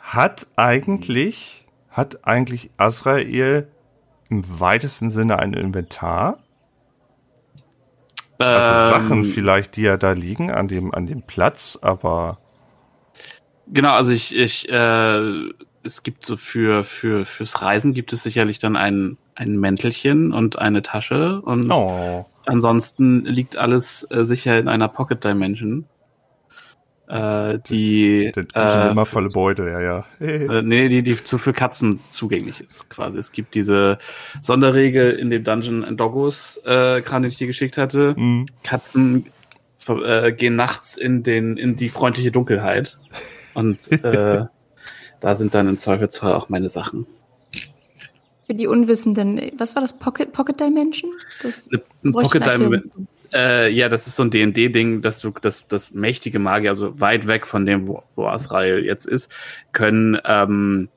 Hat 0.00 0.46
eigentlich, 0.56 1.66
hat 1.90 2.26
eigentlich 2.26 2.70
Azrael 2.76 3.68
im 4.30 4.60
weitesten 4.60 5.10
Sinne 5.10 5.38
ein 5.38 5.54
Inventar? 5.54 6.38
Also 8.52 8.74
Sachen 8.74 9.22
Ähm, 9.22 9.24
vielleicht, 9.24 9.76
die 9.76 9.82
ja 9.82 9.96
da 9.96 10.12
liegen 10.12 10.50
an 10.50 10.68
dem, 10.68 10.94
an 10.94 11.06
dem 11.06 11.22
Platz, 11.22 11.78
aber 11.82 12.38
Genau, 13.66 13.92
also 13.94 14.12
ich, 14.12 14.34
ich, 14.34 14.68
äh, 14.68 15.50
es 15.82 16.02
gibt 16.02 16.24
so 16.24 16.36
für, 16.36 16.84
für, 16.84 17.24
fürs 17.24 17.62
Reisen 17.62 17.94
gibt 17.94 18.12
es 18.12 18.22
sicherlich 18.22 18.58
dann 18.58 18.76
einen, 18.76 19.18
ein 19.34 19.58
Mäntelchen 19.58 20.32
und 20.32 20.58
eine 20.58 20.82
Tasche 20.82 21.40
und 21.42 21.70
Oh. 21.70 22.26
ansonsten 22.46 23.24
liegt 23.24 23.56
alles 23.56 24.06
äh, 24.10 24.24
sicher 24.24 24.58
in 24.58 24.68
einer 24.68 24.88
Pocket 24.88 25.22
Dimension. 25.24 25.88
Äh, 27.08 27.60
die 27.70 28.32
Der 28.34 28.44
gute 28.44 28.58
äh, 28.58 28.90
immer 28.90 29.06
volle 29.06 29.30
Beutel, 29.30 29.68
ja, 29.68 29.80
ja. 29.80 30.04
äh, 30.20 30.62
nee, 30.62 30.88
die, 30.88 31.02
die 31.02 31.14
zu 31.16 31.38
für 31.38 31.52
Katzen 31.52 32.00
zugänglich 32.10 32.60
ist, 32.60 32.90
quasi. 32.90 33.18
Es 33.18 33.30
gibt 33.30 33.54
diese 33.54 33.98
Sonderregel 34.42 35.12
in 35.12 35.30
dem 35.30 35.44
Dungeon 35.44 35.84
and 35.84 36.00
Doggos 36.00 36.60
äh, 36.64 37.00
Kram, 37.02 37.22
den 37.22 37.30
ich 37.30 37.38
dir 37.38 37.46
geschickt 37.46 37.78
hatte. 37.78 38.14
Mhm. 38.16 38.46
Katzen 38.64 39.26
äh, 39.88 40.32
gehen 40.32 40.56
nachts 40.56 40.96
in 40.96 41.22
den 41.22 41.56
in 41.56 41.76
die 41.76 41.90
freundliche 41.90 42.32
Dunkelheit 42.32 42.98
und 43.54 43.92
äh, 43.92 44.46
da 45.20 45.34
sind 45.36 45.54
dann 45.54 45.68
im 45.68 45.78
Zweifelsfall 45.78 46.32
auch 46.32 46.48
meine 46.48 46.68
Sachen. 46.68 47.06
Für 48.46 48.54
die 48.54 48.66
Unwissenden, 48.66 49.40
was 49.58 49.74
war 49.74 49.82
das? 49.82 49.92
Pocket, 49.92 50.32
Pocket 50.32 50.58
Dimension? 50.60 51.10
Das 51.42 51.68
Eine- 51.70 51.82
Ein 52.04 52.12
bräuchte 52.12 52.38
Pocket. 52.40 52.52
Erklärung. 52.62 53.08
Äh, 53.36 53.70
ja, 53.70 53.90
das 53.90 54.06
ist 54.06 54.16
so 54.16 54.22
ein 54.22 54.30
D&D-Ding, 54.30 55.02
dass 55.02 55.20
du 55.20 55.30
das, 55.30 55.68
das 55.68 55.92
mächtige 55.92 56.38
Magier, 56.38 56.70
also 56.70 56.98
weit 56.98 57.26
weg 57.26 57.46
von 57.46 57.66
dem, 57.66 57.86
wo, 57.86 58.02
wo 58.14 58.26
Asrael 58.26 58.82
jetzt 58.84 59.06
ist, 59.06 59.30
können 59.72 60.18
ähm, 60.24 60.88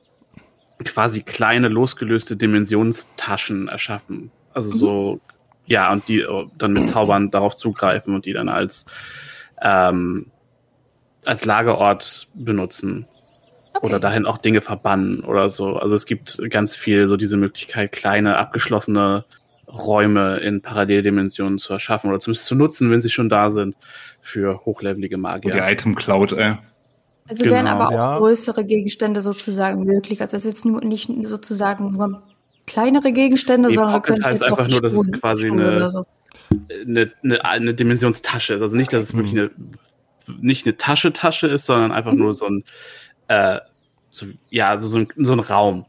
quasi 0.82 1.20
kleine 1.20 1.68
losgelöste 1.68 2.36
Dimensionstaschen 2.36 3.68
erschaffen. 3.68 4.30
Also 4.54 4.70
so, 4.70 5.20
ja, 5.66 5.92
und 5.92 6.08
die 6.08 6.20
äh, 6.20 6.46
dann 6.56 6.72
mit 6.72 6.86
Zaubern 6.86 7.30
darauf 7.30 7.56
zugreifen 7.56 8.14
und 8.14 8.24
die 8.24 8.32
dann 8.32 8.48
als 8.48 8.86
ähm, 9.60 10.30
als 11.26 11.44
Lagerort 11.44 12.28
benutzen 12.32 13.06
Okay. 13.72 13.86
oder 13.86 14.00
dahin 14.00 14.26
auch 14.26 14.38
Dinge 14.38 14.60
verbannen 14.60 15.20
oder 15.20 15.48
so. 15.48 15.76
Also 15.76 15.94
es 15.94 16.04
gibt 16.04 16.40
ganz 16.50 16.74
viel 16.74 17.06
so 17.06 17.16
diese 17.16 17.36
Möglichkeit, 17.36 17.92
kleine 17.92 18.36
abgeschlossene 18.36 19.24
Räume 19.72 20.38
in 20.38 20.62
Paralleldimensionen 20.62 21.58
zu 21.58 21.72
erschaffen 21.72 22.10
oder 22.10 22.20
zumindest 22.20 22.46
zu 22.46 22.54
nutzen, 22.54 22.90
wenn 22.90 23.00
sie 23.00 23.10
schon 23.10 23.28
da 23.28 23.50
sind, 23.50 23.76
für 24.20 24.64
hochlevelige 24.64 25.16
Und 25.16 25.22
Magier. 25.22 25.52
die 25.52 25.58
Item 25.58 25.94
Cloud, 25.94 26.32
ey. 26.32 26.56
Also 27.28 27.44
wären 27.44 27.66
Genau, 27.66 27.76
aber 27.76 27.88
auch 27.88 27.92
ja. 27.92 28.18
größere 28.18 28.64
Gegenstände 28.64 29.20
sozusagen 29.20 29.84
möglich. 29.84 30.20
Also 30.20 30.36
es 30.36 30.44
ist 30.44 30.52
jetzt 30.54 30.64
nur 30.64 30.82
nicht 30.84 31.08
sozusagen 31.22 31.92
nur 31.92 32.22
kleinere 32.66 33.12
Gegenstände, 33.12 33.68
Nee, 33.68 33.74
sondern 33.76 33.92
Pocket 33.94 34.06
könnte 34.16 34.28
heißt 34.28 34.42
jetzt 34.42 34.50
auch 34.52 34.58
einfach 34.58 34.70
nur, 34.70 34.82
dass 34.82 34.92
es 34.94 35.12
quasi 35.12 35.48
eine- 35.50 35.90
so. 35.90 36.04
eine, 36.86 37.12
eine, 37.22 37.44
eine 37.44 37.74
Dimensionstasche 37.74 38.54
ist. 38.54 38.62
Also 38.62 38.76
nicht, 38.76 38.92
dass 38.92 39.04
es 39.04 39.14
wirklich 39.16 39.32
eine 39.38 39.50
nicht 40.40 40.66
eine 40.66 40.76
Tasche 40.76 41.12
Tasche 41.12 41.46
ist, 41.48 41.66
sondern 41.66 41.92
einfach 41.92 42.12
Mhm. 42.12 42.18
nur 42.18 42.34
so 42.34 42.46
ein 42.46 42.64
äh, 43.28 43.58
so, 44.12 44.26
ja, 44.50 44.68
also 44.68 44.88
so 44.88 44.98
ein, 44.98 45.08
so 45.16 45.32
ein 45.32 45.40
Raum. 45.40 45.86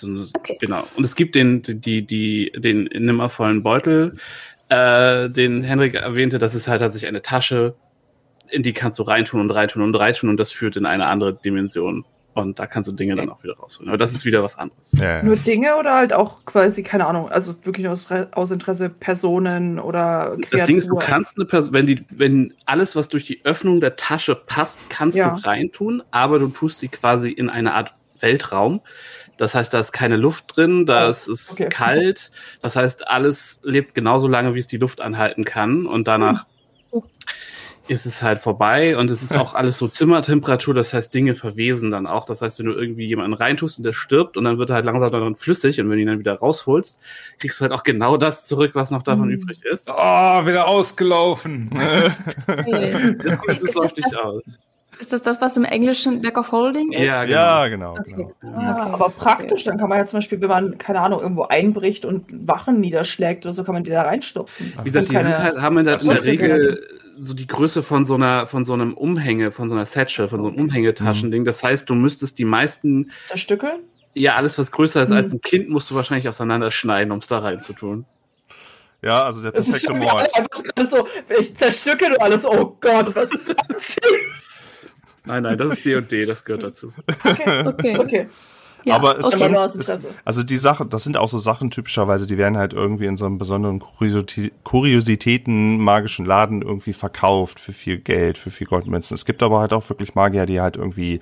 So 0.00 0.08
ein, 0.08 0.28
Okay. 0.36 0.56
Genau. 0.60 0.84
Und 0.96 1.04
es 1.04 1.14
gibt 1.14 1.34
den, 1.34 1.62
die, 1.62 2.06
die, 2.06 2.52
den 2.56 2.84
nimmervollen 2.84 3.62
Beutel, 3.62 4.16
äh, 4.68 5.28
den 5.30 5.62
Henrik 5.62 5.94
erwähnte, 5.94 6.38
das 6.38 6.54
ist 6.54 6.68
halt 6.68 6.80
tatsächlich 6.80 7.08
eine 7.08 7.22
Tasche, 7.22 7.74
in 8.50 8.62
die 8.62 8.72
kannst 8.72 8.98
du 8.98 9.02
reintun 9.02 9.40
und 9.40 9.50
reintun 9.50 9.82
und 9.82 9.94
reintun 9.94 10.30
und 10.30 10.36
das 10.38 10.52
führt 10.52 10.76
in 10.76 10.86
eine 10.86 11.06
andere 11.06 11.34
Dimension. 11.34 12.04
Und 12.34 12.60
da 12.60 12.68
kannst 12.68 12.88
du 12.88 12.92
Dinge 12.92 13.16
dann 13.16 13.30
auch 13.30 13.42
wieder 13.42 13.56
rausholen. 13.56 13.88
Aber 13.88 13.98
das 13.98 14.12
ist 14.12 14.24
wieder 14.24 14.44
was 14.44 14.56
anderes. 14.56 14.92
Ja, 14.96 15.16
ja. 15.16 15.22
Nur 15.24 15.34
Dinge 15.34 15.74
oder 15.74 15.94
halt 15.96 16.12
auch 16.12 16.44
quasi, 16.44 16.84
keine 16.84 17.06
Ahnung, 17.06 17.28
also 17.28 17.56
wirklich 17.64 17.88
aus, 17.88 18.06
aus 18.30 18.52
Interesse 18.52 18.90
Personen 18.90 19.80
oder 19.80 20.36
Das 20.52 20.62
Ding 20.64 20.76
ist, 20.76 20.86
du 20.88 20.94
Kreaturen. 20.94 21.14
kannst 21.14 21.36
eine 21.36 21.46
Person, 21.46 21.74
wenn 21.74 21.86
die, 21.88 22.04
wenn 22.10 22.54
alles, 22.64 22.94
was 22.94 23.08
durch 23.08 23.24
die 23.24 23.44
Öffnung 23.44 23.80
der 23.80 23.96
Tasche 23.96 24.36
passt, 24.36 24.78
kannst 24.88 25.18
Ja. 25.18 25.30
du 25.30 25.44
reintun, 25.44 26.00
aber 26.12 26.38
du 26.38 26.46
tust 26.48 26.78
sie 26.78 26.88
quasi 26.88 27.30
in 27.30 27.50
eine 27.50 27.74
Art 27.74 27.92
Weltraum. 28.20 28.82
Das 29.38 29.54
heißt, 29.54 29.72
da 29.72 29.78
ist 29.80 29.92
keine 29.92 30.16
Luft 30.16 30.56
drin, 30.56 30.84
da 30.84 31.06
Oh, 31.06 31.10
ist 31.10 31.28
es 31.28 31.52
okay. 31.52 31.68
kalt. 31.70 32.30
Das 32.60 32.76
heißt, 32.76 33.06
alles 33.08 33.60
lebt 33.62 33.94
genauso 33.94 34.28
lange, 34.28 34.54
wie 34.54 34.58
es 34.58 34.66
die 34.66 34.76
Luft 34.78 35.00
anhalten 35.00 35.44
kann 35.44 35.86
und 35.86 36.06
danach 36.08 36.44
Oh. 36.90 37.02
ist 37.86 38.04
es 38.06 38.22
halt 38.22 38.40
vorbei 38.40 38.96
und 38.96 39.10
es 39.10 39.22
ist 39.22 39.36
auch 39.36 39.54
alles 39.54 39.78
so 39.78 39.88
Zimmertemperatur, 39.88 40.72
das 40.74 40.92
heißt, 40.94 41.12
Dinge 41.14 41.34
verwesen 41.34 41.90
dann 41.90 42.06
auch. 42.06 42.24
Das 42.24 42.40
heißt, 42.42 42.58
wenn 42.58 42.66
du 42.66 42.72
irgendwie 42.72 43.06
jemanden 43.06 43.34
reintust 43.34 43.78
und 43.78 43.84
der 43.84 43.92
stirbt 43.92 44.36
und 44.36 44.44
dann 44.44 44.58
wird 44.58 44.70
er 44.70 44.74
halt 44.76 44.84
langsam 44.86 45.10
dann 45.12 45.36
flüssig 45.36 45.80
und 45.80 45.88
wenn 45.88 45.96
du 45.96 46.02
ihn 46.02 46.08
dann 46.08 46.18
wieder 46.18 46.34
rausholst, 46.38 46.98
kriegst 47.38 47.60
du 47.60 47.62
halt 47.62 47.72
auch 47.72 47.82
genau 47.84 48.16
das 48.16 48.46
zurück, 48.46 48.70
was 48.74 48.90
noch 48.90 49.02
davon 49.02 49.28
Mhm. 49.28 49.34
übrig 49.34 49.64
ist. 49.64 49.88
Oh, 49.90 50.46
wieder 50.46 50.66
ausgelaufen. 50.66 51.70
Das, 53.22 53.38
das, 53.46 53.62
Ist 53.62 53.74
läuft 53.74 53.96
nicht 53.96 54.20
aus. 54.20 54.42
Ist 55.00 55.12
das 55.12 55.22
das, 55.22 55.40
was 55.40 55.56
im 55.56 55.64
Englischen 55.64 56.22
Back 56.22 56.36
of 56.36 56.50
Holding 56.50 56.92
ist? 56.92 57.06
Ja, 57.06 57.22
ja, 57.24 57.68
genau. 57.68 57.92
Okay. 57.92 58.26
genau. 58.40 58.60
Ja, 58.60 58.72
Okay. 58.72 58.92
aber 58.92 59.10
praktisch, 59.10 59.64
dann 59.64 59.78
kann 59.78 59.88
man 59.88 59.98
ja 59.98 60.06
zum 60.06 60.18
Beispiel, 60.18 60.40
wenn 60.40 60.48
man, 60.48 60.78
keine 60.78 61.00
Ahnung, 61.00 61.20
irgendwo 61.20 61.44
einbricht 61.44 62.04
und 62.04 62.24
Wachen 62.48 62.80
niederschlägt 62.80 63.46
oder 63.46 63.52
so, 63.52 63.64
kann 63.64 63.74
man 63.74 63.84
die 63.84 63.90
da 63.90 64.02
reinstopfen. 64.02 64.74
Wie 64.78 64.84
gesagt, 64.84 65.08
die 65.10 65.16
halt, 65.16 65.60
haben 65.60 65.78
in 65.78 65.84
der, 65.84 66.00
in 66.00 66.08
der 66.08 66.24
Regel 66.24 66.80
so 67.18 67.34
die 67.34 67.46
Größe 67.46 67.82
von 67.82 68.04
so 68.04 68.14
einer, 68.14 68.46
von 68.46 68.64
so 68.64 68.72
einem 68.72 68.94
Umhänge, 68.94 69.52
von 69.52 69.68
so 69.68 69.74
einer 69.74 69.86
Satchel, 69.86 70.28
von 70.28 70.40
so 70.40 70.48
einem 70.48 70.56
Umhängetaschending. 70.56 71.44
Das 71.44 71.62
heißt, 71.62 71.88
du 71.90 71.94
müsstest 71.94 72.38
die 72.38 72.44
meisten, 72.44 73.10
Zerstückeln? 73.26 73.80
ja, 74.14 74.34
alles, 74.34 74.58
was 74.58 74.70
größer 74.72 75.02
ist 75.02 75.12
als 75.12 75.32
ein 75.32 75.40
Kind, 75.40 75.68
musst 75.68 75.90
du 75.90 75.94
wahrscheinlich 75.94 76.28
auseinanderschneiden, 76.28 77.12
um 77.12 77.18
es 77.18 77.26
da 77.26 77.38
reinzutun. 77.38 78.04
Ja, 79.02 79.22
also 79.24 79.40
der 79.40 79.52
perfekte 79.52 79.92
Mord. 79.92 80.28
so, 80.90 81.06
ich 81.38 81.54
zerstücke 81.54 82.10
du 82.10 82.20
alles, 82.20 82.44
oh 82.44 82.76
Gott, 82.80 83.14
was 83.14 83.30
ist 83.30 83.48
das? 83.48 83.96
Nein, 85.28 85.42
nein, 85.44 85.56
das 85.58 85.70
ist 85.72 85.84
D&D, 85.86 86.26
das 86.26 86.44
gehört 86.44 86.62
dazu. 86.64 86.92
Okay, 87.24 87.66
Okay. 87.66 87.98
okay. 87.98 88.26
Ja, 88.84 88.94
aber 88.94 89.18
es 89.18 89.26
okay. 89.26 89.36
stimmt, 89.36 89.52
nur 89.52 89.62
aus 89.62 89.74
es, 89.74 90.06
also 90.24 90.42
die 90.44 90.56
Sachen, 90.56 90.88
das 90.88 91.02
sind 91.02 91.16
auch 91.16 91.26
so 91.28 91.38
Sachen 91.38 91.70
typischerweise, 91.70 92.26
die 92.28 92.38
werden 92.38 92.56
halt 92.56 92.72
irgendwie 92.72 93.06
in 93.06 93.16
so 93.16 93.26
einem 93.26 93.36
besonderen 93.36 93.80
Kuriositä- 93.82 94.52
Kuriositäten 94.62 95.78
magischen 95.78 96.24
Laden 96.24 96.62
irgendwie 96.62 96.92
verkauft 96.92 97.58
für 97.60 97.72
viel 97.72 97.98
Geld, 97.98 98.38
für 98.38 98.50
viel 98.52 98.66
Goldmünzen. 98.68 99.14
Es 99.16 99.24
gibt 99.24 99.42
aber 99.42 99.58
halt 99.60 99.72
auch 99.72 99.88
wirklich 99.90 100.14
Magier, 100.14 100.46
die 100.46 100.60
halt 100.60 100.76
irgendwie 100.76 101.20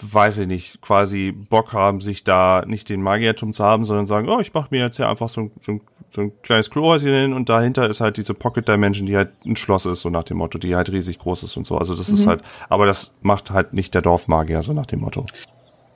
weiß 0.00 0.38
ich 0.38 0.46
nicht, 0.46 0.80
quasi 0.80 1.32
Bock 1.32 1.72
haben, 1.72 2.00
sich 2.00 2.24
da 2.24 2.64
nicht 2.66 2.88
den 2.88 3.02
Magiertum 3.02 3.52
zu 3.52 3.64
haben, 3.64 3.84
sondern 3.84 4.06
sagen, 4.06 4.28
oh, 4.28 4.40
ich 4.40 4.54
mache 4.54 4.68
mir 4.70 4.80
jetzt 4.80 4.96
hier 4.96 5.08
einfach 5.08 5.28
so 5.28 5.42
ein, 5.42 5.50
so 5.60 5.72
ein, 5.72 5.80
so 6.10 6.20
ein 6.22 6.32
kleines 6.42 6.70
Klohäuschen 6.70 7.12
hin 7.12 7.32
und 7.32 7.48
dahinter 7.48 7.88
ist 7.88 8.00
halt 8.00 8.16
diese 8.16 8.32
Pocket 8.34 8.66
Dimension, 8.66 9.06
die 9.06 9.16
halt 9.16 9.30
ein 9.44 9.56
Schloss 9.56 9.86
ist, 9.86 10.00
so 10.00 10.10
nach 10.10 10.24
dem 10.24 10.38
Motto, 10.38 10.58
die 10.58 10.74
halt 10.76 10.90
riesig 10.90 11.18
groß 11.18 11.42
ist 11.42 11.56
und 11.56 11.66
so. 11.66 11.76
Also 11.76 11.94
das 11.94 12.08
ist 12.08 12.24
Mhm. 12.24 12.28
halt, 12.28 12.42
aber 12.68 12.86
das 12.86 13.12
macht 13.22 13.50
halt 13.50 13.72
nicht 13.74 13.94
der 13.94 14.02
Dorfmagier, 14.02 14.62
so 14.62 14.72
nach 14.72 14.86
dem 14.86 15.00
Motto. 15.00 15.26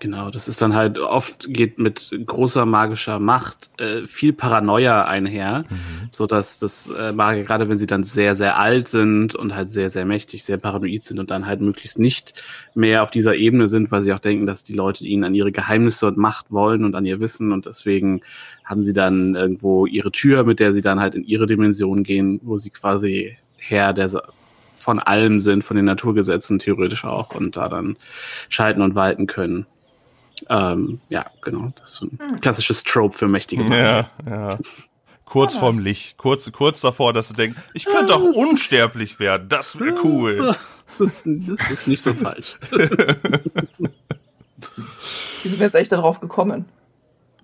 Genau, 0.02 0.30
das 0.30 0.48
ist 0.48 0.60
dann 0.60 0.74
halt 0.74 0.98
oft 0.98 1.46
geht 1.48 1.78
mit 1.78 2.10
großer 2.26 2.66
magischer 2.66 3.20
Macht 3.20 3.70
äh, 3.78 4.04
viel 4.08 4.32
Paranoia 4.32 5.04
einher, 5.04 5.64
so 6.10 6.26
dass 6.26 6.58
das 6.58 6.90
äh, 6.90 7.12
Magier 7.12 7.44
gerade 7.44 7.68
wenn 7.68 7.76
sie 7.76 7.86
dann 7.86 8.02
sehr 8.02 8.34
sehr 8.34 8.58
alt 8.58 8.88
sind 8.88 9.36
und 9.36 9.54
halt 9.54 9.70
sehr 9.70 9.90
sehr 9.90 10.04
mächtig, 10.04 10.42
sehr 10.42 10.56
paranoid 10.56 11.04
sind 11.04 11.20
und 11.20 11.30
dann 11.30 11.46
halt 11.46 11.60
möglichst 11.60 12.00
nicht 12.00 12.34
mehr 12.74 13.04
auf 13.04 13.12
dieser 13.12 13.36
Ebene 13.36 13.68
sind, 13.68 13.92
weil 13.92 14.02
sie 14.02 14.12
auch 14.12 14.18
denken, 14.18 14.44
dass 14.44 14.64
die 14.64 14.74
Leute 14.74 15.06
ihnen 15.06 15.22
an 15.22 15.36
ihre 15.36 15.52
Geheimnisse 15.52 16.08
und 16.08 16.16
Macht 16.16 16.50
wollen 16.50 16.84
und 16.84 16.96
an 16.96 17.06
ihr 17.06 17.20
Wissen 17.20 17.52
und 17.52 17.66
deswegen 17.66 18.22
haben 18.64 18.82
sie 18.82 18.94
dann 18.94 19.36
irgendwo 19.36 19.86
ihre 19.86 20.10
Tür, 20.10 20.42
mit 20.42 20.58
der 20.58 20.72
sie 20.72 20.82
dann 20.82 20.98
halt 20.98 21.14
in 21.14 21.22
ihre 21.22 21.46
Dimension 21.46 22.02
gehen, 22.02 22.40
wo 22.42 22.56
sie 22.56 22.70
quasi 22.70 23.36
Herr 23.56 23.92
der 23.92 24.10
von 24.78 24.98
allem 24.98 25.38
sind, 25.38 25.62
von 25.62 25.76
den 25.76 25.86
Naturgesetzen 25.86 26.58
theoretisch 26.58 27.04
auch 27.04 27.36
und 27.36 27.54
da 27.54 27.68
dann 27.68 27.96
schalten 28.48 28.82
und 28.82 28.96
walten 28.96 29.28
können. 29.28 29.66
Ähm, 30.48 31.00
ja, 31.08 31.24
genau. 31.42 31.72
Das 31.80 31.90
ist 31.92 31.96
so 31.96 32.06
ein 32.06 32.18
Hm. 32.20 32.40
klassisches 32.40 32.82
Trope 32.84 33.16
für 33.16 33.28
mächtige 33.28 33.62
Magier. 33.64 34.10
Ja, 34.26 34.50
ja. 34.50 34.58
Kurz 35.24 35.54
vorm 35.54 35.78
Licht, 35.78 36.18
kurz, 36.18 36.50
kurz 36.52 36.82
davor, 36.82 37.12
dass 37.14 37.28
du 37.28 37.34
denkst, 37.34 37.58
ich 37.72 37.86
könnte 37.86 38.14
auch 38.14 38.20
unsterblich 38.22 39.18
werden, 39.18 39.48
das 39.48 39.78
wäre 39.80 39.96
cool. 40.04 40.54
Das, 40.98 41.26
das 41.26 41.70
ist 41.70 41.88
nicht 41.88 42.02
so 42.02 42.12
falsch. 42.22 42.56
Wie 45.42 45.48
sind 45.48 45.58
wir 45.58 45.66
jetzt 45.66 45.74
echt 45.74 45.90
darauf 45.90 46.20
gekommen? 46.20 46.66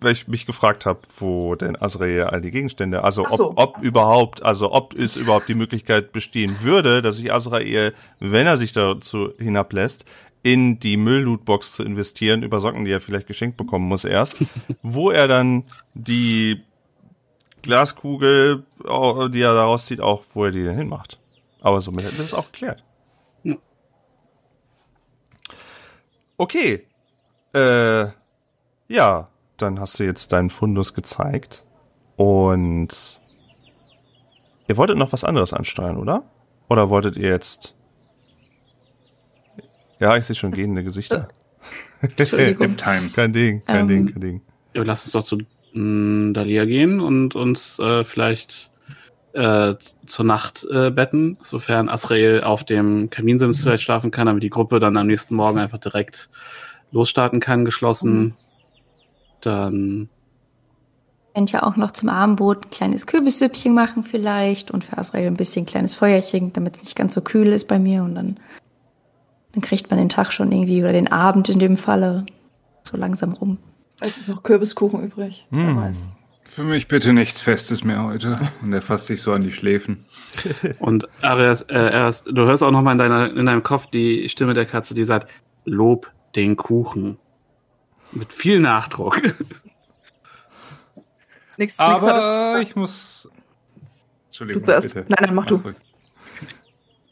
Weil 0.00 0.12
ich 0.12 0.28
mich 0.28 0.46
gefragt 0.46 0.86
habe, 0.86 1.00
wo 1.16 1.56
denn 1.56 1.74
Azrael 1.80 2.24
all 2.24 2.40
die 2.40 2.52
Gegenstände, 2.52 3.02
also 3.02 3.26
so. 3.30 3.50
ob, 3.50 3.58
ob 3.58 3.82
überhaupt, 3.82 4.42
also 4.44 4.70
ob 4.70 4.94
es 4.94 5.16
überhaupt 5.16 5.48
die 5.48 5.54
Möglichkeit 5.56 6.12
bestehen 6.12 6.58
würde, 6.60 7.02
dass 7.02 7.16
sich 7.16 7.32
Azrael, 7.32 7.94
wenn 8.20 8.46
er 8.46 8.56
sich 8.56 8.72
dazu 8.72 9.32
hinablässt, 9.38 10.04
in 10.42 10.78
die 10.78 10.96
Mülllootbox 10.96 11.72
zu 11.72 11.82
investieren, 11.82 12.42
über 12.42 12.60
Socken, 12.60 12.84
die 12.84 12.92
er 12.92 13.00
vielleicht 13.00 13.26
geschenkt 13.26 13.56
bekommen 13.56 13.86
muss 13.86 14.04
erst, 14.04 14.44
wo 14.82 15.10
er 15.10 15.28
dann 15.28 15.64
die 15.94 16.62
Glaskugel, 17.62 18.64
oh, 18.84 19.28
die 19.28 19.42
er 19.42 19.54
daraus 19.54 19.86
zieht, 19.86 20.00
auch 20.00 20.24
wo 20.34 20.44
er 20.44 20.50
die 20.50 20.62
denn 20.62 20.76
hinmacht. 20.76 21.18
Aber 21.60 21.80
somit 21.80 22.04
hätten 22.04 22.16
wir 22.16 22.24
das 22.24 22.34
auch 22.34 22.52
geklärt. 22.52 22.84
Okay. 26.38 26.86
Äh, 27.52 28.06
ja, 28.86 29.28
dann 29.56 29.80
hast 29.80 29.98
du 29.98 30.04
jetzt 30.04 30.32
deinen 30.32 30.50
Fundus 30.50 30.94
gezeigt. 30.94 31.64
Und 32.16 33.20
ihr 34.68 34.76
wolltet 34.76 34.96
noch 34.96 35.12
was 35.12 35.24
anderes 35.24 35.52
ansteuern, 35.52 35.98
oder? 35.98 36.24
Oder 36.68 36.88
wolltet 36.88 37.16
ihr 37.16 37.28
jetzt. 37.30 37.74
Ja, 40.00 40.16
ich 40.16 40.24
sehe 40.24 40.36
schon 40.36 40.52
gehende 40.52 40.84
Gesichter. 40.84 41.28
Entschuldigung. 42.16 42.66
Nip 42.70 42.78
Time. 42.78 43.10
kein 43.14 43.32
Ding, 43.32 43.64
kein 43.64 43.80
Ähm, 43.80 43.88
Ding, 43.88 44.12
kein 44.12 44.20
Ding. 44.20 44.42
Ja, 44.74 44.82
lass 44.82 45.04
uns 45.04 45.12
doch 45.12 45.24
zu 45.24 45.38
mh, 45.72 46.32
Dalia 46.32 46.64
gehen 46.64 47.00
und 47.00 47.34
uns 47.34 47.78
äh, 47.78 48.04
vielleicht 48.04 48.70
äh, 49.32 49.74
zur 50.06 50.24
Nacht 50.24 50.66
äh, 50.70 50.90
betten, 50.90 51.36
sofern 51.42 51.88
Asrael 51.88 52.42
auf 52.42 52.64
dem 52.64 53.10
Kaminsims 53.10 53.62
vielleicht 53.62 53.82
schlafen 53.82 54.10
kann, 54.10 54.26
damit 54.26 54.42
die 54.42 54.50
Gruppe 54.50 54.78
dann 54.78 54.96
am 54.96 55.06
nächsten 55.06 55.34
Morgen 55.34 55.58
einfach 55.58 55.78
direkt 55.78 56.30
losstarten 56.92 57.40
kann, 57.40 57.64
geschlossen. 57.64 58.20
Mhm. 58.20 58.34
Dann 59.40 60.08
Könnt 61.34 61.52
ja 61.52 61.62
auch 61.62 61.76
noch 61.76 61.92
zum 61.92 62.08
Abendbrot 62.08 62.66
ein 62.66 62.70
kleines 62.70 63.06
Kürbissüppchen 63.06 63.72
machen 63.72 64.02
vielleicht 64.02 64.72
und 64.72 64.82
für 64.82 64.98
Asrael 64.98 65.26
ein 65.28 65.36
bisschen 65.36 65.66
kleines 65.66 65.94
Feuerchen, 65.94 66.52
damit 66.52 66.76
es 66.76 66.82
nicht 66.82 66.96
ganz 66.96 67.14
so 67.14 67.20
kühl 67.20 67.48
ist 67.48 67.68
bei 67.68 67.78
mir 67.78 68.02
und 68.02 68.16
dann, 68.16 68.40
dann 69.52 69.62
kriegt 69.62 69.90
man 69.90 69.98
den 69.98 70.08
Tag 70.08 70.32
schon 70.32 70.52
irgendwie 70.52 70.82
oder 70.82 70.92
den 70.92 71.08
Abend 71.10 71.48
in 71.48 71.58
dem 71.58 71.76
Falle 71.76 72.26
so 72.82 72.96
langsam 72.96 73.32
rum. 73.32 73.58
Vielleicht 73.98 74.18
ist 74.18 74.28
noch 74.28 74.42
Kürbiskuchen 74.42 75.02
übrig. 75.02 75.46
Wer 75.50 75.66
Hm. 75.68 75.76
weiß. 75.76 76.08
Für 76.44 76.62
mich 76.64 76.88
bitte 76.88 77.12
nichts 77.12 77.40
Festes 77.42 77.84
mehr 77.84 78.02
heute. 78.04 78.38
Und 78.62 78.72
er 78.72 78.80
fasst 78.82 79.06
sich 79.06 79.20
so 79.22 79.32
an 79.32 79.42
die 79.42 79.52
Schläfen. 79.52 80.06
Und 80.78 81.06
Arias, 81.22 81.62
äh, 81.68 81.74
Arias, 81.76 82.24
du 82.24 82.42
hörst 82.46 82.62
auch 82.62 82.70
noch 82.70 82.82
mal 82.82 82.92
in, 82.92 82.98
deiner, 82.98 83.30
in 83.36 83.44
deinem 83.46 83.62
Kopf 83.62 83.86
die 83.88 84.28
Stimme 84.28 84.54
der 84.54 84.64
Katze, 84.66 84.94
die 84.94 85.04
sagt, 85.04 85.28
Lob 85.64 86.10
den 86.34 86.56
Kuchen. 86.56 87.18
Mit 88.12 88.32
viel 88.32 88.60
Nachdruck. 88.60 89.20
Nix, 91.56 91.76
nix 91.76 91.78
Aber 91.80 92.58
es- 92.60 92.68
ich 92.68 92.76
muss. 92.76 93.28
Entschuldigung, 94.26 94.62
Du 94.62 94.66
zuerst. 94.66 94.94
bitte. 94.94 95.06
Nein, 95.08 95.18
nein, 95.26 95.34
mach 95.34 95.46
du. 95.46 95.56
ruhig. 95.56 95.74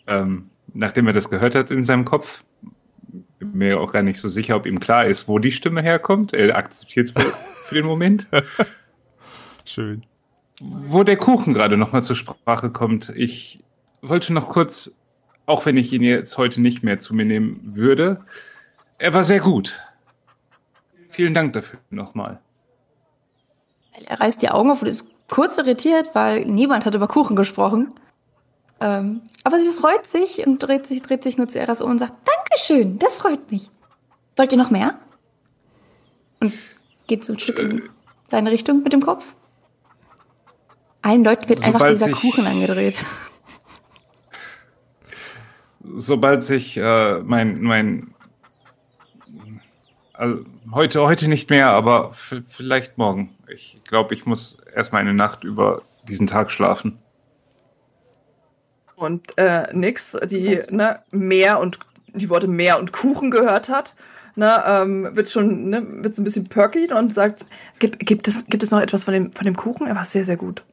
Ähm, 0.07 0.51
nachdem 0.77 1.07
er 1.07 1.12
das 1.12 1.31
gehört 1.31 1.55
hat 1.55 1.70
in 1.70 1.85
seinem 1.85 2.05
Kopf, 2.05 2.45
bin 3.39 3.53
mir 3.53 3.81
auch 3.81 3.93
gar 3.93 4.03
nicht 4.03 4.18
so 4.18 4.29
sicher, 4.29 4.57
ob 4.57 4.66
ihm 4.66 4.81
klar 4.81 5.07
ist, 5.07 5.29
wo 5.29 5.39
die 5.39 5.51
Stimme 5.51 5.83
herkommt. 5.83 6.33
Er 6.33 6.57
akzeptiert 6.57 7.09
es 7.09 7.12
für, 7.12 7.33
für 7.66 7.74
den 7.74 7.87
Moment. 7.87 8.27
Schön. 9.64 10.05
Wo 10.61 11.03
der 11.03 11.16
Kuchen 11.16 11.55
gerade 11.55 11.77
nochmal 11.77 12.03
zur 12.03 12.16
Sprache 12.16 12.70
kommt. 12.70 13.11
Ich 13.14 13.62
wollte 14.01 14.33
noch 14.33 14.49
kurz, 14.49 14.93
auch 15.45 15.66
wenn 15.66 15.77
ich 15.77 15.93
ihn 15.93 16.03
jetzt 16.03 16.39
heute 16.39 16.61
nicht 16.61 16.83
mehr 16.83 16.99
zu 16.99 17.14
mir 17.14 17.27
nehmen 17.27 17.61
würde, 17.62 18.24
er 18.99 19.12
war 19.12 19.24
sehr 19.24 19.41
gut. 19.41 19.74
Vielen 21.09 21.35
Dank 21.35 21.53
dafür 21.53 21.79
nochmal. 21.91 22.41
Er 24.07 24.20
reißt 24.20 24.41
die 24.43 24.51
Augen 24.51 24.70
auf 24.70 24.83
und 24.83 24.89
ist 24.89 25.07
kurz 25.29 25.59
irritiert, 25.59 26.14
weil 26.14 26.45
niemand 26.45 26.85
hat 26.85 26.95
über 26.95 27.09
Kuchen 27.09 27.37
gesprochen. 27.37 27.93
Ähm, 28.81 29.22
aber 29.45 29.59
sie 29.59 29.70
freut 29.72 30.07
sich 30.07 30.47
und 30.47 30.59
dreht 30.59 30.87
sich, 30.87 31.01
dreht 31.03 31.22
sich 31.22 31.39
nur 31.39 31.49
zu 31.49 31.59
Eras 31.59 31.81
um 31.81 31.91
und 31.93 31.99
sagt, 31.99 32.12
Dankeschön, 32.29 32.99
das 32.99 33.18
freut 33.18 33.51
mich. 33.51 33.70
Wollt 34.37 34.53
ihr 34.53 34.59
noch 34.59 34.70
mehr? 34.70 34.99
Und 36.41 36.53
geht 37.07 37.24
so 37.24 37.33
ein 37.33 37.39
Stück 37.39 37.59
in 37.59 37.89
seine 38.27 38.51
Richtung 38.51 38.83
mit 38.83 38.93
dem 38.93 39.01
Kopf. 39.01 39.35
Allen 41.01 41.24
Leuten 41.24 41.49
wird 41.49 41.61
einfach 41.61 41.79
Sobald 41.81 41.95
dieser 41.95 42.07
sich- 42.07 42.16
Kuchen 42.20 42.47
angedreht. 42.47 43.05
sobald 45.95 46.45
sich 46.45 46.77
äh, 46.77 47.20
mein, 47.20 47.62
mein 47.62 48.14
also 50.12 50.45
heute, 50.72 51.03
heute 51.03 51.29
nicht 51.29 51.51
mehr, 51.51 51.72
aber 51.72 52.11
vielleicht 52.12 52.99
morgen. 52.99 53.37
Ich 53.49 53.81
glaube, 53.85 54.14
ich 54.14 54.27
muss 54.27 54.59
erstmal 54.74 55.03
eine 55.03 55.14
Nacht 55.14 55.45
über 55.45 55.83
diesen 56.09 56.27
Tag 56.27 56.51
schlafen. 56.51 56.99
Und 58.97 59.37
äh, 59.37 59.73
Nix, 59.75 60.17
die 60.25 60.61
ne, 60.71 61.01
mehr 61.11 61.61
und 61.61 61.79
die 62.15 62.31
Worte 62.31 62.49
mehr 62.49 62.79
und 62.79 62.93
Kuchen 62.93 63.31
gehört 63.31 63.69
hat, 63.69 63.95
ne, 64.37 64.63
ähm, 64.67 65.11
wird 65.13 65.29
schon 65.29 65.69
ne, 65.69 65.87
wird 66.03 66.15
so 66.15 66.23
ein 66.23 66.25
bisschen 66.25 66.49
perky 66.49 66.91
und 66.93 67.13
sagt, 67.13 67.45
gibt, 67.79 68.01
gibt, 68.01 68.27
es, 68.27 68.47
gibt 68.47 68.63
es 68.63 68.71
noch 68.71 68.81
etwas 68.81 69.05
von 69.05 69.13
dem, 69.13 69.33
von 69.33 69.45
dem 69.45 69.55
Kuchen? 69.55 69.87
Er 69.87 69.95
war 69.95 70.07
sehr, 70.07 70.25
sehr 70.25 70.39
gut. 70.39 70.65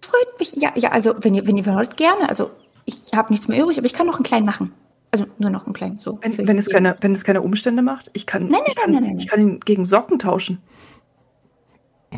Das 0.00 0.10
freut 0.10 0.38
mich. 0.38 0.54
Ja, 0.56 0.72
ja, 0.74 0.90
also 0.90 1.14
wenn 1.20 1.34
ihr, 1.34 1.46
wenn 1.46 1.56
ihr 1.56 1.64
wollt, 1.66 1.96
gerne. 1.96 2.28
Also 2.28 2.50
ich 2.84 3.12
habe 3.14 3.32
nichts 3.32 3.48
mehr 3.48 3.62
übrig, 3.62 3.78
aber 3.78 3.86
ich 3.86 3.94
kann 3.94 4.06
noch 4.06 4.16
einen 4.16 4.24
kleinen 4.24 4.46
machen. 4.46 4.72
Also 5.10 5.26
nur 5.38 5.48
noch 5.50 5.64
einen 5.64 5.72
kleinen. 5.72 5.98
So. 5.98 6.18
Wenn, 6.20 6.46
wenn, 6.46 6.58
es 6.58 6.68
keine, 6.68 6.94
wenn 7.00 7.14
es 7.14 7.24
keine 7.24 7.40
Umstände 7.40 7.80
macht, 7.80 8.10
ich 8.12 8.26
kann, 8.26 8.48
Nein, 8.48 8.52
nein, 8.52 8.62
ich 8.66 8.76
kann, 8.76 8.90
nein, 8.90 9.02
nein, 9.02 9.10
nein. 9.12 9.18
ich 9.18 9.26
kann 9.26 9.40
ihn 9.40 9.60
gegen 9.60 9.86
Socken 9.86 10.18
tauschen. 10.18 10.62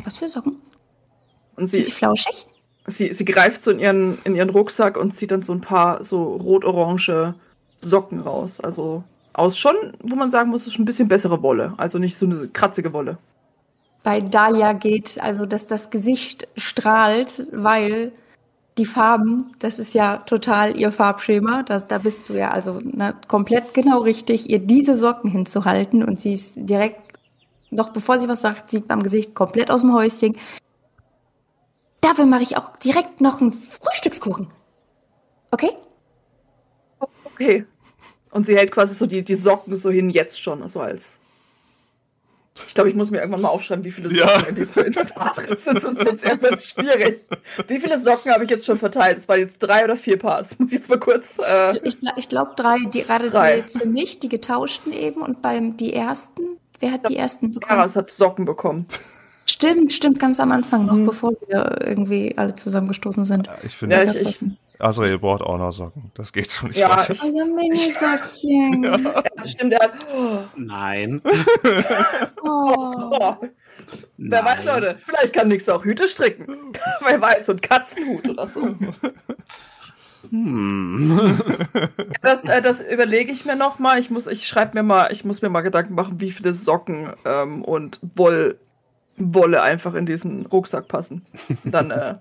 Was 0.04 0.16
für 0.16 0.28
Socken? 0.28 0.60
Und 1.56 1.68
Sind 1.68 1.84
sie, 1.84 1.90
sie 1.90 1.96
flauschig? 1.96 2.46
Sie, 2.86 3.14
sie 3.14 3.24
greift 3.24 3.62
so 3.62 3.70
in 3.70 3.78
ihren, 3.80 4.18
in 4.24 4.34
ihren 4.34 4.50
Rucksack 4.50 4.96
und 4.96 5.12
zieht 5.14 5.30
dann 5.30 5.42
so 5.42 5.52
ein 5.52 5.60
paar 5.60 6.02
so 6.04 6.36
rot-orange 6.36 7.34
Socken 7.76 8.20
raus. 8.20 8.60
Also 8.60 9.04
aus 9.32 9.56
schon, 9.58 9.74
wo 10.02 10.16
man 10.16 10.30
sagen 10.30 10.50
muss, 10.50 10.66
ist 10.66 10.74
schon 10.74 10.82
ein 10.82 10.86
bisschen 10.86 11.08
bessere 11.08 11.42
Wolle. 11.42 11.74
Also 11.76 11.98
nicht 11.98 12.16
so 12.18 12.26
eine 12.26 12.48
kratzige 12.48 12.92
Wolle. 12.92 13.18
bei 14.02 14.20
Dahlia 14.20 14.72
geht, 14.72 15.20
also 15.20 15.46
dass 15.46 15.66
das 15.66 15.90
Gesicht 15.90 16.48
strahlt, 16.56 17.46
weil 17.52 18.12
die 18.78 18.86
Farben, 18.86 19.52
das 19.58 19.78
ist 19.78 19.94
ja 19.94 20.18
total 20.18 20.78
ihr 20.78 20.90
Farbschema. 20.92 21.62
Da, 21.64 21.80
da 21.80 21.98
bist 21.98 22.28
du 22.28 22.34
ja 22.34 22.50
also 22.50 22.80
ne, 22.82 23.14
komplett 23.28 23.74
genau 23.74 23.98
richtig, 24.00 24.48
ihr 24.48 24.58
diese 24.58 24.94
Socken 24.96 25.30
hinzuhalten 25.30 26.02
und 26.02 26.20
sie 26.20 26.32
ist 26.32 26.54
direkt, 26.56 27.00
noch 27.70 27.90
bevor 27.90 28.18
sie 28.18 28.28
was 28.28 28.40
sagt, 28.40 28.70
sieht 28.70 28.88
man 28.88 28.98
am 28.98 29.02
Gesicht 29.02 29.34
komplett 29.34 29.70
aus 29.70 29.82
dem 29.82 29.94
Häuschen. 29.94 30.36
Dafür 32.00 32.26
mache 32.26 32.42
ich 32.42 32.56
auch 32.56 32.76
direkt 32.76 33.20
noch 33.20 33.40
einen 33.40 33.52
Frühstückskuchen. 33.52 34.48
Okay? 35.50 35.70
Okay. 37.24 37.66
Und 38.30 38.46
sie 38.46 38.56
hält 38.56 38.70
quasi 38.70 38.94
so 38.94 39.06
die, 39.06 39.22
die 39.22 39.34
Socken 39.34 39.74
so 39.76 39.90
hin 39.90 40.08
jetzt 40.10 40.40
schon, 40.40 40.66
so 40.68 40.80
als. 40.80 41.18
Ich 42.66 42.74
glaube, 42.74 42.90
ich 42.90 42.96
muss 42.96 43.10
mir 43.10 43.18
irgendwann 43.18 43.40
mal 43.42 43.48
aufschreiben, 43.48 43.84
wie 43.84 43.90
viele 43.90 44.10
Socken 44.10 44.26
Ja. 44.26 44.40
in 44.48 44.54
diesem 44.54 44.84
Inventar 44.84 45.32
drin 45.32 45.56
sind, 45.56 45.80
sonst 45.80 46.00
wird 46.04 46.14
es 46.16 46.22
irgendwann 46.24 46.58
schwierig. 46.58 47.20
Wie 47.68 47.80
viele 47.80 47.98
Socken 47.98 48.32
habe 48.32 48.44
ich 48.44 48.50
jetzt 48.50 48.66
schon 48.66 48.76
verteilt? 48.78 49.18
Das 49.18 49.28
waren 49.28 49.38
jetzt 49.40 49.58
drei 49.60 49.84
oder 49.84 49.96
vier 49.96 50.18
Parts. 50.18 50.58
Muss 50.58 50.70
ich 50.72 50.78
jetzt 50.78 50.88
mal 50.88 50.98
kurz. 50.98 51.38
Äh, 51.38 51.78
Ich, 51.84 51.98
ich 52.16 52.28
glaube 52.28 52.52
drei, 52.56 52.78
die 52.92 53.02
gerade 53.02 53.26
die 53.26 53.30
Drei. 53.30 53.56
jetzt 53.58 53.78
für 53.78 53.86
mich, 53.88 54.20
die 54.20 54.28
getauschten 54.28 54.92
eben 54.92 55.22
und 55.22 55.42
beim 55.42 55.76
die 55.76 55.92
ersten. 55.94 56.42
Wer 56.80 56.92
hat 56.92 57.08
die 57.08 57.16
ersten 57.16 57.52
bekommen? 57.52 57.66
Karas 57.78 57.96
hat 57.96 58.10
Socken 58.10 58.44
bekommen. 58.44 58.86
Stimmt, 59.60 59.92
stimmt, 59.92 60.18
ganz 60.18 60.40
am 60.40 60.52
Anfang 60.52 60.86
noch, 60.86 60.94
Mhm. 60.94 61.04
bevor 61.04 61.32
wir 61.46 61.76
irgendwie 61.86 62.32
alle 62.38 62.54
zusammengestoßen 62.54 63.24
sind. 63.24 63.46
Ja, 63.46 63.56
ich 63.62 63.76
finde, 63.76 63.96
Ja, 63.96 64.02
ich- 64.04 64.18
Socken. 64.22 64.56
Azrael 64.78 65.18
braucht 65.18 65.42
auch 65.42 65.58
noch 65.58 65.70
Socken. 65.70 66.10
Das 66.14 66.32
geht 66.32 66.50
so 66.50 66.66
nicht 66.66 66.78
Ja, 66.78 66.88
weiter. 66.96 67.12
ich- 67.12 67.22
Oh 67.22 67.26
ja, 67.36 67.44
Mini-Sockchen. 67.44 68.82
Ja, 68.84 69.22
stimmt, 69.46 69.74
er 69.74 69.80
hat. 69.80 69.92
Oh, 70.16 70.38
Nein. 70.56 71.20
Oh. 72.42 72.42
oh. 72.42 73.36
Wer 74.16 74.42
Nein. 74.42 74.44
weiß, 74.44 74.64
Leute, 74.64 74.98
vielleicht 75.04 75.34
kann 75.34 75.48
Nix 75.48 75.68
auch 75.68 75.84
Hüte 75.84 76.08
stricken. 76.08 76.46
Wer 77.06 77.20
weiß, 77.20 77.50
ein 77.50 77.60
Katzenhut 77.60 78.26
oder 78.30 78.48
so. 78.48 78.74
Hm. 80.30 81.38
Das, 82.22 82.44
äh, 82.44 82.62
das 82.62 82.80
überlege 82.82 83.32
ich 83.32 83.44
mir 83.44 83.56
noch 83.56 83.78
mal. 83.78 83.98
Ich 83.98 84.10
muss, 84.10 84.26
ich 84.26 84.46
schreibe 84.46 84.74
mir 84.74 84.82
mal, 84.82 85.08
ich 85.12 85.24
muss 85.24 85.42
mir 85.42 85.48
mal 85.50 85.62
Gedanken 85.62 85.94
machen, 85.94 86.20
wie 86.20 86.30
viele 86.30 86.54
Socken 86.54 87.10
ähm, 87.24 87.62
und 87.64 87.98
Woll, 88.14 88.58
Wolle 89.20 89.62
einfach 89.62 89.94
in 89.94 90.06
diesen 90.06 90.46
Rucksack 90.46 90.88
passen. 90.88 91.24
Dann 91.64 91.90
äh, 91.90 92.16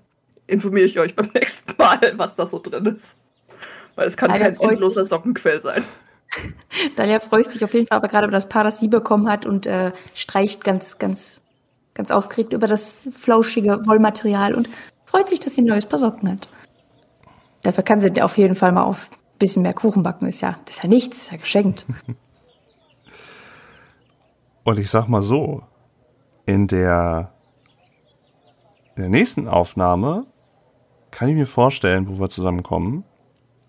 informiere 0.47 0.85
ich 0.85 0.99
euch 0.99 1.15
beim 1.15 1.29
nächsten 1.33 1.73
Mal, 1.77 2.13
was 2.17 2.35
da 2.35 2.45
so 2.45 2.59
drin 2.59 2.85
ist. 2.87 3.17
Weil 3.95 4.07
es 4.07 4.17
kann 4.17 4.29
Leider 4.29 4.51
kein 4.51 4.69
endloser 4.71 5.01
sich- 5.03 5.09
Sockenquell 5.09 5.59
sein. 5.59 5.83
Dalia 6.95 7.19
freut 7.19 7.49
sich 7.49 7.63
auf 7.63 7.73
jeden 7.73 7.87
Fall 7.87 7.97
aber 7.97 8.07
gerade 8.07 8.27
über 8.27 8.35
das 8.35 8.49
Paar, 8.49 8.63
das 8.63 8.79
sie 8.79 8.87
bekommen 8.87 9.27
hat 9.29 9.45
und 9.47 9.65
äh, 9.65 9.91
streicht 10.13 10.63
ganz, 10.63 10.99
ganz, 10.99 11.41
ganz 11.95 12.11
aufgeregt 12.11 12.53
über 12.53 12.67
das 12.67 13.01
flauschige 13.11 13.85
Wollmaterial 13.87 14.53
und 14.53 14.69
freut 15.05 15.27
sich, 15.27 15.39
dass 15.39 15.55
sie 15.55 15.63
ein 15.63 15.65
neues 15.65 15.87
Paar 15.87 15.97
Socken 15.99 16.29
hat. 16.31 16.47
Dafür 17.63 17.83
kann 17.83 17.99
sie 17.99 18.21
auf 18.21 18.37
jeden 18.37 18.55
Fall 18.55 18.71
mal 18.71 18.83
auf 18.83 19.09
ein 19.11 19.39
bisschen 19.39 19.63
mehr 19.63 19.73
Kuchen 19.73 20.03
backen. 20.03 20.27
Ist 20.27 20.41
ja, 20.41 20.59
das 20.65 20.75
ist 20.77 20.83
ja 20.83 20.89
nichts, 20.89 21.17
ist 21.17 21.31
ja 21.31 21.37
geschenkt. 21.37 21.85
Und 24.63 24.77
ich 24.77 24.89
sag 24.89 25.07
mal 25.07 25.23
so, 25.23 25.63
in 26.49 26.65
der, 26.65 27.31
in 28.95 29.03
der 29.03 29.09
nächsten 29.09 29.47
Aufnahme 29.47 30.25
kann 31.11 31.29
ich 31.29 31.35
mir 31.35 31.45
vorstellen, 31.45 32.09
wo 32.09 32.19
wir 32.19 32.29
zusammenkommen, 32.29 33.03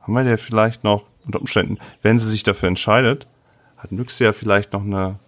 haben 0.01 0.15
wir 0.15 0.23
ja 0.23 0.39
vielleicht 0.39 0.83
noch, 0.83 1.05
unter 1.27 1.41
Umständen, 1.41 1.77
wenn 2.01 2.19
sie 2.19 2.27
sich 2.27 2.43
dafür 2.43 2.69
entscheidet, 2.69 3.29
hat 3.77 3.93
Nyx 3.93 4.19
ja 4.19 4.33
vielleicht 4.33 4.73
noch 4.73 4.81
eine, 4.81 5.19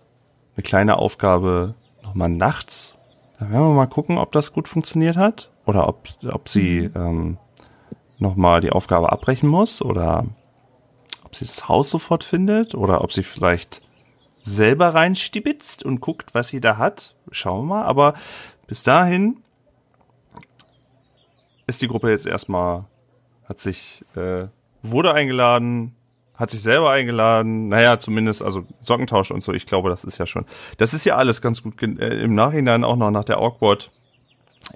eine 0.57 0.62
kleine 0.62 0.96
Aufgabe 0.96 1.74
nochmal 2.03 2.30
nachts. 2.30 2.96
Da 3.38 3.50
werden 3.50 3.68
wir 3.68 3.74
mal 3.74 3.86
gucken, 3.86 4.16
ob 4.16 4.32
das 4.32 4.55
gut 4.55 4.66
funktioniert 4.66 5.18
hat 5.18 5.50
oder 5.66 5.88
ob, 5.88 6.09
ob 6.30 6.48
sie 6.48 6.90
ähm, 6.94 7.36
nochmal 8.18 8.61
die 8.61 8.72
Aufgabe 8.72 9.12
abbrechen 9.12 9.48
muss 9.48 9.82
oder 9.82 10.24
ob 11.24 11.36
sie 11.36 11.44
das 11.44 11.68
Haus 11.68 11.90
sofort 11.90 12.24
findet 12.24 12.74
oder 12.74 13.05
ob 13.05 13.12
sie 13.12 13.22
vielleicht 13.22 13.82
selber 14.43 14.88
reinstibitzt 14.93 15.84
und 15.84 16.01
guckt, 16.01 16.34
was 16.34 16.49
sie 16.49 16.61
da 16.61 16.76
hat. 16.76 17.14
Schauen 17.30 17.66
wir 17.66 17.76
mal. 17.76 17.84
Aber 17.84 18.14
bis 18.66 18.82
dahin 18.82 19.38
ist 21.66 21.80
die 21.80 21.88
Gruppe 21.88 22.11
jetzt 22.11 22.26
erstmal, 22.26 22.84
hat 23.49 23.61
sich, 23.61 24.05
äh, 24.16 24.49
wurde 24.82 25.14
eingeladen, 25.14 25.95
hat 26.34 26.51
sich 26.51 26.61
selber 26.61 26.90
eingeladen. 26.90 27.68
Naja, 27.68 27.99
zumindest, 27.99 28.43
also 28.43 28.66
Sockentausch 28.80 29.30
und 29.30 29.43
so, 29.43 29.53
ich 29.53 29.64
glaube, 29.64 29.88
das 29.88 30.05
ist 30.05 30.18
ja 30.18 30.26
schon. 30.26 30.45
Das 30.76 30.93
ist 30.93 31.05
ja 31.05 31.14
alles 31.16 31.40
ganz 31.40 31.62
gut 31.62 31.80
äh, 31.82 32.22
im 32.22 32.34
Nachhinein 32.34 32.84
auch 32.84 32.97
noch 32.97 33.11
nach 33.11 33.24
der 33.24 33.38
awkward 33.38 33.93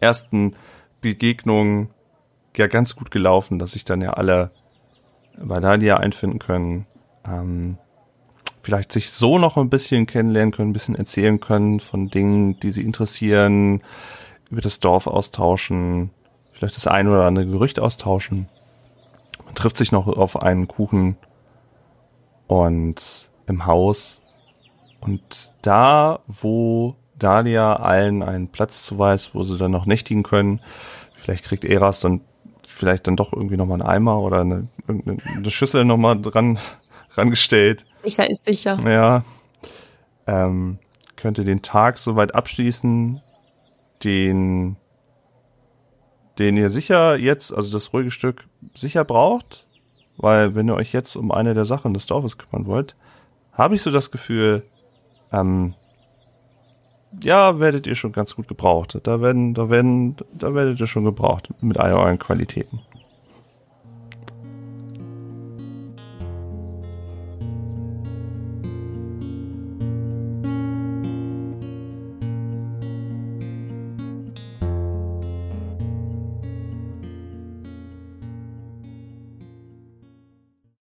ersten 0.00 0.54
Begegnung 1.00 1.90
ja 2.56 2.68
ganz 2.68 2.96
gut 2.96 3.10
gelaufen, 3.10 3.58
dass 3.58 3.72
sich 3.72 3.84
dann 3.84 4.00
ja 4.00 4.10
alle 4.12 4.50
bei 5.38 5.60
Nadia 5.60 5.98
einfinden 5.98 6.38
können. 6.38 6.86
Ähm, 7.26 7.78
vielleicht 8.66 8.90
sich 8.90 9.12
so 9.12 9.38
noch 9.38 9.56
ein 9.56 9.70
bisschen 9.70 10.06
kennenlernen 10.06 10.50
können, 10.50 10.70
ein 10.70 10.72
bisschen 10.72 10.96
erzählen 10.96 11.38
können 11.38 11.78
von 11.78 12.08
Dingen, 12.08 12.58
die 12.58 12.72
sie 12.72 12.82
interessieren, 12.82 13.80
über 14.50 14.60
das 14.60 14.80
Dorf 14.80 15.06
austauschen, 15.06 16.10
vielleicht 16.50 16.74
das 16.74 16.88
ein 16.88 17.06
oder 17.06 17.26
andere 17.26 17.46
Gerücht 17.46 17.78
austauschen. 17.78 18.48
Man 19.44 19.54
trifft 19.54 19.76
sich 19.76 19.92
noch 19.92 20.08
auf 20.08 20.42
einen 20.42 20.66
Kuchen 20.66 21.16
und 22.48 23.30
im 23.46 23.66
Haus. 23.66 24.20
Und 24.98 25.52
da, 25.62 26.18
wo 26.26 26.96
Dalia 27.16 27.76
allen 27.76 28.24
einen 28.24 28.48
Platz 28.48 28.82
zuweist, 28.82 29.32
wo 29.32 29.44
sie 29.44 29.58
dann 29.58 29.70
noch 29.70 29.86
nächtigen 29.86 30.24
können, 30.24 30.60
vielleicht 31.14 31.44
kriegt 31.44 31.64
Eras 31.64 32.00
dann 32.00 32.22
vielleicht 32.66 33.06
dann 33.06 33.14
doch 33.14 33.32
irgendwie 33.32 33.56
nochmal 33.56 33.80
einen 33.80 33.88
Eimer 33.88 34.18
oder 34.18 34.40
eine, 34.40 34.66
eine 34.88 35.50
Schüssel 35.52 35.84
nochmal 35.84 36.20
dran 36.20 36.58
rangestellt. 37.16 37.84
Sicher 38.04 38.28
ist 38.28 38.44
sicher. 38.44 38.78
Ja. 38.84 39.24
Ähm, 40.26 40.78
könnte 41.16 41.44
den 41.44 41.62
Tag 41.62 41.98
soweit 41.98 42.34
abschließen, 42.34 43.20
den, 44.04 44.76
den 46.38 46.56
ihr 46.56 46.70
sicher 46.70 47.16
jetzt, 47.16 47.54
also 47.54 47.72
das 47.72 47.92
ruhige 47.92 48.10
Stück, 48.10 48.48
sicher 48.74 49.04
braucht. 49.04 49.66
Weil 50.18 50.54
wenn 50.54 50.68
ihr 50.68 50.74
euch 50.74 50.92
jetzt 50.92 51.14
um 51.16 51.30
eine 51.30 51.52
der 51.52 51.66
Sachen 51.66 51.92
des 51.92 52.06
Dorfes 52.06 52.38
kümmern 52.38 52.66
wollt, 52.66 52.96
habe 53.52 53.74
ich 53.74 53.82
so 53.82 53.90
das 53.90 54.10
Gefühl, 54.10 54.62
ähm, 55.32 55.74
ja, 57.22 57.60
werdet 57.60 57.86
ihr 57.86 57.94
schon 57.94 58.12
ganz 58.12 58.34
gut 58.36 58.48
gebraucht. 58.48 58.98
Da 59.02 59.20
werden, 59.20 59.54
da 59.54 59.70
werden, 59.70 60.16
da 60.32 60.54
werdet 60.54 60.80
ihr 60.80 60.86
schon 60.86 61.04
gebraucht 61.04 61.50
mit 61.60 61.78
all 61.78 61.92
euren 61.92 62.18
Qualitäten. 62.18 62.80